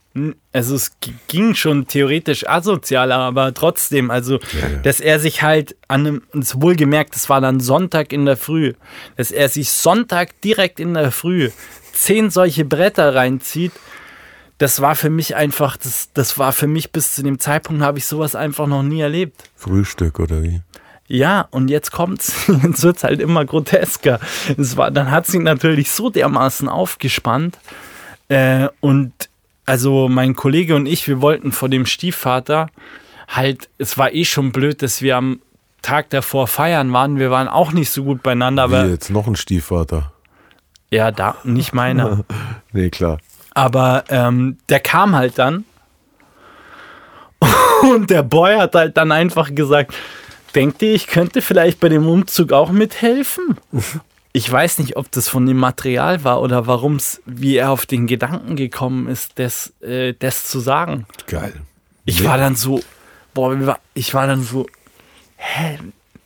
[0.53, 0.93] also es
[1.29, 4.77] ging schon theoretisch asozial, aber trotzdem, also, ja, ja.
[4.83, 8.75] dass er sich halt an einem, wohlgemerkt, es war dann Sonntag in der Früh,
[9.17, 11.51] dass er sich Sonntag direkt in der Früh
[11.93, 13.73] zehn solche Bretter reinzieht,
[14.59, 17.99] das war für mich einfach, das, das war für mich bis zu dem Zeitpunkt, habe
[17.99, 19.51] ich sowas einfach noch nie erlebt.
[19.57, 20.61] Frühstück oder wie?
[21.13, 24.21] Ja, und jetzt kommt's, jetzt wird's halt immer grotesker.
[24.57, 27.59] Es war, dann hat sie natürlich so dermaßen aufgespannt.
[28.29, 29.13] Äh, und
[29.67, 32.69] also mein Kollege und ich, wir wollten vor dem Stiefvater
[33.27, 35.41] halt, es war eh schon blöd, dass wir am
[35.83, 37.19] Tag davor feiern waren.
[37.19, 38.71] Wir waren auch nicht so gut beieinander.
[38.71, 40.13] Wie Aber jetzt noch ein Stiefvater.
[40.93, 42.25] ja, da, nicht meiner.
[42.73, 43.19] nee, klar.
[43.53, 45.65] Aber ähm, der kam halt dann.
[47.83, 49.93] Und der Boy hat halt dann einfach gesagt,
[50.55, 53.57] denkt ihr, ich könnte vielleicht bei dem Umzug auch mithelfen?
[54.33, 57.85] Ich weiß nicht, ob das von dem Material war oder warum es, wie er auf
[57.85, 61.05] den Gedanken gekommen ist, das, äh, das zu sagen.
[61.27, 61.53] Geil.
[62.05, 62.81] Ich war dann so,
[63.35, 64.69] boah, ich war dann so,
[65.37, 65.79] hä,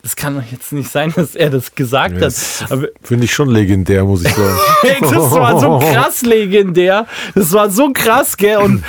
[0.02, 2.90] das kann doch jetzt nicht sein, dass er das gesagt Das hat.
[3.02, 4.58] Finde ich schon legendär, muss ich sagen.
[5.00, 7.06] Das war so krass legendär.
[7.34, 8.58] Das war so krass, gell?
[8.58, 8.84] Und,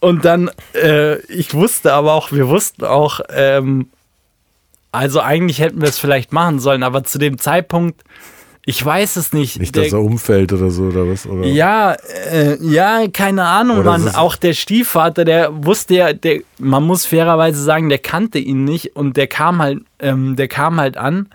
[0.00, 3.88] und dann, äh, ich wusste aber auch, wir wussten auch, ähm,
[4.92, 8.02] also eigentlich hätten wir es vielleicht machen sollen, aber zu dem Zeitpunkt,
[8.64, 9.58] ich weiß es nicht.
[9.58, 11.26] Nicht, Der- dass er umfällt oder so, oder was?
[11.26, 11.46] Oder?
[11.46, 11.92] ja,
[12.30, 14.14] äh, ja, keine Ahnung, Oder Mann.
[14.14, 18.94] Auch der Stiefvater, der wusste ja, der, man muss fairerweise sagen, der kannte ihn nicht
[18.94, 21.28] und der kam halt, ähm, der kam halt an.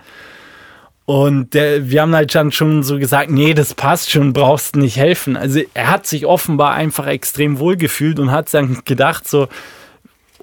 [1.05, 4.95] Und der, wir haben halt dann schon so gesagt, nee, das passt schon, brauchst nicht
[4.95, 5.35] helfen.
[5.35, 9.47] Also er hat sich offenbar einfach extrem wohl gefühlt und hat dann gedacht, so,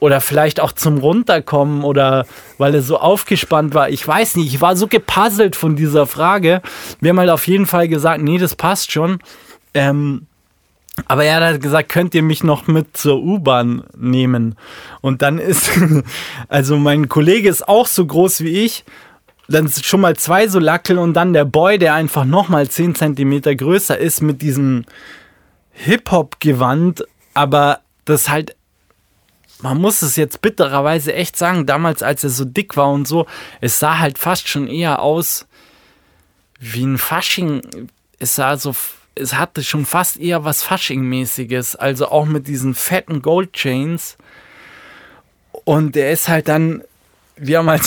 [0.00, 2.26] oder vielleicht auch zum Runterkommen oder
[2.58, 3.90] weil er so aufgespannt war.
[3.90, 6.62] Ich weiß nicht, ich war so gepuzzelt von dieser Frage.
[7.00, 9.18] Wir haben halt auf jeden Fall gesagt, nee, das passt schon.
[9.74, 10.26] Ähm,
[11.06, 14.56] aber er hat halt gesagt, könnt ihr mich noch mit zur U-Bahn nehmen?
[15.00, 15.70] Und dann ist,
[16.48, 18.84] also mein Kollege ist auch so groß wie ich.
[19.48, 22.68] Dann sind schon mal zwei so Lackel und dann der Boy, der einfach noch mal
[22.68, 24.84] 10 Zentimeter größer ist mit diesem
[25.72, 27.04] Hip-Hop-Gewand.
[27.34, 28.54] Aber das halt
[29.62, 33.26] man muss es jetzt bittererweise echt sagen, damals, als er so dick war und so,
[33.60, 35.46] es sah halt fast schon eher aus
[36.58, 37.88] wie ein Fasching.
[38.18, 38.74] Es sah so,
[39.14, 44.16] es hatte schon fast eher was Fasching-mäßiges, also auch mit diesen fetten Gold-Chains.
[45.64, 46.82] Und er ist halt dann,
[47.36, 47.82] wir haben halt,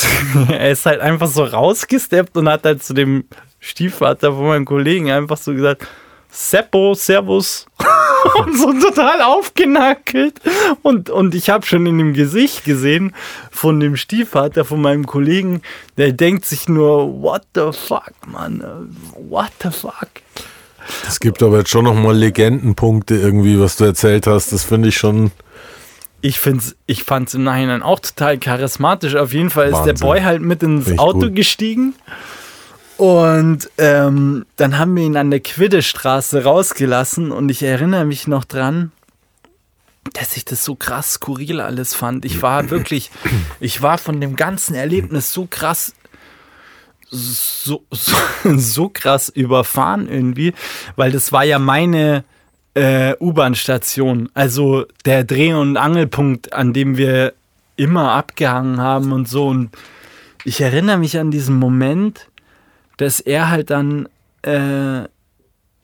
[0.48, 3.24] er ist halt einfach so rausgesteppt und hat halt zu dem
[3.60, 5.86] Stiefvater von meinem Kollegen einfach so gesagt,
[6.30, 7.66] Seppo, Servus.
[8.34, 10.40] und so total aufgenackelt.
[10.82, 13.14] Und, und ich habe schon in dem Gesicht gesehen
[13.50, 15.62] von dem Stiefvater von meinem Kollegen,
[15.96, 18.62] der denkt sich nur, what the fuck, Mann,
[19.28, 20.08] what the fuck.
[21.06, 24.52] Es gibt aber jetzt schon nochmal Legendenpunkte irgendwie, was du erzählt hast.
[24.52, 25.30] Das finde ich schon.
[26.20, 29.14] Ich find's, ich fand's im Nachhinein auch total charismatisch.
[29.14, 29.94] Auf jeden Fall ist Wahnsinn.
[29.96, 31.36] der Boy halt mit ins Auto gut.
[31.36, 31.94] gestiegen.
[32.96, 38.44] Und ähm, dann haben wir ihn an der Quiddestraße rausgelassen und ich erinnere mich noch
[38.44, 38.92] dran,
[40.12, 42.24] dass ich das so krass skurril alles fand.
[42.24, 43.10] Ich war wirklich,
[43.60, 45.94] ich war von dem ganzen Erlebnis so krass,
[47.10, 48.16] so, so,
[48.56, 50.54] so krass überfahren irgendwie,
[50.94, 52.24] weil das war ja meine
[52.74, 57.32] äh, U-Bahn-Station, also der Dreh- und Angelpunkt, an dem wir
[57.76, 59.46] immer abgehangen haben und so.
[59.46, 59.70] Und
[60.44, 62.28] ich erinnere mich an diesen Moment,
[62.96, 64.08] dass er halt dann,
[64.42, 65.08] äh,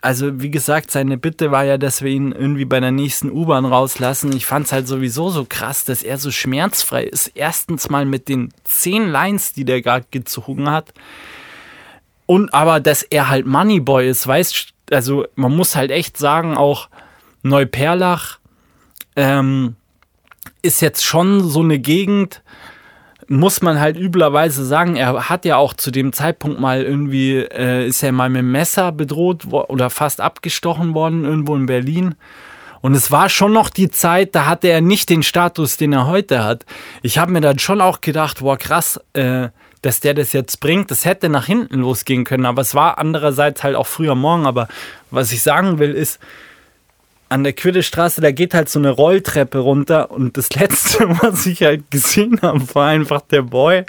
[0.00, 3.66] also wie gesagt, seine Bitte war ja, dass wir ihn irgendwie bei der nächsten U-Bahn
[3.66, 4.34] rauslassen.
[4.34, 7.32] Ich fand es halt sowieso so krass, dass er so schmerzfrei ist.
[7.34, 10.94] Erstens mal mit den zehn Lines, die der gerade gezogen hat.
[12.26, 16.88] Und aber, dass er halt Moneyboy ist, weißt also man muss halt echt sagen, auch
[17.42, 18.38] Neuperlach
[19.16, 19.76] ähm,
[20.62, 22.42] ist jetzt schon so eine Gegend,
[23.30, 27.86] muss man halt üblerweise sagen, er hat ja auch zu dem Zeitpunkt mal irgendwie, äh,
[27.86, 32.16] ist er mal mit dem Messer bedroht oder fast abgestochen worden, irgendwo in Berlin.
[32.80, 36.08] Und es war schon noch die Zeit, da hatte er nicht den Status, den er
[36.08, 36.66] heute hat.
[37.02, 39.50] Ich habe mir dann schon auch gedacht, boah, krass, äh,
[39.80, 40.90] dass der das jetzt bringt.
[40.90, 44.44] Das hätte nach hinten losgehen können, aber es war andererseits halt auch früher morgen.
[44.44, 44.66] Aber
[45.12, 46.18] was ich sagen will, ist,
[47.30, 51.62] an der Quiddestraße, da geht halt so eine Rolltreppe runter und das letzte, was ich
[51.62, 53.84] halt gesehen habe, war einfach der Boy,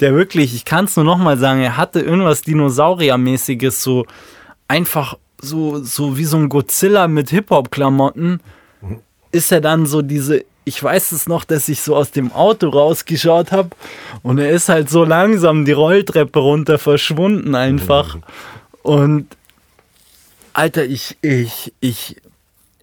[0.00, 4.06] der wirklich, ich kann es nur nochmal sagen, er hatte irgendwas Dinosauriermäßiges, so
[4.66, 8.40] einfach so, so wie so ein Godzilla mit Hip-Hop-Klamotten,
[9.30, 12.70] ist er dann so diese, ich weiß es noch, dass ich so aus dem Auto
[12.70, 13.70] rausgeschaut habe
[14.22, 18.16] und er ist halt so langsam die Rolltreppe runter verschwunden einfach.
[18.82, 19.36] Und
[20.54, 22.16] Alter, ich, ich, ich,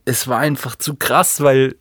[0.06, 1.76] es war einfach zu krass, weil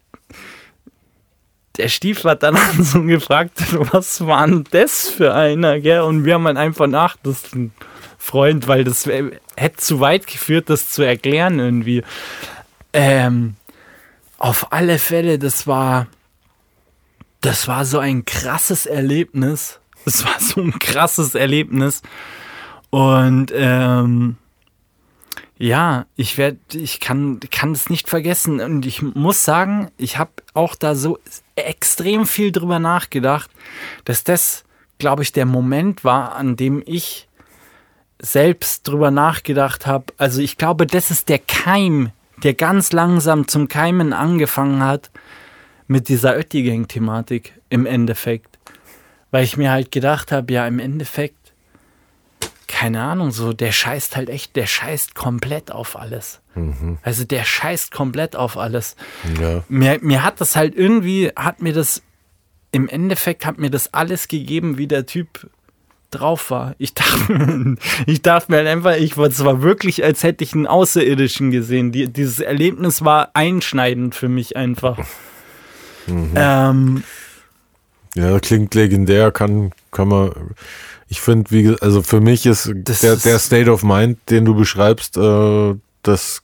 [1.76, 6.00] der Stiefvater dann so gefragt hat, was war denn das für einer, gell?
[6.00, 7.72] Und wir haben halt einfach nach, das ist ein
[8.18, 12.02] Freund, weil das hätte zu weit geführt, das zu erklären irgendwie.
[12.92, 13.56] Ähm,
[14.38, 16.06] auf alle Fälle, das war,
[17.40, 19.80] das war so ein krasses Erlebnis.
[20.04, 22.02] Es war so ein krasses Erlebnis.
[22.90, 24.36] Und ähm,
[25.60, 28.60] ja, ich werde, ich kann, kann es nicht vergessen.
[28.60, 31.18] Und ich muss sagen, ich habe auch da so
[31.54, 33.50] extrem viel drüber nachgedacht,
[34.06, 34.64] dass das,
[34.96, 37.28] glaube ich, der Moment war, an dem ich
[38.18, 40.06] selbst drüber nachgedacht habe.
[40.16, 42.10] Also ich glaube, das ist der Keim,
[42.42, 45.10] der ganz langsam zum Keimen angefangen hat
[45.86, 48.58] mit dieser Oettigang-Thematik im Endeffekt.
[49.30, 51.36] Weil ich mir halt gedacht habe, ja, im Endeffekt,
[52.70, 56.40] keine Ahnung, so, der scheißt halt echt, der scheißt komplett auf alles.
[56.54, 56.98] Mhm.
[57.02, 58.94] Also der scheißt komplett auf alles.
[59.40, 59.64] Ja.
[59.68, 62.02] Mir, mir hat das halt irgendwie, hat mir das,
[62.70, 65.50] im Endeffekt hat mir das alles gegeben, wie der Typ
[66.12, 66.76] drauf war.
[66.78, 67.76] Ich dachte,
[68.06, 71.90] ich dachte mir halt einfach, ich war zwar wirklich, als hätte ich einen Außerirdischen gesehen.
[71.90, 74.98] Die, dieses Erlebnis war einschneidend für mich einfach.
[76.06, 76.32] Mhm.
[76.36, 77.04] Ähm,
[78.14, 80.32] ja, klingt legendär, kann, kann man.
[81.12, 85.16] Ich finde, wie also für mich ist der, der State of Mind, den du beschreibst,
[85.16, 86.42] äh, das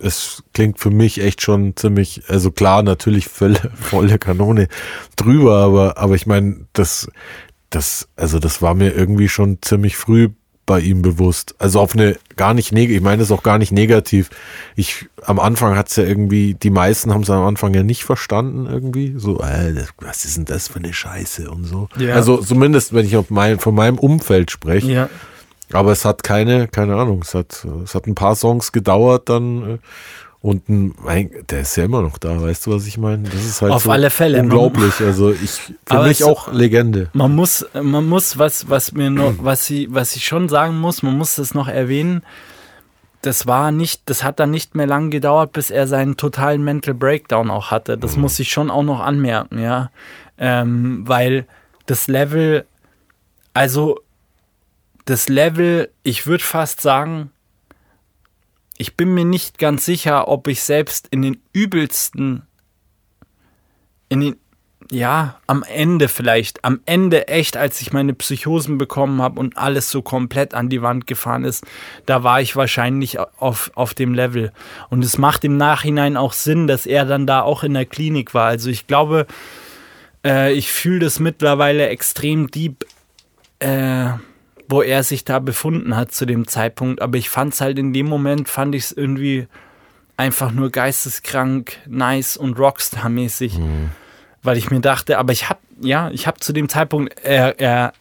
[0.00, 4.68] es klingt für mich echt schon ziemlich, also klar, natürlich volle, volle Kanone
[5.16, 7.10] drüber, aber, aber ich meine, das,
[7.68, 10.30] das, also das war mir irgendwie schon ziemlich früh
[10.68, 11.54] bei ihm bewusst.
[11.58, 14.28] Also auf eine gar nicht negativ, ich meine es auch gar nicht negativ.
[14.76, 18.04] Ich am Anfang hat es ja irgendwie, die meisten haben es am Anfang ja nicht
[18.04, 19.14] verstanden irgendwie.
[19.16, 21.88] So, äh, was ist denn das für eine Scheiße und so.
[21.96, 22.14] Ja.
[22.14, 24.92] Also zumindest, wenn ich auf mein, von meinem Umfeld spreche.
[24.92, 25.08] Ja.
[25.72, 29.80] Aber es hat keine, keine Ahnung, es hat, es hat ein paar Songs gedauert dann.
[30.40, 30.94] Und ein,
[31.50, 33.24] der ist ja immer noch da, weißt du, was ich meine?
[33.24, 34.40] Das ist halt Auf so alle Fälle.
[34.40, 35.00] unglaublich.
[35.00, 37.10] Also ich für mich auch Legende.
[37.12, 41.02] Man muss, man muss, was, was mir noch, was ich, was ich schon sagen muss,
[41.02, 42.22] man muss das noch erwähnen.
[43.20, 46.94] Das war nicht, das hat dann nicht mehr lang gedauert, bis er seinen totalen Mental
[46.94, 47.98] Breakdown auch hatte.
[47.98, 48.22] Das mhm.
[48.22, 49.90] muss ich schon auch noch anmerken, ja.
[50.38, 51.46] Ähm, weil
[51.86, 52.64] das Level,
[53.54, 53.98] also
[55.04, 57.32] das Level, ich würde fast sagen,
[58.78, 62.46] ich bin mir nicht ganz sicher, ob ich selbst in den übelsten,
[64.08, 64.36] in den,
[64.90, 69.90] ja, am Ende vielleicht, am Ende echt, als ich meine Psychosen bekommen habe und alles
[69.90, 71.66] so komplett an die Wand gefahren ist,
[72.06, 74.52] da war ich wahrscheinlich auf, auf dem Level.
[74.88, 78.32] Und es macht im Nachhinein auch Sinn, dass er dann da auch in der Klinik
[78.32, 78.46] war.
[78.46, 79.26] Also ich glaube,
[80.24, 82.86] äh, ich fühle das mittlerweile extrem deep.
[83.58, 84.12] Äh,
[84.68, 87.00] wo er sich da befunden hat zu dem Zeitpunkt.
[87.00, 89.48] Aber ich fand es halt in dem Moment, fand ich es irgendwie
[90.16, 93.58] einfach nur geisteskrank, nice und Rockstar-mäßig.
[93.58, 93.90] Mhm.
[94.42, 97.92] Weil ich mir dachte, aber ich habe, ja, ich habe zu dem Zeitpunkt, er, er,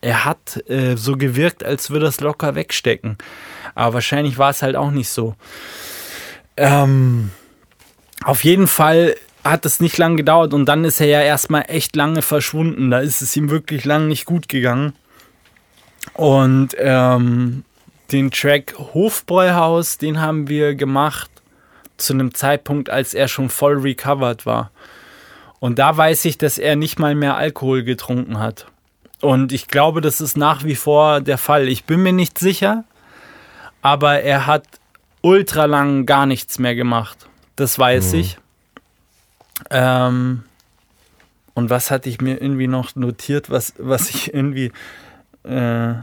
[0.00, 3.18] er hat äh, so gewirkt, als würde es locker wegstecken.
[3.74, 5.34] Aber wahrscheinlich war es halt auch nicht so.
[6.56, 7.30] Ähm,
[8.24, 11.96] auf jeden Fall hat es nicht lange gedauert und dann ist er ja erstmal echt
[11.96, 12.90] lange verschwunden.
[12.90, 14.92] Da ist es ihm wirklich lange nicht gut gegangen.
[16.14, 17.64] Und ähm,
[18.10, 21.30] den Track Hofbräuhaus, den haben wir gemacht
[21.96, 24.70] zu einem Zeitpunkt, als er schon voll recovered war.
[25.60, 28.66] Und da weiß ich, dass er nicht mal mehr Alkohol getrunken hat.
[29.20, 31.68] Und ich glaube, das ist nach wie vor der Fall.
[31.68, 32.84] Ich bin mir nicht sicher,
[33.80, 34.64] aber er hat
[35.20, 37.28] ultra lang gar nichts mehr gemacht.
[37.54, 38.18] Das weiß mhm.
[38.18, 38.38] ich.
[39.70, 40.42] Ähm,
[41.54, 44.72] und was hatte ich mir irgendwie noch notiert, was, was ich irgendwie
[45.44, 45.94] äh,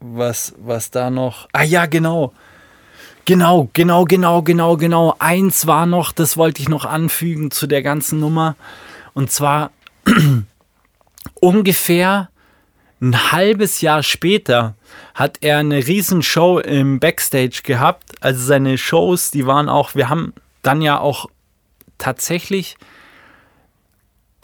[0.00, 1.48] was, was da noch.
[1.52, 2.32] Ah ja, genau.
[3.26, 5.16] Genau, genau, genau, genau, genau.
[5.18, 8.54] Eins war noch, das wollte ich noch anfügen zu der ganzen Nummer.
[9.14, 9.70] Und zwar
[11.40, 12.28] ungefähr
[13.00, 14.74] ein halbes Jahr später
[15.14, 18.12] hat er eine Riesenshow im Backstage gehabt.
[18.20, 21.26] Also seine Shows, die waren auch, wir haben dann ja auch
[21.98, 22.76] tatsächlich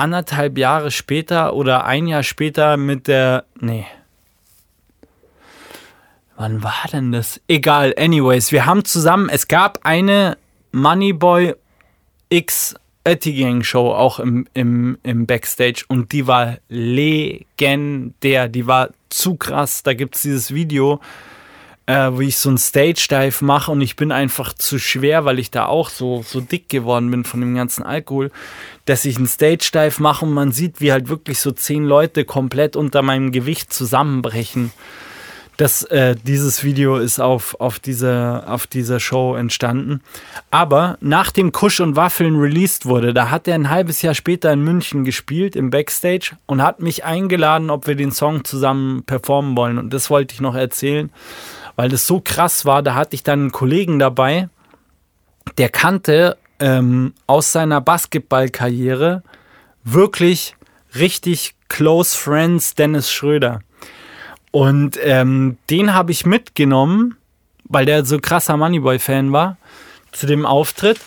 [0.00, 3.44] anderthalb Jahre später oder ein Jahr später mit der.
[3.60, 3.86] Nee.
[6.36, 7.40] Wann war denn das?
[7.48, 10.38] Egal, anyways, wir haben zusammen, es gab eine
[10.72, 11.54] Moneyboy
[12.30, 12.74] X
[13.04, 19.82] Ettigang Show auch im, im, im Backstage und die war legendär, die war zu krass.
[19.82, 21.00] Da gibt es dieses Video,
[21.86, 25.50] äh, wo ich so ein Stage-Dive mache und ich bin einfach zu schwer, weil ich
[25.50, 28.30] da auch so, so dick geworden bin von dem ganzen Alkohol,
[28.90, 32.74] dass ich ein Stage-Dive mache und man sieht, wie halt wirklich so zehn Leute komplett
[32.74, 34.72] unter meinem Gewicht zusammenbrechen.
[35.56, 40.02] Das, äh, dieses Video ist auf, auf, dieser, auf dieser Show entstanden.
[40.50, 44.62] Aber nachdem Kusch und Waffeln released wurde, da hat er ein halbes Jahr später in
[44.62, 49.78] München gespielt, im Backstage, und hat mich eingeladen, ob wir den Song zusammen performen wollen.
[49.78, 51.10] Und das wollte ich noch erzählen
[51.80, 52.82] weil das so krass war.
[52.82, 54.50] Da hatte ich dann einen Kollegen dabei,
[55.56, 59.22] der kannte ähm, aus seiner Basketballkarriere
[59.82, 60.54] wirklich
[60.94, 63.60] richtig close friends Dennis Schröder.
[64.50, 67.16] Und ähm, den habe ich mitgenommen,
[67.64, 69.56] weil der so krasser Moneyboy-Fan war,
[70.12, 71.00] zu dem Auftritt.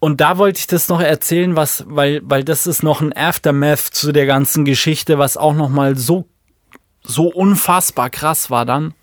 [0.00, 3.80] Und da wollte ich das noch erzählen, was, weil, weil das ist noch ein Aftermath
[3.80, 6.26] zu der ganzen Geschichte, was auch noch mal so,
[7.02, 8.94] so unfassbar krass war dann.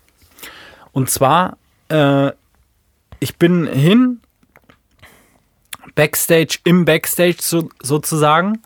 [0.92, 1.58] Und zwar,
[1.88, 2.30] äh,
[3.18, 4.20] ich bin hin,
[5.96, 8.60] Backstage, im Backstage so, sozusagen.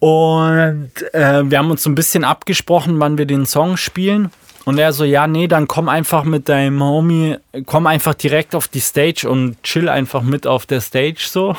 [0.00, 4.32] Und äh, wir haben uns so ein bisschen abgesprochen, wann wir den Song spielen.
[4.64, 8.68] Und er so, ja, nee, dann komm einfach mit deinem Homie, komm einfach direkt auf
[8.68, 11.56] die Stage und chill einfach mit auf der Stage so.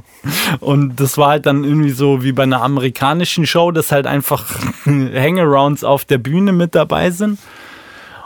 [0.60, 4.44] und das war halt dann irgendwie so wie bei einer amerikanischen Show, dass halt einfach
[4.84, 7.38] Hangarounds auf der Bühne mit dabei sind.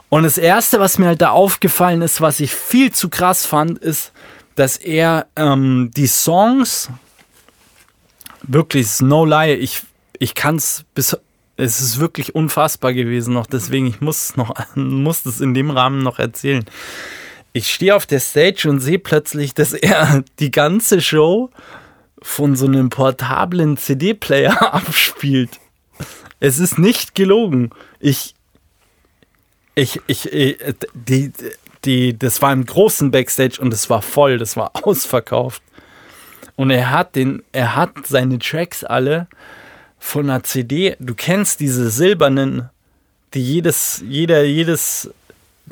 [0.09, 3.79] Und das Erste, was mir halt da aufgefallen ist, was ich viel zu krass fand,
[3.79, 4.13] ist,
[4.59, 6.91] dass er ähm, die Songs,
[8.43, 9.83] wirklich, no lie, ich,
[10.19, 11.17] ich kann es bis
[11.59, 16.03] es ist wirklich unfassbar gewesen noch, deswegen ich muss noch muss das in dem Rahmen
[16.03, 16.65] noch erzählen.
[17.53, 21.51] Ich stehe auf der Stage und sehe plötzlich, dass er die ganze Show
[22.23, 25.59] von so einem portablen CD-Player abspielt.
[26.41, 27.71] Es ist nicht gelogen.
[27.99, 28.35] Ich
[29.75, 31.33] ich ich äh, die
[31.85, 35.63] die das war im großen Backstage und es war voll, das war ausverkauft.
[36.57, 39.29] Und er hat den er hat seine Tracks alle
[39.99, 42.71] von einer CD, du kennst diese silbernen,
[43.35, 45.11] die jedes, jeder, jedes.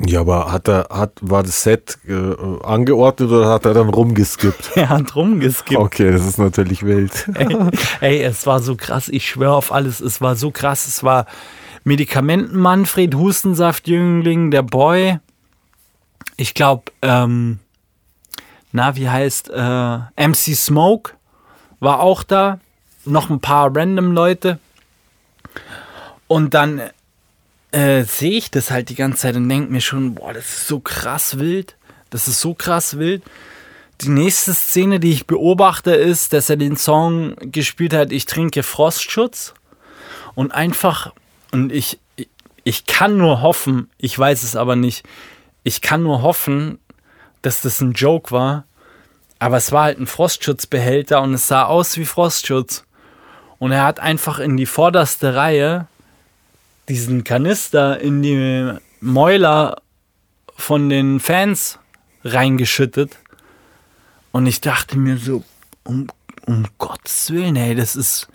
[0.05, 2.13] Ja, aber hat er, hat, war das Set äh,
[2.63, 4.71] angeordnet oder hat er dann rumgeskippt?
[4.75, 5.79] er hat rumgeskippt.
[5.79, 7.27] Okay, das ist natürlich wild.
[7.35, 7.57] ey,
[8.01, 11.25] ey, es war so krass, ich schwöre auf alles, es war so krass, es war
[11.83, 15.19] Medikamenten Manfred, Hustensaft Jüngling, der Boy.
[16.37, 17.59] Ich glaube, ähm,
[18.71, 21.13] na, wie heißt äh, MC Smoke
[21.79, 22.59] war auch da
[23.05, 24.59] noch ein paar random Leute.
[26.27, 26.81] Und dann
[27.71, 30.67] äh, sehe ich das halt die ganze Zeit und denke mir schon, boah, das ist
[30.67, 31.75] so krass wild.
[32.09, 33.23] Das ist so krass wild.
[34.01, 38.61] Die nächste Szene, die ich beobachte, ist, dass er den Song gespielt hat, ich trinke
[38.61, 39.53] Frostschutz.
[40.35, 41.13] Und einfach,
[41.51, 41.99] und ich,
[42.63, 45.03] ich kann nur hoffen, ich weiß es aber nicht,
[45.67, 46.79] ich kann nur hoffen,
[47.41, 48.63] dass das ein Joke war.
[49.37, 52.85] Aber es war halt ein Frostschutzbehälter und es sah aus wie Frostschutz.
[53.59, 55.87] Und er hat einfach in die vorderste Reihe
[56.87, 59.81] diesen Kanister in die Mäuler
[60.55, 61.79] von den Fans
[62.23, 63.17] reingeschüttet.
[64.31, 65.43] Und ich dachte mir so,
[65.83, 66.07] um,
[66.45, 68.29] um Gottes Willen, ey, das ist,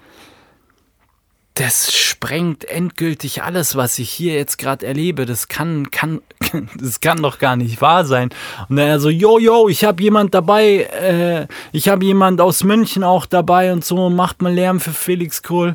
[1.55, 5.27] das sprengt endgültig alles, was ich hier jetzt gerade erlebe.
[5.27, 6.23] Das kann, kann,
[6.79, 8.31] das kann doch gar nicht wahr sein.
[8.69, 12.65] Und dann er so, yo, yo, ich habe jemand dabei, äh, ich habe jemand aus
[12.65, 15.75] München auch dabei und so, macht mal Lärm für Felix Kohl.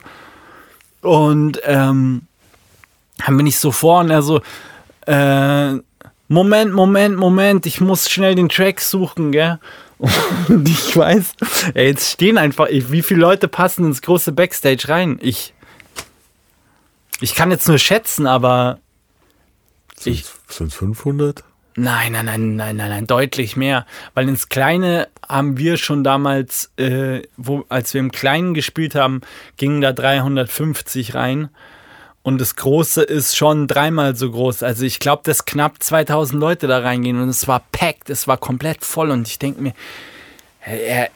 [1.01, 2.23] Und ähm,
[3.25, 4.41] dann bin ich so vor und er so,
[5.05, 5.75] äh,
[6.27, 9.59] Moment, Moment, Moment, ich muss schnell den Track suchen, gell?
[10.49, 11.33] Und ich weiß,
[11.73, 15.17] ey, jetzt stehen einfach, wie viele Leute passen ins große Backstage rein?
[15.21, 15.53] Ich
[17.19, 18.79] ich kann jetzt nur schätzen, aber.
[19.97, 21.43] Sind es 500?
[21.79, 23.85] Nein, nein, nein, nein, nein, nein, deutlich mehr.
[24.15, 29.21] Weil ins Kleine haben wir schon damals, äh, wo, als wir im Kleinen gespielt haben,
[29.57, 31.49] gingen da 350 rein.
[32.23, 34.63] Und das Große ist schon dreimal so groß.
[34.63, 38.37] Also ich glaube, dass knapp 2000 Leute da reingehen und es war packed, es war
[38.37, 39.11] komplett voll.
[39.11, 39.73] Und ich denke mir,
[40.65, 41.09] er,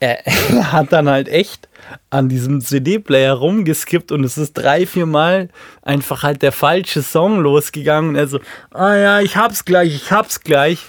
[0.00, 1.68] er, er hat dann halt echt
[2.10, 5.48] an diesem CD-Player rumgeskippt und es ist drei, vier Mal
[5.82, 8.10] einfach halt der falsche Song losgegangen.
[8.10, 8.40] Und er so,
[8.72, 10.86] ah ja, ich hab's gleich, ich hab's gleich.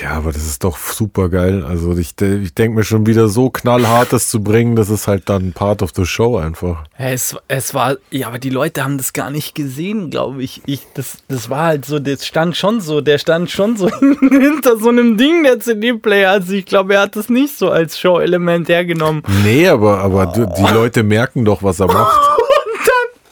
[0.00, 1.64] Ja, aber das ist doch super geil.
[1.64, 5.28] Also ich, ich denke mir schon wieder so knallhart, das zu bringen, das ist halt
[5.28, 6.84] dann Part of the Show einfach.
[6.96, 10.62] Es, es war, ja, aber die Leute haben das gar nicht gesehen, glaube ich.
[10.66, 14.78] ich das, das war halt so, das stand schon so, der stand schon so hinter
[14.78, 16.30] so einem Ding, der CD-Player.
[16.30, 19.22] Also ich glaube, er hat das nicht so als Show-Element hergenommen.
[19.44, 20.54] Nee, aber, aber oh.
[20.56, 22.18] die Leute merken doch, was er macht.
[22.38, 22.88] und,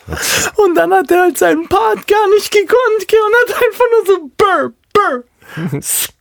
[0.06, 4.06] dann, und dann hat er halt seinen Part gar nicht gekonnt und hat einfach nur
[4.06, 5.24] so burr, burr,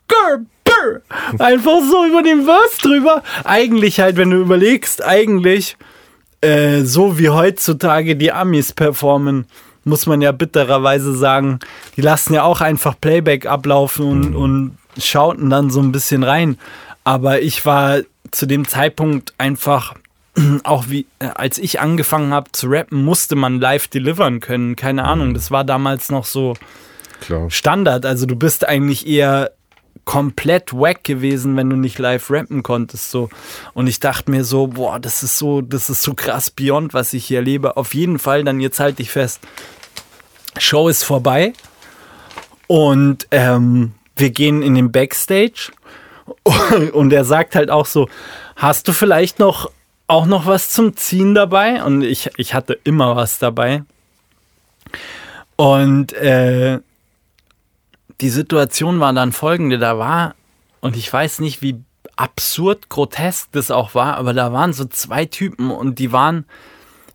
[1.39, 3.23] Einfach so über den Verse drüber.
[3.43, 5.77] Eigentlich halt, wenn du überlegst, eigentlich
[6.41, 9.45] äh, so wie heutzutage die Amis performen,
[9.83, 11.59] muss man ja bittererweise sagen,
[11.97, 16.57] die lassen ja auch einfach Playback ablaufen und, und schauten dann so ein bisschen rein.
[17.03, 17.99] Aber ich war
[18.31, 19.95] zu dem Zeitpunkt einfach
[20.63, 24.75] auch wie, äh, als ich angefangen habe zu rappen, musste man live delivern können.
[24.75, 26.55] Keine Ahnung, das war damals noch so
[27.21, 27.49] Klar.
[27.49, 28.05] Standard.
[28.05, 29.51] Also du bist eigentlich eher
[30.05, 33.11] komplett wack gewesen, wenn du nicht live rappen konntest.
[33.11, 33.29] So.
[33.73, 37.13] Und ich dachte mir so, boah, das ist so, das ist so krass beyond, was
[37.13, 37.77] ich hier erlebe.
[37.77, 39.39] Auf jeden Fall, dann jetzt halte ich fest.
[40.57, 41.53] Show ist vorbei.
[42.67, 45.71] Und ähm, wir gehen in den Backstage.
[46.93, 48.07] Und er sagt halt auch so:
[48.55, 49.71] Hast du vielleicht noch
[50.07, 51.83] auch noch was zum Ziehen dabei?
[51.83, 53.83] Und ich, ich hatte immer was dabei.
[55.55, 56.79] Und äh,
[58.21, 60.35] die Situation war dann folgende: Da war,
[60.81, 61.81] und ich weiß nicht, wie
[62.15, 66.45] absurd grotesk das auch war, aber da waren so zwei Typen und die waren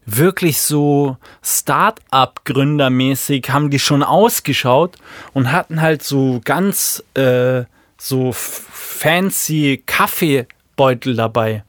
[0.06, 4.96] wirklich so Start-up-Gründermäßig, haben die schon ausgeschaut
[5.32, 7.64] und hatten halt so ganz äh,
[7.96, 11.64] so fancy Kaffeebeutel dabei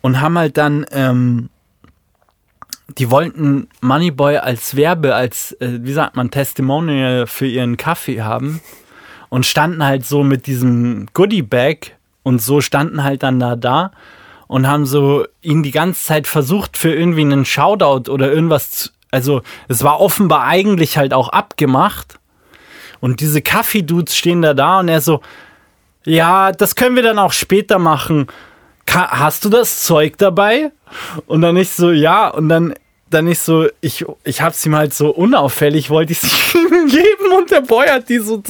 [0.00, 1.49] und haben halt dann ähm,
[2.98, 8.60] die wollten Moneyboy als Werbe, als, äh, wie sagt man, Testimonial für ihren Kaffee haben
[9.28, 13.92] und standen halt so mit diesem Goodie-Bag und so standen halt dann da da
[14.46, 18.90] und haben so ihn die ganze Zeit versucht für irgendwie einen Shoutout oder irgendwas zu,
[19.10, 22.18] also es war offenbar eigentlich halt auch abgemacht
[23.00, 25.20] und diese Kaffee-Dudes stehen da da und er so,
[26.04, 28.26] ja, das können wir dann auch später machen.
[28.88, 30.72] Hast du das Zeug dabei?
[31.26, 32.74] Und dann ich so, ja, und dann,
[33.08, 36.22] dann ich so, ich, ich hab's ihm halt so unauffällig, wollte ich
[36.54, 38.42] ihm geben und der Boy hat die so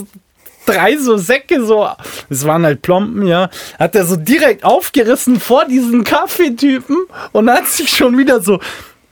[0.66, 1.88] drei so Säcke so,
[2.28, 6.96] es waren halt Plomben, ja, hat er so direkt aufgerissen vor diesen Kaffeetypen
[7.32, 8.60] und hat sich schon wieder so,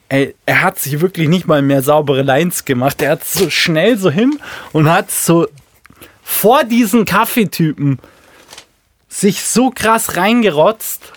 [0.09, 3.99] ey, er hat sich wirklich nicht mal mehr saubere Lines gemacht, er hat so schnell
[3.99, 4.39] so hin
[4.73, 5.49] und hat so
[6.23, 7.99] vor diesen Kaffeetypen
[9.09, 11.13] sich so krass reingerotzt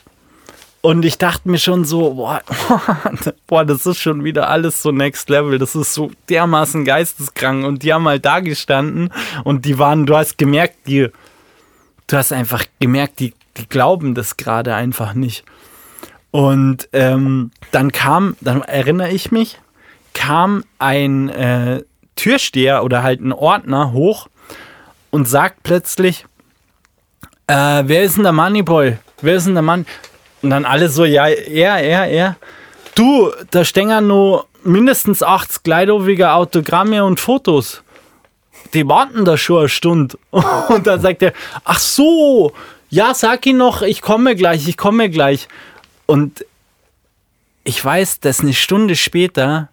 [0.81, 2.41] und ich dachte mir schon so, boah,
[3.47, 5.59] boah, das ist schon wieder alles so next level.
[5.59, 7.65] Das ist so dermaßen geisteskrank.
[7.65, 9.13] Und die haben halt da gestanden
[9.43, 11.09] und die waren, du hast gemerkt, die,
[12.07, 15.43] du hast einfach gemerkt, die, die glauben das gerade einfach nicht.
[16.31, 19.59] Und ähm, dann kam, dann erinnere ich mich,
[20.13, 21.83] kam ein äh,
[22.15, 24.29] Türsteher oder halt ein Ordner hoch
[25.11, 26.25] und sagt plötzlich,
[27.47, 28.97] äh, wer ist denn der Moneyboy?
[29.21, 29.85] Wer ist denn der Mann?
[30.41, 32.35] Und dann alle so, ja, er, er, er.
[32.95, 37.83] Du, da stehen nur mindestens 80 gleitowige Autogramme und Fotos.
[38.73, 40.17] Die warten da schon eine Stunde.
[40.69, 41.33] Und dann sagt er,
[41.65, 42.53] ach so,
[42.89, 45.47] ja, sag ihn noch, ich komme gleich, ich komme gleich.
[46.05, 46.45] Und
[47.63, 49.69] ich weiß, dass eine Stunde später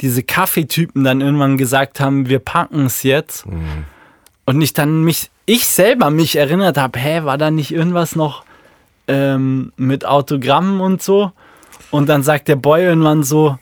[0.00, 3.46] diese Kaffeetypen dann irgendwann gesagt haben, wir packen es jetzt.
[3.46, 3.84] Mhm.
[4.44, 8.44] Und ich dann mich, ich selber mich erinnert habe, hä, war da nicht irgendwas noch?
[9.08, 11.32] Ähm, mit Autogrammen und so.
[11.90, 13.58] Und dann sagt der Boy irgendwann so,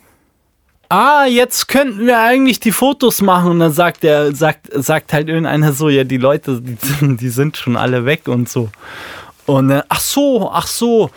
[0.89, 3.53] ah, jetzt könnten wir eigentlich die Fotos machen.
[3.53, 7.77] Und dann sagt er, sagt, sagt halt irgendeiner so, ja, die Leute, die, sind schon
[7.77, 8.69] alle weg und so.
[9.47, 11.11] Und äh, ach so, ach so.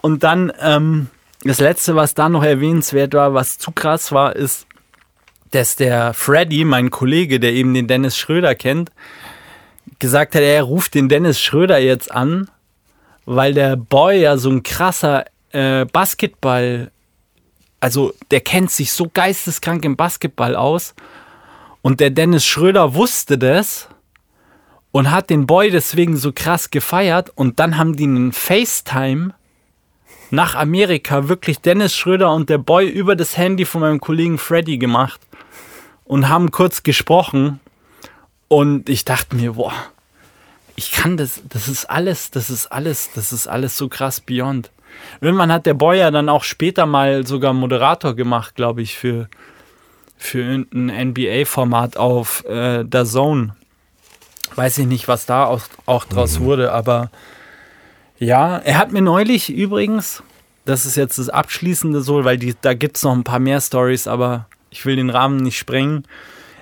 [0.00, 1.08] Und dann, ähm,
[1.44, 4.66] das letzte, was da noch erwähnenswert war, was zu krass war, ist,
[5.52, 8.90] dass der Freddy, mein Kollege, der eben den Dennis Schröder kennt,
[9.98, 12.50] gesagt hat, er ruft den Dennis Schröder jetzt an
[13.30, 16.90] weil der Boy ja so ein krasser äh, Basketball,
[17.78, 20.94] also der kennt sich so geisteskrank im Basketball aus.
[21.82, 23.88] Und der Dennis Schröder wusste das
[24.92, 27.30] und hat den Boy deswegen so krass gefeiert.
[27.34, 29.34] Und dann haben die einen FaceTime
[30.30, 34.78] nach Amerika wirklich Dennis Schröder und der Boy über das Handy von meinem Kollegen Freddy
[34.78, 35.20] gemacht
[36.04, 37.60] und haben kurz gesprochen.
[38.48, 39.74] Und ich dachte mir, boah,
[40.78, 44.70] ich kann das, das ist alles, das ist alles, das ist alles so krass beyond.
[45.20, 49.28] Irgendwann hat der Boy ja dann auch später mal sogar Moderator gemacht, glaube ich, für,
[50.16, 53.56] für irgendein NBA-Format auf äh, der Zone.
[54.54, 56.44] Weiß ich nicht, was da auch, auch draus mhm.
[56.44, 57.10] wurde, aber
[58.20, 60.22] ja, er hat mir neulich übrigens,
[60.64, 63.60] das ist jetzt das Abschließende so, weil die, da gibt es noch ein paar mehr
[63.60, 66.04] Stories, aber ich will den Rahmen nicht sprengen.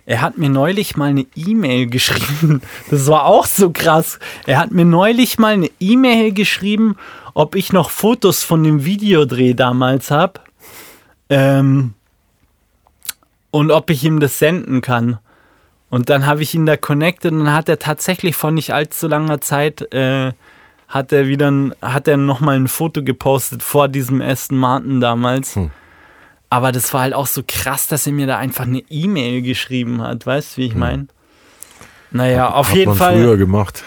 [0.07, 2.63] Er hat mir neulich mal eine E-Mail geschrieben.
[2.91, 4.19] Das war auch so krass.
[4.47, 6.97] Er hat mir neulich mal eine E-Mail geschrieben,
[7.35, 10.41] ob ich noch Fotos von dem Videodreh damals habe.
[11.29, 11.95] Ähm,
[13.51, 15.19] und ob ich ihm das senden kann.
[15.91, 19.09] Und dann habe ich ihn da connected und dann hat er tatsächlich vor nicht allzu
[19.09, 20.33] langer Zeit äh,
[20.89, 25.01] hat er wieder ein, hat er noch mal ein Foto gepostet vor diesem Aston Martin
[25.01, 25.57] damals.
[25.57, 25.71] Hm.
[26.49, 30.03] Aber das war halt auch so krass, dass er mir da einfach eine E-Mail geschrieben
[30.03, 30.27] hat.
[30.27, 30.81] Weißt du, wie ich hm.
[30.81, 31.07] meine?
[32.11, 33.15] Naja, auf hat jeden man Fall.
[33.15, 33.83] früher gemacht.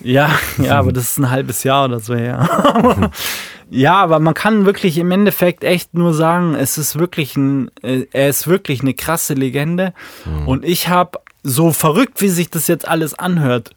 [0.00, 3.10] Ja, ja, aber das ist ein halbes Jahr oder so her.
[3.70, 8.06] ja, aber man kann wirklich im Endeffekt echt nur sagen, es ist wirklich ein, äh,
[8.12, 9.94] er ist wirklich eine krasse Legende.
[10.24, 10.48] Mhm.
[10.48, 13.70] Und ich habe, so verrückt, wie sich das jetzt alles anhört,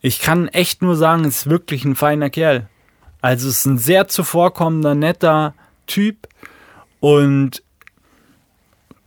[0.00, 2.68] ich kann echt nur sagen, es ist wirklich ein feiner Kerl.
[3.20, 5.54] Also es ist ein sehr zuvorkommender, netter
[5.86, 6.28] Typ
[7.04, 7.62] und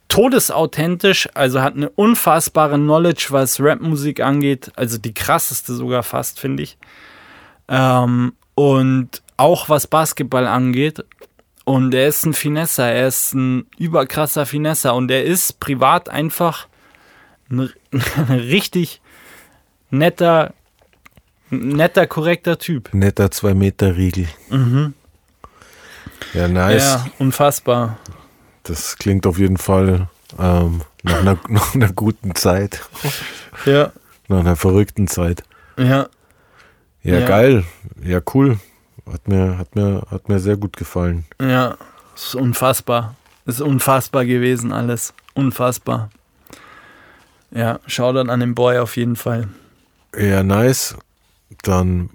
[0.07, 6.61] todesauthentisch, also hat eine unfassbare Knowledge, was Rapmusik angeht, also die krasseste sogar fast, finde
[6.61, 6.78] ich.
[7.68, 11.03] Ähm, und auch was Basketball angeht.
[11.65, 16.68] Und er ist ein Finesser, er ist ein überkrasser Finesser und er ist privat einfach
[17.49, 19.02] ein, ein richtig
[19.90, 20.53] netter,
[21.49, 22.94] netter, korrekter Typ.
[22.94, 24.28] Netter 2-Meter-Riegel.
[24.52, 24.94] Mhm.
[26.34, 26.84] Ja, nice.
[26.84, 27.98] Ja, unfassbar.
[28.64, 30.08] Das klingt auf jeden Fall
[30.40, 32.82] ähm, nach, einer, nach einer guten Zeit.
[33.66, 33.91] Ja,
[34.28, 35.44] Nach einer verrückten Zeit.
[35.78, 36.08] ja.
[37.04, 37.26] Ja, Ja.
[37.28, 37.64] geil.
[38.04, 38.60] Ja, cool.
[39.10, 41.24] Hat mir, hat, mir, hat mir sehr gut gefallen.
[41.41, 41.78] Ja,
[42.16, 43.16] ist unfassbar.
[43.45, 45.14] Ist unfassbar gewesen alles.
[45.34, 46.10] Unfassbar.
[47.52, 49.48] Ja, schau dann an den Boy auf jeden Fall.
[50.18, 50.98] Ja, nice.
[51.64, 52.10] Dann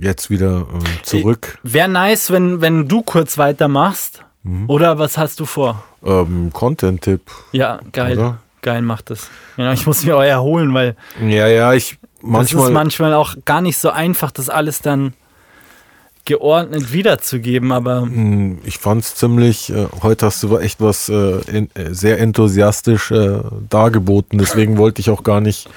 [0.00, 1.58] jetzt wieder ähm, zurück.
[1.62, 4.24] Wäre nice, wenn, wenn du kurz weitermachst.
[4.44, 4.68] Mhm.
[4.68, 5.82] Oder was hast du vor?
[6.04, 7.20] Ähm, Content-Tipp,
[7.52, 8.18] Ja, geil.
[8.18, 8.38] oder?
[8.60, 9.28] Geil macht es.
[9.56, 12.68] Ja, ich muss mich auch erholen, weil Ja, ja, ich das manchmal.
[12.68, 15.14] ist manchmal auch gar nicht so einfach, das alles dann
[16.24, 21.68] geordnet wiederzugeben, aber Hm, Ich fand's ziemlich, äh, heute hast du echt was äh, in,
[21.74, 25.68] äh, sehr enthusiastisch äh, dargeboten, deswegen wollte ich auch gar nicht,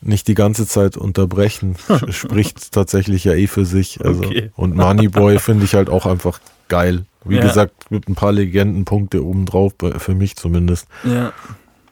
[0.00, 1.76] nicht die ganze Zeit unterbrechen.
[2.10, 4.04] Spricht tatsächlich ja eh für sich.
[4.04, 4.22] Also.
[4.24, 4.50] Okay.
[4.56, 7.04] Und Moneyboy finde ich halt auch einfach geil.
[7.24, 7.42] Wie Ja.
[7.42, 10.86] gesagt, mit ein paar Legendenpunkte obendrauf, für mich zumindest.
[11.04, 11.32] ja.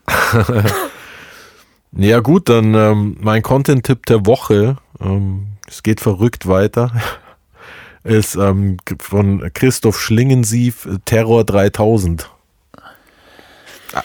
[1.99, 6.93] Ja gut, dann ähm, mein Content-Tipp der Woche, ähm, es geht verrückt weiter,
[8.05, 12.31] ist ähm, von Christoph Schlingensief Terror 3000.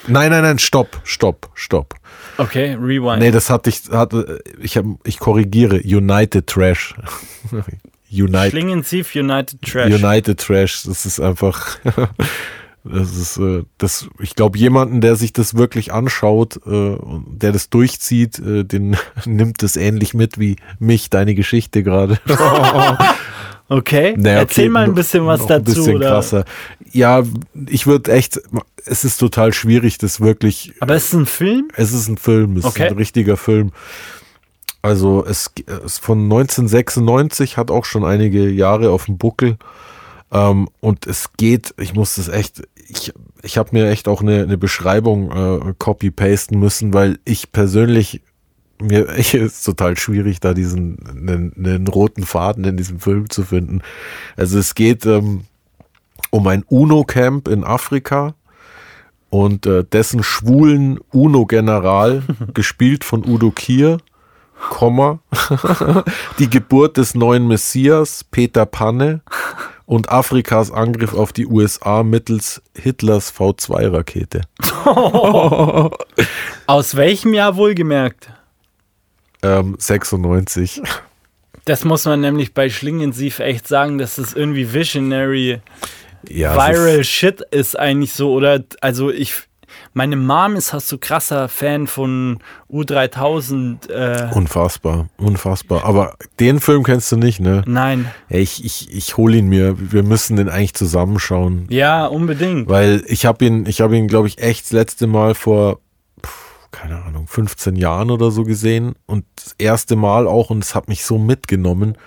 [0.07, 1.95] Nein, nein, nein, stopp, stopp, stopp.
[2.37, 3.19] Okay, rewind.
[3.19, 6.95] Nee, das hatte ich, hatte, ich, hab, ich korrigiere, United Trash.
[8.11, 9.93] United, Schlingensief United Trash.
[9.93, 11.77] United Trash, das ist einfach,
[12.83, 17.53] das ist, äh, das, ich glaube, jemanden, der sich das wirklich anschaut, äh, und der
[17.53, 22.19] das durchzieht, äh, den nimmt es ähnlich mit wie mich, deine Geschichte gerade.
[23.71, 25.53] Okay, Naja, erzähl okay, mal ein bisschen was dazu.
[25.53, 26.09] Ein bisschen oder?
[26.09, 26.43] krasser.
[26.91, 27.23] Ja,
[27.69, 28.41] ich würde echt,
[28.85, 31.69] es ist total schwierig, das wirklich Aber es ist ein Film?
[31.77, 32.87] es ist ein Film, es Okay.
[32.87, 33.71] ist ein richtiger Film.
[34.81, 35.51] Also es
[35.85, 39.55] ist von 1996, hat auch schon einige Jahre auf dem Buckel.
[40.33, 44.41] Ähm, und es geht, ich muss das echt, ich, ich habe mir echt auch eine,
[44.43, 48.21] eine Beschreibung äh, copy-pasten müssen, weil ich persönlich,
[48.81, 53.81] mir ist total schwierig, da diesen einen, einen roten Faden in diesem Film zu finden.
[54.35, 55.45] Also es geht ähm,
[56.29, 58.35] um ein UNO-Camp in Afrika
[59.29, 63.97] und äh, dessen schwulen UNO-General, gespielt von Udo Kier,
[64.69, 65.19] Komma,
[66.39, 69.21] die Geburt des neuen Messias, Peter Panne
[69.85, 74.41] und Afrikas Angriff auf die USA mittels Hitlers V2-Rakete.
[76.67, 78.30] Aus welchem Jahr wohlgemerkt?
[79.43, 80.81] Ähm, 96.
[81.65, 85.61] Das muss man nämlich bei Schlingensief echt sagen, dass das irgendwie visionary
[86.27, 89.33] Ja, viral shit ist eigentlich so oder also ich
[89.93, 92.39] meine Mom ist hast du krasser Fan von
[92.71, 95.85] U3000 äh, Unfassbar, unfassbar.
[95.85, 97.63] Aber den Film kennst du nicht, ne?
[97.65, 99.75] nein Ich, ich, ich hole ihn mir.
[99.77, 101.67] Wir müssen den eigentlich zusammenschauen.
[101.69, 105.35] ja unbedingt Weil ich habe ihn, ich habe ihn, glaube ich, echt das letzte Mal
[105.35, 105.79] vor,
[106.71, 108.95] keine Ahnung, 15 Jahren oder so gesehen.
[109.05, 111.97] Und das erste Mal auch, und es hat mich so mitgenommen.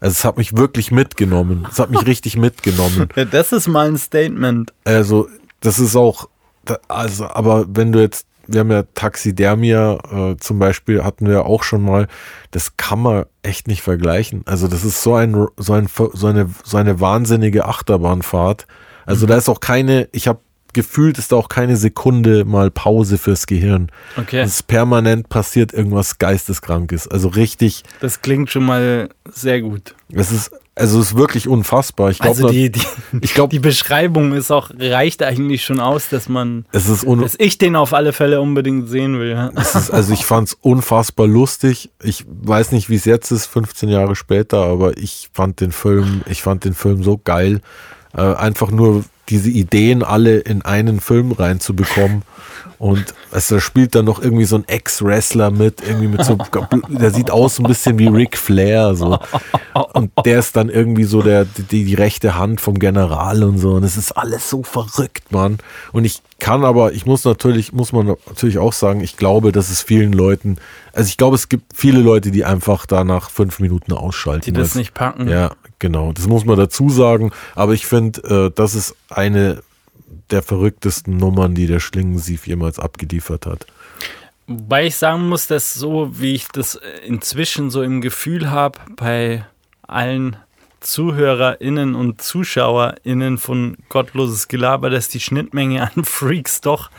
[0.00, 1.66] Also es hat mich wirklich mitgenommen.
[1.70, 3.08] Es hat mich richtig mitgenommen.
[3.16, 5.28] ja, das ist mal ein Statement Also,
[5.60, 6.28] das ist auch,
[6.88, 11.62] also, aber wenn du jetzt, wir haben ja Taxidermia äh, zum Beispiel, hatten wir auch
[11.62, 12.08] schon mal,
[12.50, 14.42] das kann man echt nicht vergleichen.
[14.44, 18.66] Also, das ist so ein, so ein, so eine, so eine wahnsinnige Achterbahnfahrt.
[19.06, 20.40] Also, da ist auch keine, ich habe
[20.72, 23.90] gefühlt, ist da auch keine Sekunde mal Pause fürs Gehirn.
[24.16, 27.08] okay Es ist permanent passiert irgendwas Geisteskrankes.
[27.08, 32.10] Also richtig, das klingt schon mal sehr gut es ist, also es ist wirklich unfassbar.
[32.10, 32.80] Ich glaube, also die, die,
[33.20, 37.20] ich glaube, die Beschreibung ist auch reicht eigentlich schon aus dass man es ist un
[37.20, 39.50] dass ich den auf alle Fälle unbedingt sehen will ja.
[39.54, 41.90] Es ist, also ich fand es unfassbar lustig.
[42.02, 46.22] Ich weiß nicht, wie es jetzt ist, 15 Jahre später, aber ich fand den Film,
[46.28, 47.60] ich fand den Film so geil.
[48.14, 52.22] Äh, einfach nur diese Ideen alle in einen Film reinzubekommen.
[52.78, 56.36] Und es da spielt dann noch irgendwie so ein Ex-Wrestler mit, irgendwie mit so,
[56.88, 59.20] der sieht aus ein bisschen wie Ric Flair, so.
[59.92, 63.74] Und der ist dann irgendwie so der, die, die rechte Hand vom General und so.
[63.74, 65.58] Und es ist alles so verrückt, Mann.
[65.92, 69.70] Und ich kann aber, ich muss natürlich, muss man natürlich auch sagen, ich glaube, dass
[69.70, 70.56] es vielen Leuten,
[70.92, 74.42] also ich glaube, es gibt viele Leute, die einfach da nach fünf Minuten ausschalten.
[74.46, 75.28] Die das nicht packen.
[75.28, 75.52] Ja,
[75.82, 76.12] genau.
[76.12, 77.32] Das muss man dazu sagen.
[77.54, 79.62] Aber ich finde, äh, das ist eine
[80.30, 83.66] der verrücktesten Nummern, die der Schlingensief jemals abgeliefert hat.
[84.46, 89.44] Wobei ich sagen muss, dass so, wie ich das inzwischen so im Gefühl habe, bei
[89.82, 90.36] allen
[90.80, 96.90] ZuhörerInnen und ZuschauerInnen von Gottloses Gelaber, dass die Schnittmenge an Freaks doch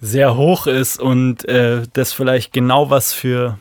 [0.00, 3.58] sehr hoch ist und äh, das vielleicht genau was für.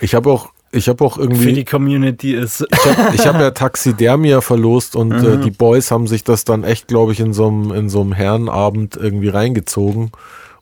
[0.00, 1.44] Ich habe auch ich habe auch irgendwie.
[1.44, 2.64] Für die Community ist.
[2.70, 5.40] Ich habe hab ja Taxidermia verlost und äh, mhm.
[5.40, 9.28] äh, die Boys haben sich das dann echt, glaube ich, in so einem Herrenabend irgendwie
[9.28, 10.12] reingezogen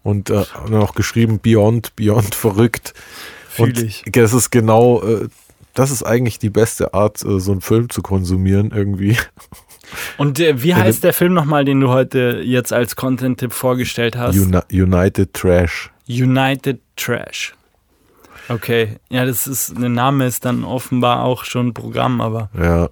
[0.03, 2.95] und äh, haben auch geschrieben, Beyond, Beyond verrückt.
[3.49, 4.05] Fühl ich.
[4.07, 5.29] Das ist genau, äh,
[5.75, 9.17] das ist eigentlich die beste Art, äh, so einen Film zu konsumieren irgendwie.
[10.19, 14.37] Und äh, wie heißt der Film nochmal, den du heute jetzt als Content-Tipp vorgestellt hast?
[14.37, 15.91] Uni United Trash.
[16.09, 17.55] United Trash.
[18.49, 22.51] Okay, ja, das ist, der Name ist dann offenbar auch schon Programm, aber.
[22.59, 22.89] Ja,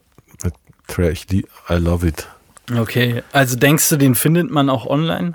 [0.87, 2.29] Trash, I love it.
[2.77, 5.35] Okay, also denkst du, den findet man auch online?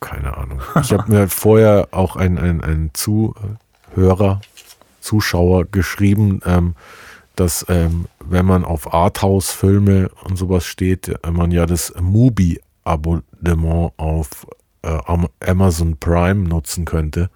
[0.00, 0.60] Keine Ahnung.
[0.82, 4.40] Ich habe mir vorher auch einen, einen, Zuhörer,
[5.00, 6.74] Zuschauer geschrieben, ähm,
[7.36, 14.46] dass ähm, wenn man auf Arthouse-Filme und sowas steht, man ja das Mubi-Abonnement auf
[14.82, 14.98] äh,
[15.46, 17.30] Amazon Prime nutzen könnte.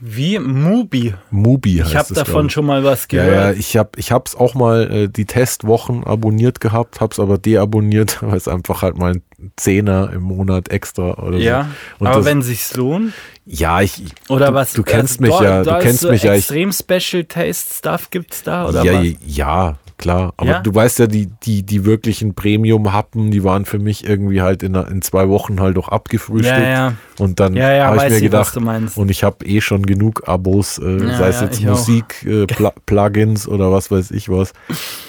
[0.00, 1.14] Wie Mubi.
[1.30, 3.28] Mubi heißt Ich habe davon schon mal was gehört.
[3.28, 7.20] Ja, ja ich habe ich hab's auch mal äh, die Testwochen abonniert gehabt, habe es
[7.20, 9.22] aber deabonniert, weil es einfach halt mal ein
[9.56, 11.68] Zehner im Monat extra oder ja,
[11.98, 12.04] so.
[12.04, 13.12] Ja, aber das, wenn sich's lohnt?
[13.44, 14.72] Ja, ich oder du, was?
[14.72, 16.34] Du kennst also, mich ja, du kennst so mich ja.
[16.34, 19.06] Extrem Special Taste Stuff gibt's da oder ja, was?
[19.26, 20.32] Ja, klar.
[20.36, 20.60] Aber ja?
[20.60, 24.74] du weißt ja, die, die, die wirklichen Premium-Happen, die waren für mich irgendwie halt in,
[24.74, 26.58] in zwei Wochen halt auch abgefrühstückt.
[26.58, 26.92] Ja, ja.
[27.18, 30.26] Und dann ja, ja, habe ich mir gedacht, ich, und ich habe eh schon genug
[30.28, 34.52] Abos, äh, sei es jetzt Musik, äh, Pl Plugins oder was weiß ich was.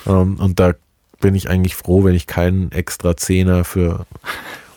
[0.05, 0.73] Ähm, und da
[1.22, 4.05] bin ich eigentlich froh, wenn ich keinen extra Zehner für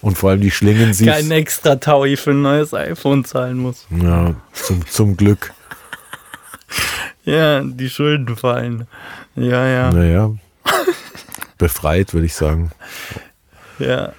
[0.00, 1.10] und vor allem die Schlingen siehst.
[1.10, 3.86] Kein extra Taui für ein neues iPhone zahlen muss.
[3.90, 5.52] Ja, zum, zum Glück.
[7.24, 8.86] ja, die Schulden fallen.
[9.36, 9.90] Ja, ja.
[9.92, 10.30] Naja.
[11.58, 12.70] Befreit, würde ich sagen.
[13.78, 14.12] Ja.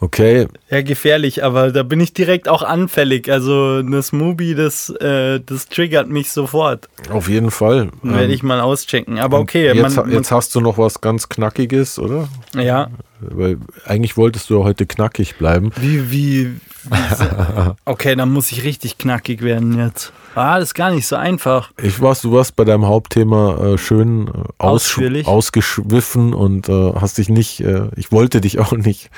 [0.00, 0.46] Okay.
[0.70, 3.30] Ja, gefährlich, aber da bin ich direkt auch anfällig.
[3.30, 6.88] Also das Mubi, das, äh, das triggert mich sofort.
[7.10, 7.90] Auf jeden Fall.
[8.02, 9.18] Werde ähm, ich mal auschecken.
[9.18, 9.72] Aber okay.
[9.74, 12.28] Jetzt, man, jetzt hast du noch was ganz Knackiges, oder?
[12.54, 12.90] Ja.
[13.18, 15.72] Weil eigentlich wolltest du heute knackig bleiben.
[15.80, 16.46] Wie, wie,
[16.84, 16.90] wie
[17.84, 20.12] Okay, dann muss ich richtig knackig werden jetzt.
[20.38, 21.72] Ah, das ist gar nicht so einfach.
[21.82, 27.18] Ich weiß, du warst bei deinem Hauptthema äh, schön äh, aus, ausgeschwiffen und äh, hast
[27.18, 29.10] dich nicht, äh, ich wollte dich auch nicht.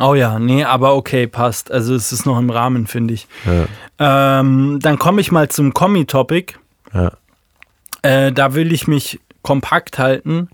[0.00, 1.70] Oh ja, nee, aber okay, passt.
[1.70, 3.28] Also es ist noch im Rahmen, finde ich.
[3.44, 4.40] Ja.
[4.40, 6.54] Ähm, dann komme ich mal zum Kommi-Topic.
[6.92, 7.12] Ja.
[8.02, 10.48] Äh, da will ich mich kompakt halten,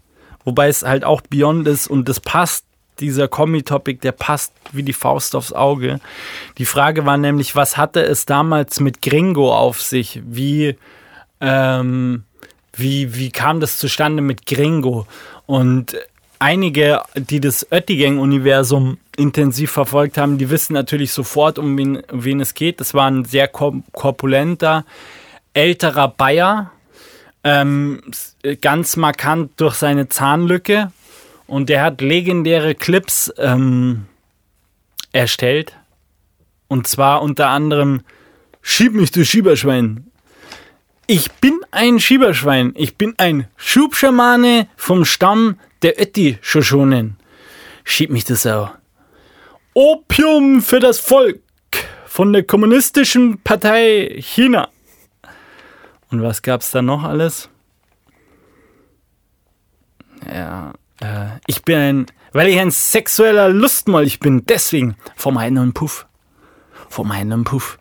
[0.45, 2.65] wobei es halt auch Beyond ist und das passt
[3.01, 6.01] dieser Kommi-Topic, der passt wie die Faust aufs Auge.
[6.59, 10.21] Die Frage war nämlich, was hatte es damals mit Gringo auf sich?
[10.25, 10.77] Wie,
[11.41, 12.25] ähm,
[12.75, 15.07] wie, wie kam das zustande mit Gringo?
[15.47, 15.97] Und
[16.39, 22.41] einige, die das Oettigang-Universum intensiv verfolgt haben, die wissen natürlich sofort, um wen, um wen
[22.41, 22.81] es geht.
[22.81, 24.85] Das war ein sehr korpulenter,
[25.55, 26.73] älterer Bayer,
[27.45, 28.01] ähm,
[28.61, 30.93] ganz markant durch seine Zahnlücke,
[31.51, 34.07] und der hat legendäre Clips ähm,
[35.13, 35.77] erstellt.
[36.69, 38.03] Und zwar unter anderem
[38.63, 40.07] Schieb mich, du Schieberschwein.
[41.07, 42.73] Ich bin ein Schieberschwein.
[42.77, 47.17] Ich bin ein Schubschamane vom Stamm der Ötti-Shoshonen.
[47.83, 48.71] Schieb mich das auch.
[49.75, 51.41] Opium für das Volk
[52.07, 54.69] von der Kommunistischen Partei China.
[56.11, 57.49] Und was gab's da noch alles?
[60.33, 66.07] Ja, äh, ich bin ein, weil ich ein sexueller Lustmolch bin, deswegen vom einen Puff.
[66.89, 67.79] Vom einen Puff.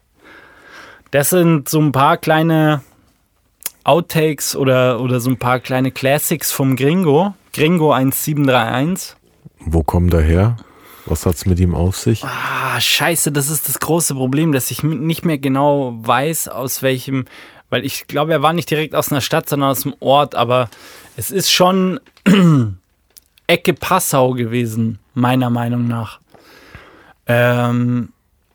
[1.12, 2.82] Das sind so ein paar kleine
[3.84, 7.34] Outtakes oder, oder so ein paar kleine Classics vom Gringo.
[7.54, 9.16] Gringo 1731.
[9.60, 10.58] Wo kommen da her?
[11.06, 12.24] Was hat's mit ihm auf sich?
[12.24, 17.26] Ah, scheiße, das ist das große Problem, dass ich nicht mehr genau weiß, aus welchem,
[17.72, 20.70] weil ich glaube, er war nicht direkt aus einer Stadt, sondern aus dem Ort, aber
[21.18, 22.00] es ist schon
[23.50, 26.20] Ecke Passau gewesen, meiner Meinung nach.
[27.26, 28.10] Ähm,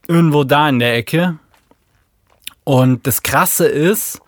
[0.06, 1.38] irgendwo da in der Ecke.
[2.62, 4.20] Und das Krasse ist,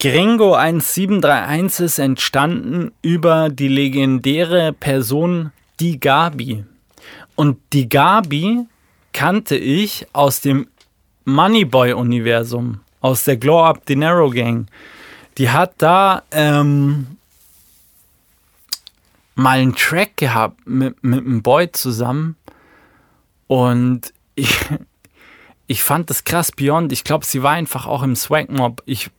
[0.00, 6.64] Gringo 1731 ist entstanden über die legendäre Person Die Gabi.
[7.36, 8.66] Und Die Gabi
[9.12, 10.66] kannte ich aus dem
[11.24, 14.66] Moneyboy-Universum, aus der Glow Up Dinero Gang.
[15.38, 17.17] Die hat da ähm,
[19.38, 22.36] mal einen Track gehabt mit, mit einem Boy zusammen.
[23.46, 24.58] Und ich,
[25.66, 26.92] ich fand das krass Beyond.
[26.92, 28.82] Ich glaube, sie war einfach auch im Swag Mob.
[28.84, 29.10] Ich,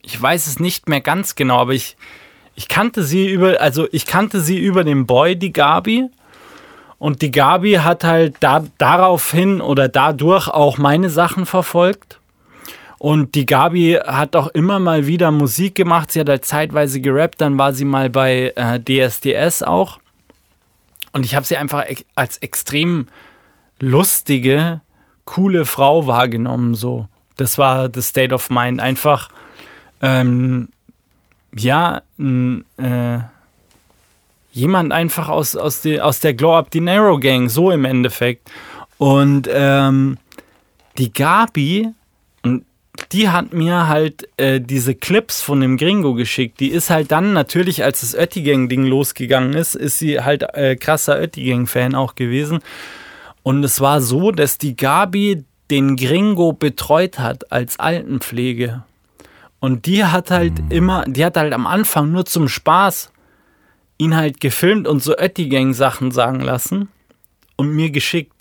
[0.00, 1.96] ich weiß es nicht mehr ganz genau, aber ich,
[2.54, 6.08] ich kannte sie über, also ich kannte sie über den Boy, die Gabi.
[6.98, 12.17] Und die Gabi hat halt da, daraufhin oder dadurch auch meine Sachen verfolgt.
[12.98, 16.10] Und die Gabi hat auch immer mal wieder Musik gemacht.
[16.10, 20.00] Sie hat halt zeitweise gerappt, dann war sie mal bei äh, DSDS auch.
[21.12, 21.84] Und ich habe sie einfach
[22.16, 23.06] als extrem
[23.78, 24.80] lustige,
[25.24, 26.74] coole Frau wahrgenommen.
[26.74, 28.80] So, das war das State of Mind.
[28.80, 29.28] Einfach,
[30.02, 30.68] ähm,
[31.54, 33.18] ja, äh,
[34.52, 38.50] jemand einfach aus, aus, die, aus der Glow Up Dinero Gang, so im Endeffekt.
[38.98, 40.18] Und ähm,
[40.98, 41.94] die Gabi,
[43.12, 46.60] die hat mir halt äh, diese Clips von dem Gringo geschickt.
[46.60, 51.18] Die ist halt dann natürlich, als das Oettigang-Ding losgegangen ist, ist sie halt äh, krasser
[51.18, 52.60] Oettigang-Fan auch gewesen.
[53.42, 58.82] Und es war so, dass die Gabi den Gringo betreut hat als Altenpflege.
[59.60, 60.70] Und die hat halt mhm.
[60.70, 63.10] immer, die hat halt am Anfang nur zum Spaß
[63.98, 66.88] ihn halt gefilmt und so Oettigang-Sachen sagen lassen
[67.56, 68.37] und mir geschickt.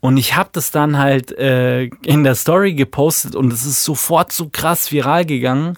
[0.00, 4.32] Und ich habe das dann halt äh, in der Story gepostet und es ist sofort
[4.32, 5.76] so krass viral gegangen,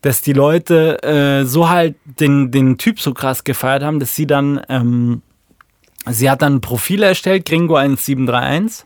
[0.00, 4.26] dass die Leute äh, so halt den, den Typ so krass gefeiert haben, dass sie
[4.26, 5.22] dann, ähm,
[6.08, 8.84] sie hat dann ein Profil erstellt, Gringo1731.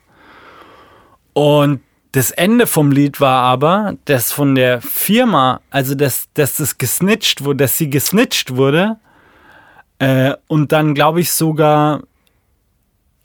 [1.35, 1.81] Und
[2.13, 7.45] das Ende vom Lied war aber, dass von der Firma, also dass, dass das gesnitcht
[7.45, 8.97] wurde, dass sie gesnitcht wurde
[9.99, 12.03] äh, und dann glaube ich sogar,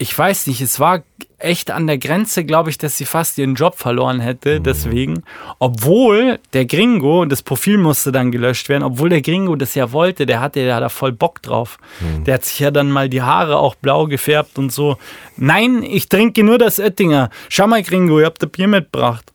[0.02, 1.02] ich weiß nicht, es war
[1.38, 4.64] echt an der Grenze, glaube ich, dass sie fast ihren Job verloren hätte, mhm.
[4.64, 5.22] deswegen.
[5.60, 10.26] Obwohl der Gringo, das Profil musste dann gelöscht werden, obwohl der Gringo das ja wollte,
[10.26, 11.78] der hatte ja da voll Bock drauf.
[12.00, 12.24] Mhm.
[12.24, 14.98] Der hat sich ja dann mal die Haare auch blau gefärbt und so.
[15.36, 17.30] Nein, ich trinke nur das Oettinger.
[17.48, 19.32] Schau mal, Gringo, ihr habt ein Bier mitgebracht.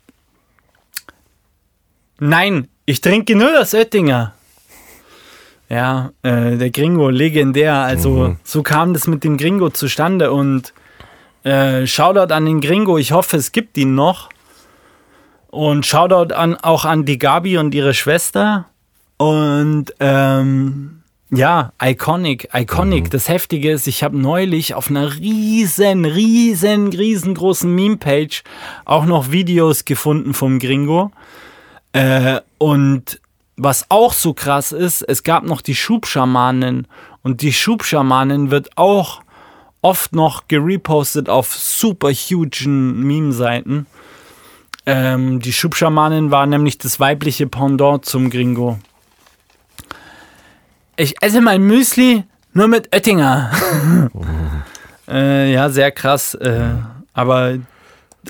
[2.19, 4.33] Nein, ich trinke nur das Oettinger.
[5.69, 7.75] Ja, äh, der Gringo, legendär.
[7.75, 8.37] Also mhm.
[8.43, 10.73] so kam das mit dem Gringo zustande und
[11.43, 12.97] äh, Shoutout an den Gringo.
[12.97, 14.29] Ich hoffe, es gibt ihn noch.
[15.49, 18.65] Und Shoutout an, auch an die Gabi und ihre Schwester.
[19.17, 23.05] Und ähm, ja, iconic, iconic.
[23.05, 23.09] Mhm.
[23.09, 28.43] Das Heftige ist, ich habe neulich auf einer riesen, riesen, riesengroßen Meme-Page
[28.85, 31.11] auch noch Videos gefunden vom Gringo.
[31.91, 33.19] Äh, und
[33.57, 36.87] was auch so krass ist, es gab noch die Schubschamanen
[37.23, 39.21] und die Schubschamanen wird auch
[39.81, 43.87] oft noch gerepostet auf super hugen Meme-Seiten.
[44.85, 48.79] Ähm, die Schubschamanen war nämlich das weibliche Pendant zum Gringo.
[50.95, 52.23] Ich esse mein Müsli
[52.53, 53.51] nur mit Oettinger.
[55.07, 56.35] äh, ja, sehr krass.
[56.35, 56.75] Äh,
[57.13, 57.57] aber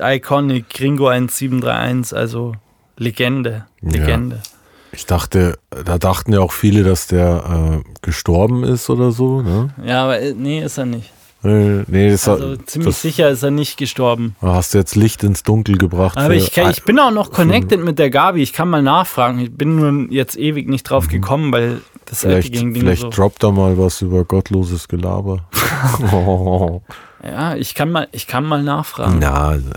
[0.02, 2.54] iconic, Gringo 1731, also
[2.98, 3.66] Legende.
[3.82, 4.38] Legende.
[4.38, 4.57] Ja.
[4.98, 9.44] Ich dachte, da dachten ja auch viele, dass der äh, gestorben ist oder so.
[9.44, 9.70] Ne?
[9.86, 11.14] Ja, aber äh, nee, ist er nicht.
[11.44, 14.36] Nee, nee das also ziemlich das, sicher ist er nicht gestorben.
[14.42, 16.18] Hast du jetzt Licht ins Dunkel gebracht.
[16.18, 18.42] Aber ich, kann, ich bin auch noch connected mit der Gabi.
[18.42, 19.38] Ich kann mal nachfragen.
[19.38, 21.12] Ich bin nur jetzt ewig nicht drauf mhm.
[21.12, 23.10] gekommen, weil das vielleicht, vielleicht so.
[23.12, 25.48] droppt da mal was über gottloses Gelaber.
[27.24, 29.18] Ja, ich kann mal, ich kann mal nachfragen.
[29.20, 29.70] Na, also,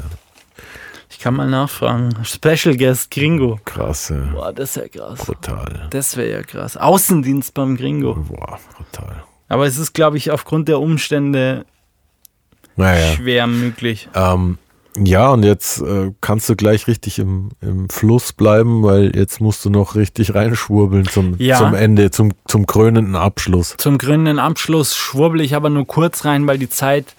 [1.21, 2.15] kann mal nachfragen.
[2.25, 3.59] Special Guest Gringo.
[3.65, 4.17] Krass, ja.
[4.33, 5.19] Boah, das wäre krass.
[5.19, 5.87] Brutal.
[5.91, 6.77] Das wäre ja krass.
[6.77, 8.15] Außendienst beim Gringo.
[8.15, 9.23] Boah, brutal.
[9.49, 11.67] Aber es ist, glaube ich, aufgrund der Umstände
[12.77, 13.13] naja.
[13.15, 14.09] schwer möglich.
[14.15, 14.59] Ähm,
[14.97, 19.65] ja, und jetzt äh, kannst du gleich richtig im, im Fluss bleiben, weil jetzt musst
[19.65, 21.59] du noch richtig reinschwurbeln zum, ja.
[21.59, 23.75] zum Ende, zum, zum krönenden Abschluss.
[23.79, 27.15] Zum krönenden Abschluss schwurbel ich aber nur kurz rein, weil die Zeit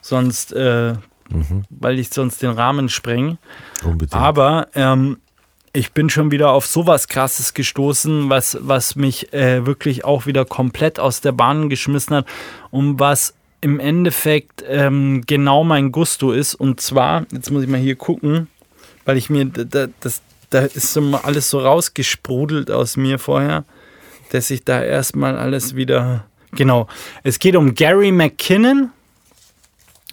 [0.00, 0.94] sonst äh,
[1.28, 1.64] mhm.
[1.70, 3.38] weil ich sonst den Rahmen spreng.
[3.84, 4.14] Unbedingt.
[4.14, 5.18] Aber ähm,
[5.72, 10.44] ich bin schon wieder auf sowas Krasses gestoßen, was, was mich äh, wirklich auch wieder
[10.44, 12.26] komplett aus der Bahn geschmissen hat
[12.70, 16.54] und was im Endeffekt ähm, genau mein Gusto ist.
[16.54, 18.48] Und zwar, jetzt muss ich mal hier gucken,
[19.04, 23.64] weil ich mir, da, das, da ist so alles so rausgesprudelt aus mir vorher.
[24.30, 26.26] dass ich da erstmal alles wieder.
[26.52, 26.88] Genau.
[27.22, 28.90] Es geht um Gary McKinnon.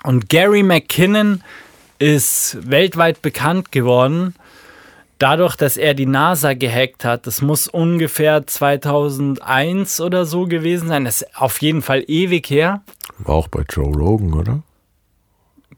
[0.04, 1.42] Und Gary McKinnon
[1.98, 4.36] ist weltweit bekannt geworden
[5.24, 7.26] dadurch, dass er die NASA gehackt hat.
[7.28, 11.06] Das muss ungefähr 2001 oder so gewesen sein.
[11.06, 12.82] Das ist auf jeden Fall ewig her.
[13.20, 14.64] War auch bei Joe Rogan, oder?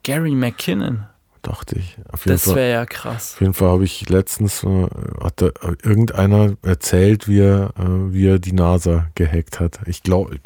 [0.03, 1.06] Gary McKinnon.
[1.43, 1.95] Dachte ich.
[2.26, 3.34] das wäre ja krass.
[3.35, 4.88] Auf jeden Fall habe ich letztens, äh,
[5.23, 5.52] hat da
[5.84, 9.80] irgendeiner erzählt, wie er, äh, wie er die NASA gehackt hat.
[9.85, 10.39] Ich glaube,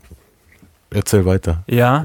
[0.90, 1.64] erzähl weiter.
[1.68, 2.04] Ja.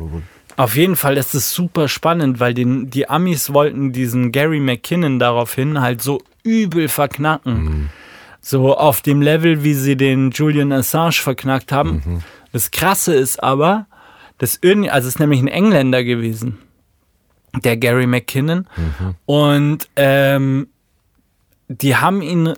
[0.56, 5.18] Auf jeden Fall ist es super spannend, weil den, die Amis wollten diesen Gary McKinnon
[5.18, 7.64] daraufhin halt so übel verknacken.
[7.64, 7.88] Mhm.
[8.40, 12.02] So auf dem Level, wie sie den Julian Assange verknackt haben.
[12.04, 12.22] Mhm.
[12.52, 13.86] Das Krasse ist aber,
[14.38, 16.58] dass irgendwie, also es ist nämlich ein Engländer gewesen,
[17.64, 18.68] der Gary McKinnon.
[18.76, 19.14] Mhm.
[19.26, 20.68] Und ähm,
[21.68, 22.52] die haben ihn,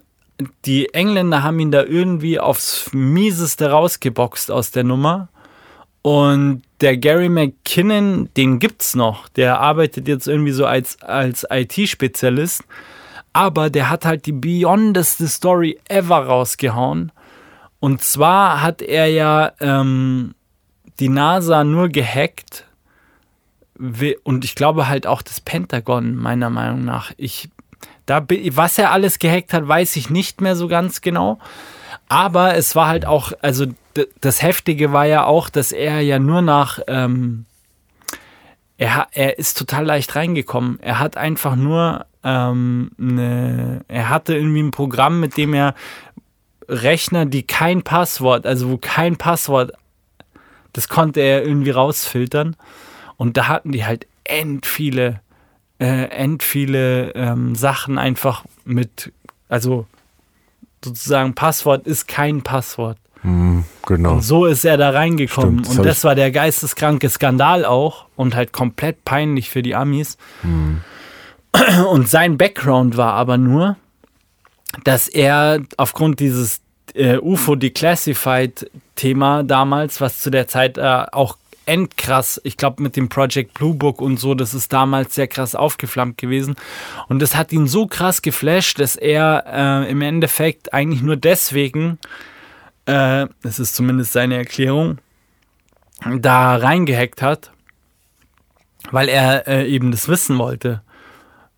[0.64, 5.28] die Engländer haben ihn da irgendwie aufs Mieseste rausgeboxt aus der Nummer.
[6.06, 9.28] Und der Gary McKinnon, den gibt's noch.
[9.30, 12.62] Der arbeitet jetzt irgendwie so als, als IT-Spezialist.
[13.32, 17.10] Aber der hat halt die beyondeste Story ever rausgehauen.
[17.80, 20.36] Und zwar hat er ja ähm,
[21.00, 22.66] die NASA nur gehackt.
[24.22, 27.10] Und ich glaube halt auch das Pentagon, meiner Meinung nach.
[27.16, 27.48] Ich,
[28.06, 31.40] da, was er alles gehackt hat, weiß ich nicht mehr so ganz genau.
[32.08, 33.66] Aber es war halt auch, also
[34.20, 37.46] das Heftige war ja auch, dass er ja nur nach, ähm,
[38.78, 40.78] er, er ist total leicht reingekommen.
[40.80, 45.74] Er hat einfach nur, ähm, ne, er hatte irgendwie ein Programm, mit dem er
[46.68, 49.72] Rechner, die kein Passwort, also wo kein Passwort,
[50.72, 52.56] das konnte er irgendwie rausfiltern.
[53.16, 55.20] Und da hatten die halt end viele,
[55.78, 59.12] äh, end viele ähm, Sachen einfach mit,
[59.48, 59.86] also
[60.84, 62.98] sozusagen Passwort ist kein Passwort.
[63.26, 64.12] Mm, genau.
[64.14, 65.58] Und so ist er da reingekommen.
[65.58, 69.74] Stimmt, das und das war der geisteskranke Skandal auch und halt komplett peinlich für die
[69.74, 70.16] Amis.
[70.42, 70.76] Mm.
[71.90, 73.76] Und sein Background war aber nur,
[74.84, 76.60] dass er aufgrund dieses
[76.94, 82.40] äh, UFO Declassified Thema damals, was zu der Zeit äh, auch endkrass.
[82.44, 86.16] Ich glaube, mit dem Project Blue Book und so, das ist damals sehr krass aufgeflammt
[86.16, 86.54] gewesen.
[87.08, 89.44] Und das hat ihn so krass geflasht, dass er
[89.86, 91.98] äh, im Endeffekt eigentlich nur deswegen,
[92.86, 94.98] äh, das ist zumindest seine Erklärung,
[96.18, 97.50] da reingehackt hat,
[98.90, 100.82] weil er äh, eben das wissen wollte,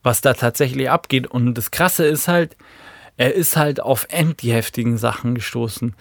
[0.03, 1.27] was da tatsächlich abgeht.
[1.27, 2.57] Und das Krasse ist halt,
[3.17, 5.95] er ist halt auf end die heftigen Sachen gestoßen.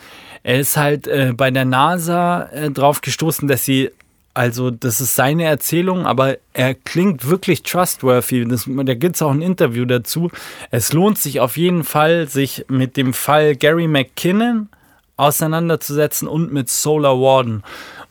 [0.43, 3.89] Er ist halt äh, bei der NASA äh, drauf gestoßen, dass sie,
[4.33, 8.45] also das ist seine Erzählung, aber er klingt wirklich trustworthy.
[8.45, 10.29] Das, da gibt es auch ein Interview dazu.
[10.69, 14.69] Es lohnt sich auf jeden Fall, sich mit dem Fall Gary McKinnon
[15.17, 17.63] auseinanderzusetzen und mit Solar Warden.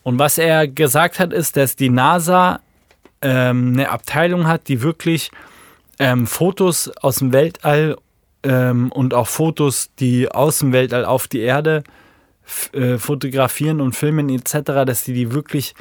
[0.02, 2.60] Und was er gesagt hat, ist, dass die NASA
[3.22, 5.30] ähm, eine Abteilung hat, die wirklich
[5.98, 7.96] ähm, Fotos aus dem Weltall
[8.42, 11.84] ähm, und auch Fotos, die aus dem Weltall auf die Erde
[12.72, 15.74] äh, fotografieren und filmen etc., dass die die wirklich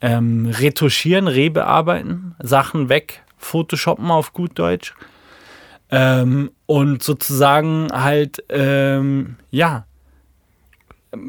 [0.00, 4.94] ähm, retuschieren, rebearbeiten, Sachen weg, photoshoppen auf gut Deutsch
[5.90, 9.86] ähm, und sozusagen halt, ähm, ja,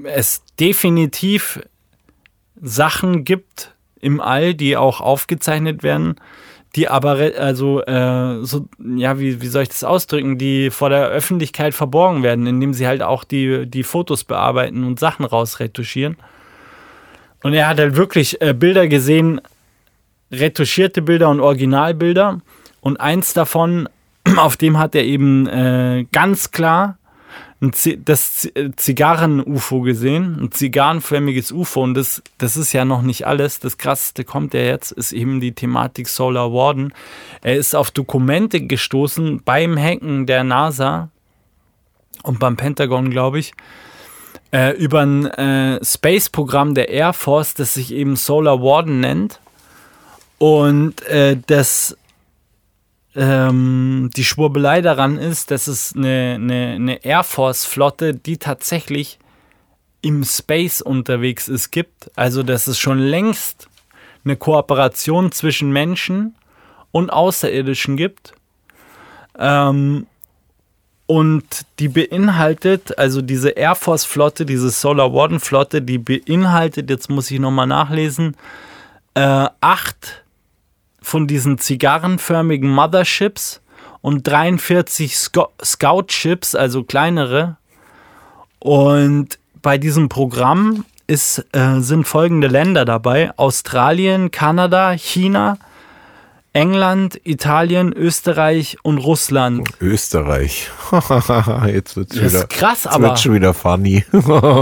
[0.03, 1.60] es definitiv
[2.62, 6.16] Sachen gibt im All, die auch aufgezeichnet werden,
[6.76, 11.08] die aber, also, äh, so, ja, wie, wie soll ich das ausdrücken, die vor der
[11.08, 16.18] Öffentlichkeit verborgen werden, indem sie halt auch die, die Fotos bearbeiten und Sachen rausretuschieren.
[17.44, 19.41] Und er hat halt wirklich äh, Bilder gesehen,
[20.32, 22.40] retuschierte Bilder und Originalbilder.
[22.80, 23.90] Und eins davon,
[24.38, 26.98] auf dem hat er eben äh, ganz klar
[27.62, 31.84] das äh, Zigarren-UFO gesehen, ein zigarrenförmiges UFO.
[31.84, 33.60] Und das, das ist ja noch nicht alles.
[33.60, 36.92] Das krasseste kommt ja jetzt, ist eben die Thematik Solar Warden.
[37.42, 41.10] Er ist auf Dokumente gestoßen beim Hacken der NASA
[42.24, 43.54] und beim Pentagon, glaube ich,
[44.52, 49.40] äh, über ein äh, Space-Programm der Air Force, das sich eben Solar Warden nennt.
[50.40, 51.96] Und äh, das
[53.16, 59.20] ähm, die Schwurbelei daran ist, dass es eine, eine, eine Air Force-Flotte, die tatsächlich
[60.02, 62.12] im Space unterwegs ist, gibt.
[62.16, 63.68] Also, dass es schon längst
[64.24, 66.36] eine Kooperation zwischen Menschen
[66.92, 68.34] und Außerirdischen gibt.
[69.38, 70.08] Ähm,
[71.08, 77.40] und die beinhaltet, also diese Air Force-Flotte, diese Solar Warden-Flotte, die beinhaltet, jetzt muss ich
[77.40, 78.38] nochmal nachlesen,
[79.16, 80.24] äh, acht
[81.02, 83.61] von diesen zigarrenförmigen Motherships
[84.02, 87.57] und 43 Scout-Ships, also kleinere.
[88.60, 95.57] Und bei diesem Programm ist, äh, sind folgende Länder dabei: Australien, Kanada, China,
[96.53, 99.68] England, Italien, Österreich und Russland.
[99.80, 100.69] Österreich.
[101.68, 104.03] jetzt wird's Das wieder, ist krass, aber wird's schon wieder funny.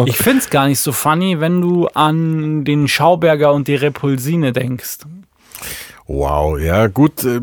[0.05, 4.53] ich finde es gar nicht so funny, wenn du an den Schauberger und die Repulsine
[4.53, 4.99] denkst.
[6.09, 7.23] Wow, ja gut.
[7.23, 7.39] äh,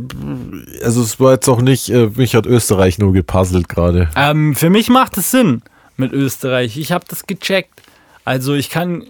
[0.85, 4.11] Also es war jetzt auch nicht, äh, mich hat Österreich nur gepuzzelt gerade.
[4.17, 5.63] Ähm, für mich macht es Sinn
[5.97, 6.77] mit Österreich.
[6.77, 7.83] Ich habe das gecheckt.
[8.25, 9.05] Also ich kann,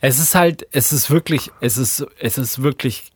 [0.00, 3.10] es ist halt, es ist wirklich, es ist, es ist wirklich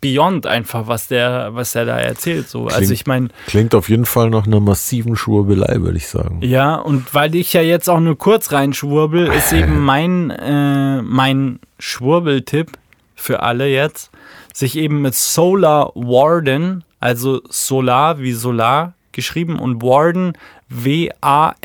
[0.00, 2.48] beyond einfach, was der, was der da erzählt.
[2.48, 6.08] So, also Klingt- ich meine, Klingt auf jeden Fall nach einer massiven Schwurbelei, würde ich
[6.08, 6.40] sagen.
[6.42, 11.60] ja, und weil ich ja jetzt auch nur kurz reinschwurbel, ist eben mein, äh, mein
[11.78, 12.72] Schwurbeltipp
[13.14, 14.10] für alle jetzt,
[14.52, 20.32] sich eben mit Solar Warden, also Solar wie Solar geschrieben und Warden
[20.68, 21.58] W-A-R-D-E-N,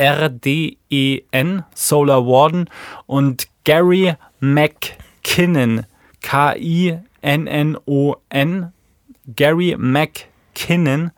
[1.73, 2.69] Solar Warden
[3.05, 5.85] und Gary McKinnon,
[6.21, 7.01] K-I-N-N-O-N,
[9.35, 11.11] Gary McKinnon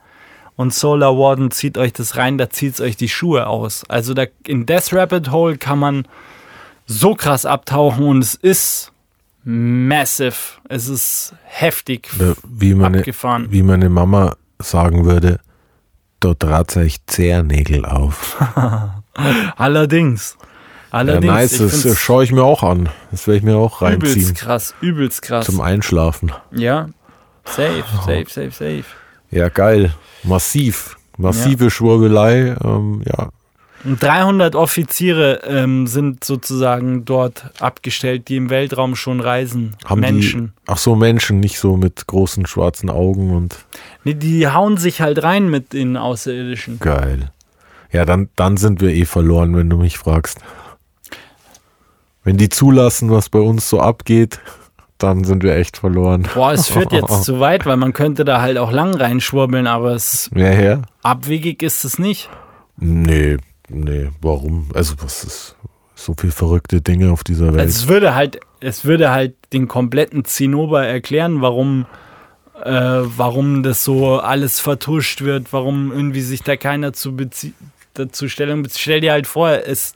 [0.55, 3.83] und Solar Warden zieht euch das rein, da zieht es euch die Schuhe aus.
[3.89, 6.07] Also da, in Death Rabbit Hole kann man
[6.85, 8.91] so krass abtauchen und es ist
[9.47, 10.35] massive.
[10.67, 13.47] Es ist heftig Oder Wie meine, abgefahren.
[13.49, 15.39] wie meine Mama sagen würde,
[16.19, 18.35] dort trat sich Zehernägel auf.
[19.55, 20.35] Allerdings.
[20.39, 21.33] Ja, Allerdings.
[21.33, 22.89] nice, ich das äh, schaue ich mir auch an.
[23.11, 24.11] Das werde ich mir auch reinziehen.
[24.11, 25.45] übelst krass, übelst krass.
[25.45, 26.33] Zum Einschlafen.
[26.51, 26.89] Ja.
[27.45, 28.83] Safe, safe, safe, safe.
[29.31, 29.93] Ja, geil.
[30.23, 30.97] Massiv.
[31.17, 32.55] Massive Schwurbelei.
[32.63, 33.29] Ähm, ja,
[33.85, 39.75] 300 Offiziere ähm, sind sozusagen dort abgestellt, die im Weltraum schon reisen.
[39.85, 40.53] haben Menschen.
[40.57, 40.61] die.
[40.67, 43.55] Ach so, Menschen, nicht so mit großen schwarzen Augen und
[44.03, 46.79] Nee, die hauen sich halt rein mit den Außerirdischen.
[46.79, 47.31] geil.
[47.91, 50.39] Ja, dann, dann sind wir eh verloren, wenn du mich fragst.
[52.23, 54.39] Wenn die zulassen, was bei uns so abgeht,
[54.97, 56.27] dann sind wir echt verloren.
[56.33, 59.91] Boah, es führt jetzt zu weit, weil man könnte da halt auch lang reinschwurbeln, aber
[59.93, 60.81] es Wer her?
[61.03, 62.29] abwegig ist es nicht.
[62.75, 63.37] Nee,
[63.69, 64.69] nee, warum?
[64.73, 65.55] Also, was ist
[65.95, 67.61] so viel verrückte Dinge auf dieser Welt?
[67.61, 71.85] Also es würde halt, es würde halt den kompletten Zinnober erklären, warum,
[72.63, 77.17] äh, warum das so alles vertuscht wird, warum irgendwie sich da keiner zu
[77.93, 78.81] dazu Stellung bezieht.
[78.81, 79.93] Stell dir halt vor, es,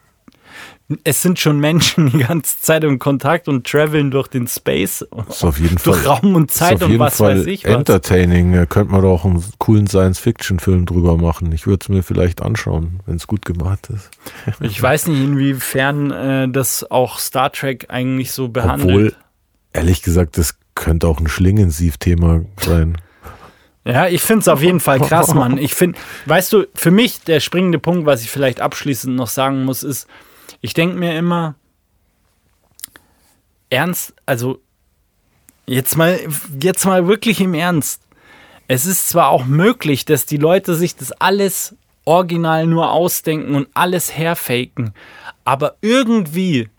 [1.04, 5.44] es sind schon Menschen die ganze Zeit im Kontakt und traveln durch den Space, ist
[5.44, 6.18] auf jeden durch Fall.
[6.18, 7.74] Raum und Zeit und was Fall weiß ich was.
[7.74, 8.54] entertaining.
[8.54, 11.52] Da könnte man doch einen coolen Science-Fiction-Film drüber machen.
[11.52, 14.10] Ich würde es mir vielleicht anschauen, wenn es gut gemacht ist.
[14.62, 18.90] Ich weiß nicht, inwiefern äh, das auch Star Trek eigentlich so behandelt.
[18.90, 19.16] Obwohl,
[19.74, 22.98] ehrlich gesagt, das könnte auch ein Schlingensief-Thema sein.
[23.84, 25.58] Ja, ich finde es auf jeden Fall krass, Mann.
[25.58, 25.98] Ich finde,
[26.28, 30.08] weißt du, für mich der springende Punkt, was ich vielleicht abschließend noch sagen muss, ist,
[30.62, 31.56] ich denke mir immer,
[33.70, 34.60] ernst, also
[35.66, 36.20] jetzt mal,
[36.60, 38.02] jetzt mal wirklich im Ernst.
[38.68, 41.76] Es ist zwar auch möglich, dass die Leute sich das alles
[42.06, 44.94] original nur ausdenken und alles herfaken,
[45.46, 46.70] aber irgendwie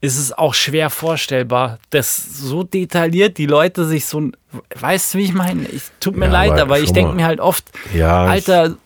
[0.00, 4.30] ist es auch schwer vorstellbar, dass so detailliert die Leute sich so,
[4.74, 5.66] weißt du, wie ich meine?
[5.68, 8.76] Ich tut mir Ja, leid, aber aber ich denke mir halt oft, Ja, Alter,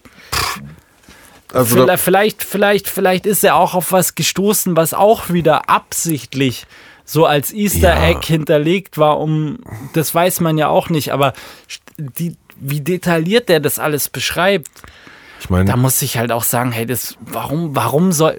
[1.52, 6.66] also vielleicht, vielleicht, vielleicht, vielleicht ist er auch auf was gestoßen, was auch wieder absichtlich
[7.05, 8.09] so als Easter Ja.
[8.09, 9.59] Egg hinterlegt war, um,
[9.93, 11.32] das weiß man ja auch nicht, aber
[11.97, 14.68] die, wie detailliert der das alles beschreibt,
[15.39, 18.39] ich meine, da muss ich halt auch sagen, hey, das, warum, warum soll,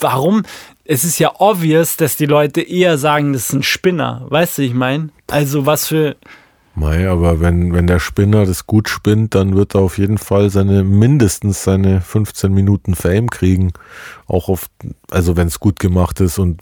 [0.00, 0.42] warum,
[0.84, 4.62] es ist ja obvious, dass die Leute eher sagen, das ist ein Spinner, weißt du,
[4.62, 5.10] ich meine?
[5.30, 6.16] Also was für,
[6.76, 10.50] Mei, aber wenn, wenn der Spinner das gut spinnt, dann wird er auf jeden Fall
[10.50, 13.72] seine, mindestens seine 15 Minuten Fame kriegen.
[14.26, 14.66] Auch auf,
[15.08, 16.60] also wenn es gut gemacht ist und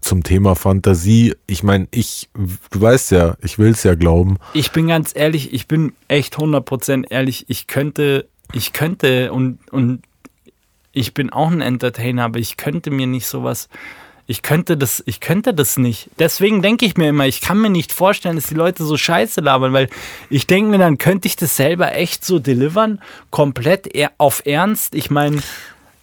[0.00, 2.28] zum Thema Fantasie, ich meine, ich,
[2.70, 4.38] du weißt ja, ich will es ja glauben.
[4.52, 10.02] ich bin ganz ehrlich, ich bin echt 100% ehrlich, ich könnte, ich könnte und, und
[10.90, 13.68] ich bin auch ein Entertainer, aber ich könnte mir nicht sowas,
[14.28, 16.08] ich könnte das, ich könnte das nicht.
[16.18, 19.40] Deswegen denke ich mir immer, ich kann mir nicht vorstellen, dass die Leute so scheiße
[19.40, 19.88] labern, weil
[20.30, 23.00] ich denke mir, dann könnte ich das selber echt so delivern,
[23.30, 23.88] komplett
[24.18, 24.94] auf Ernst.
[24.96, 25.38] Ich meine,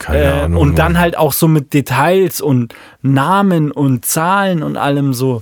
[0.10, 5.42] äh, und dann halt auch so mit Details und Namen und Zahlen und allem so.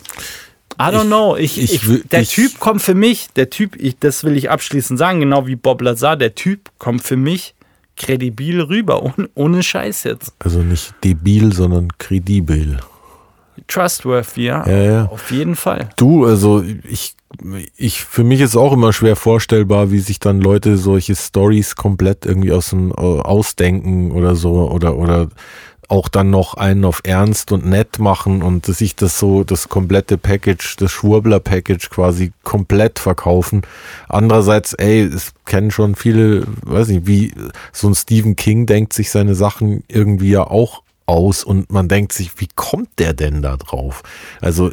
[0.79, 1.35] I don't Ich- know.
[1.37, 4.97] Ich, ich ich, der Typ kommt für mich, der Typ, ich, das will ich abschließend
[4.97, 7.53] sagen, genau wie Bob Lazar, der Typ kommt für mich
[7.97, 10.33] kredibil rüber, ohne, ohne Scheiß jetzt.
[10.39, 12.79] Also nicht debil, sondern kredibel.
[13.67, 14.67] Trustworthy, ja.
[14.67, 15.05] Ja, ja.
[15.05, 15.89] Auf jeden Fall.
[15.95, 17.15] Du, also ich,
[17.77, 22.25] ich, für mich ist auch immer schwer vorstellbar, wie sich dann Leute solche Stories komplett
[22.25, 25.29] irgendwie aus dem ausdenken oder so oder oder
[25.91, 30.17] auch dann noch einen auf Ernst und nett machen und sich das so, das komplette
[30.17, 33.63] Package, das Schwurbler-Package quasi komplett verkaufen.
[34.07, 37.33] Andererseits, ey, es kennen schon viele, weiß nicht, wie
[37.73, 42.13] so ein Stephen King denkt sich seine Sachen irgendwie ja auch aus und man denkt
[42.13, 44.01] sich, wie kommt der denn da drauf?
[44.39, 44.71] Also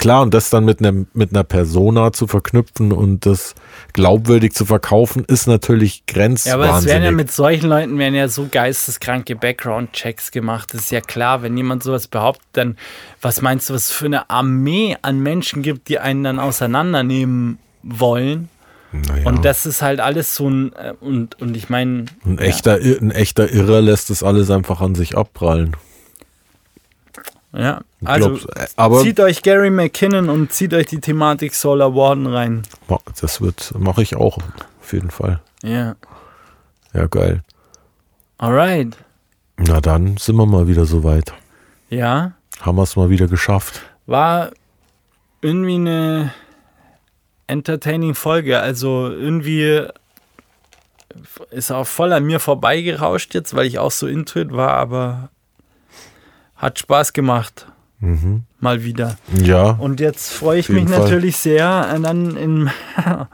[0.00, 3.54] klar, und das dann mit, einem, mit einer Persona zu verknüpfen und das
[3.92, 6.64] glaubwürdig zu verkaufen, ist natürlich grenzwahnsinnig.
[6.64, 10.74] Ja, aber es werden ja mit solchen Leuten werden ja so geisteskranke Background-Checks gemacht.
[10.74, 12.76] Das ist ja klar, wenn jemand sowas behauptet, dann
[13.20, 17.58] was meinst du, was es für eine Armee an Menschen gibt, die einen dann auseinandernehmen
[17.82, 18.48] wollen?
[18.92, 19.28] Naja.
[19.28, 22.06] Und das ist halt alles so ein, äh, und, und ich meine.
[22.24, 22.40] Ein, ja.
[22.40, 25.76] echter, ein echter Irrer lässt das alles einfach an sich abprallen.
[27.52, 32.26] Ja, also äh, aber zieht euch Gary McKinnon und zieht euch die Thematik Solar Warden
[32.26, 32.62] rein.
[33.20, 34.38] Das wird, mache ich auch,
[34.80, 35.40] auf jeden Fall.
[35.62, 35.96] Ja.
[36.92, 37.42] Ja, geil.
[38.38, 38.96] Alright.
[39.56, 41.32] Na dann sind wir mal wieder soweit.
[41.88, 42.32] Ja.
[42.60, 43.82] Haben wir es mal wieder geschafft.
[44.06, 44.50] War
[45.40, 46.32] irgendwie eine
[47.46, 48.60] entertaining Folge.
[48.60, 49.86] Also irgendwie
[51.50, 55.30] ist auch voll an mir vorbeigerauscht jetzt, weil ich auch so intuit war, aber
[56.60, 57.66] hat Spaß gemacht.
[58.00, 58.44] Mhm.
[58.60, 59.16] Mal wieder.
[59.42, 59.70] Ja.
[59.72, 61.00] Und jetzt freue ich mich Fall.
[61.00, 63.28] natürlich sehr, dann in, ja,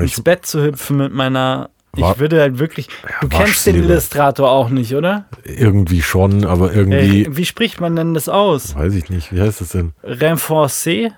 [0.00, 1.70] ins Bett zu hüpfen mit meiner.
[1.96, 2.88] Ich würde halt wirklich.
[3.02, 5.24] Ja, du kennst den Illustrator auch nicht, oder?
[5.42, 7.24] Irgendwie schon, aber irgendwie.
[7.24, 8.76] Äh, wie spricht man denn das aus?
[8.76, 9.32] Weiß ich nicht.
[9.32, 9.92] Wie heißt das denn?
[10.04, 11.10] Renforcer?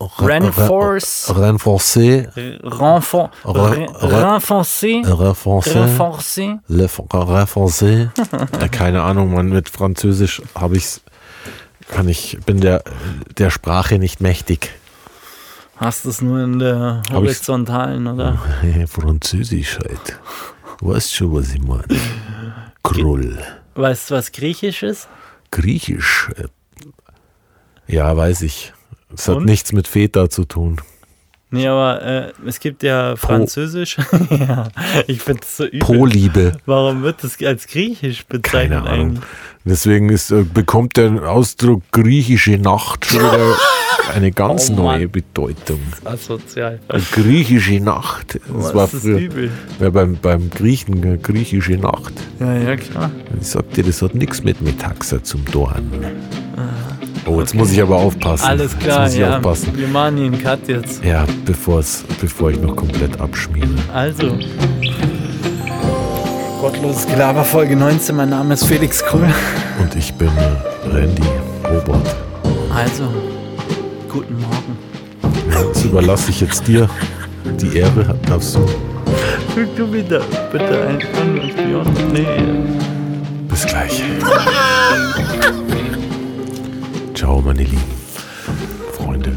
[0.00, 1.30] Renforce.
[1.34, 2.32] Renforcer.
[2.34, 3.30] Renforcer.
[3.44, 5.02] Renforcer.
[5.18, 6.60] Renforcer.
[7.12, 8.12] Renforcer.
[8.70, 11.02] Keine Ahnung, man, mit Französisch habe ich's,
[11.88, 12.82] kann ich, bin der,
[13.36, 14.70] der Sprache nicht mächtig.
[15.76, 18.38] Hast du es nur in der horizontalen, oder?
[18.86, 20.18] Französisch halt.
[20.78, 21.84] Du weißt schon, was ich meine.
[22.82, 23.38] Krull.
[23.74, 25.08] Weißt du, was Griechisch ist?
[25.50, 26.30] Griechisch?
[26.36, 26.48] Äh,
[27.86, 28.72] ja, weiß ich.
[29.14, 30.80] Es hat nichts mit Feta zu tun.
[31.52, 33.96] Nee, aber äh, es gibt ja Französisch.
[34.30, 34.68] ja,
[35.08, 35.80] ich finde es so übel.
[35.80, 36.52] Pro-Liebe.
[36.64, 39.22] Warum wird das als Griechisch bezeichnet Keine Ahnung.
[39.64, 43.56] Deswegen ist, äh, bekommt der Ausdruck griechische Nacht schon wieder
[44.14, 45.80] eine ganz oh, neue Bedeutung.
[46.04, 46.78] Asozial.
[47.12, 48.36] Griechische Nacht.
[48.36, 49.50] Das Was war früher
[49.80, 52.12] ja, beim, beim Griechen äh, griechische Nacht.
[52.38, 53.10] Ja, ja, klar.
[53.40, 55.90] Ich sag dir, das hat nichts mit Metaxa zum Dorn.
[57.26, 57.58] Oh, jetzt okay.
[57.58, 58.46] muss ich aber aufpassen.
[58.46, 59.36] Alles klar, jetzt muss ich ja.
[59.36, 59.76] Aufpassen.
[59.76, 61.04] Wir machen hier einen Cut jetzt.
[61.04, 61.80] Ja, bevor
[62.50, 63.68] ich noch komplett abschmiere.
[63.92, 64.38] Also.
[66.60, 68.16] Gottloses Gelaber Folge 19.
[68.16, 69.32] Mein Name ist Felix Kröll.
[69.80, 70.30] Und ich bin
[70.92, 71.22] Randy
[71.64, 72.16] Robert.
[72.74, 73.04] Also,
[74.08, 74.78] guten Morgen.
[75.50, 76.88] Ja, das überlasse ich jetzt dir.
[77.60, 78.66] Die Ehre darfst du.
[79.54, 80.20] Füg du wieder
[80.52, 81.40] bitte ein an
[82.12, 82.26] Nee.
[83.48, 84.02] Bis gleich.
[87.20, 87.84] Ciao, meine lieben
[88.94, 89.36] Freunde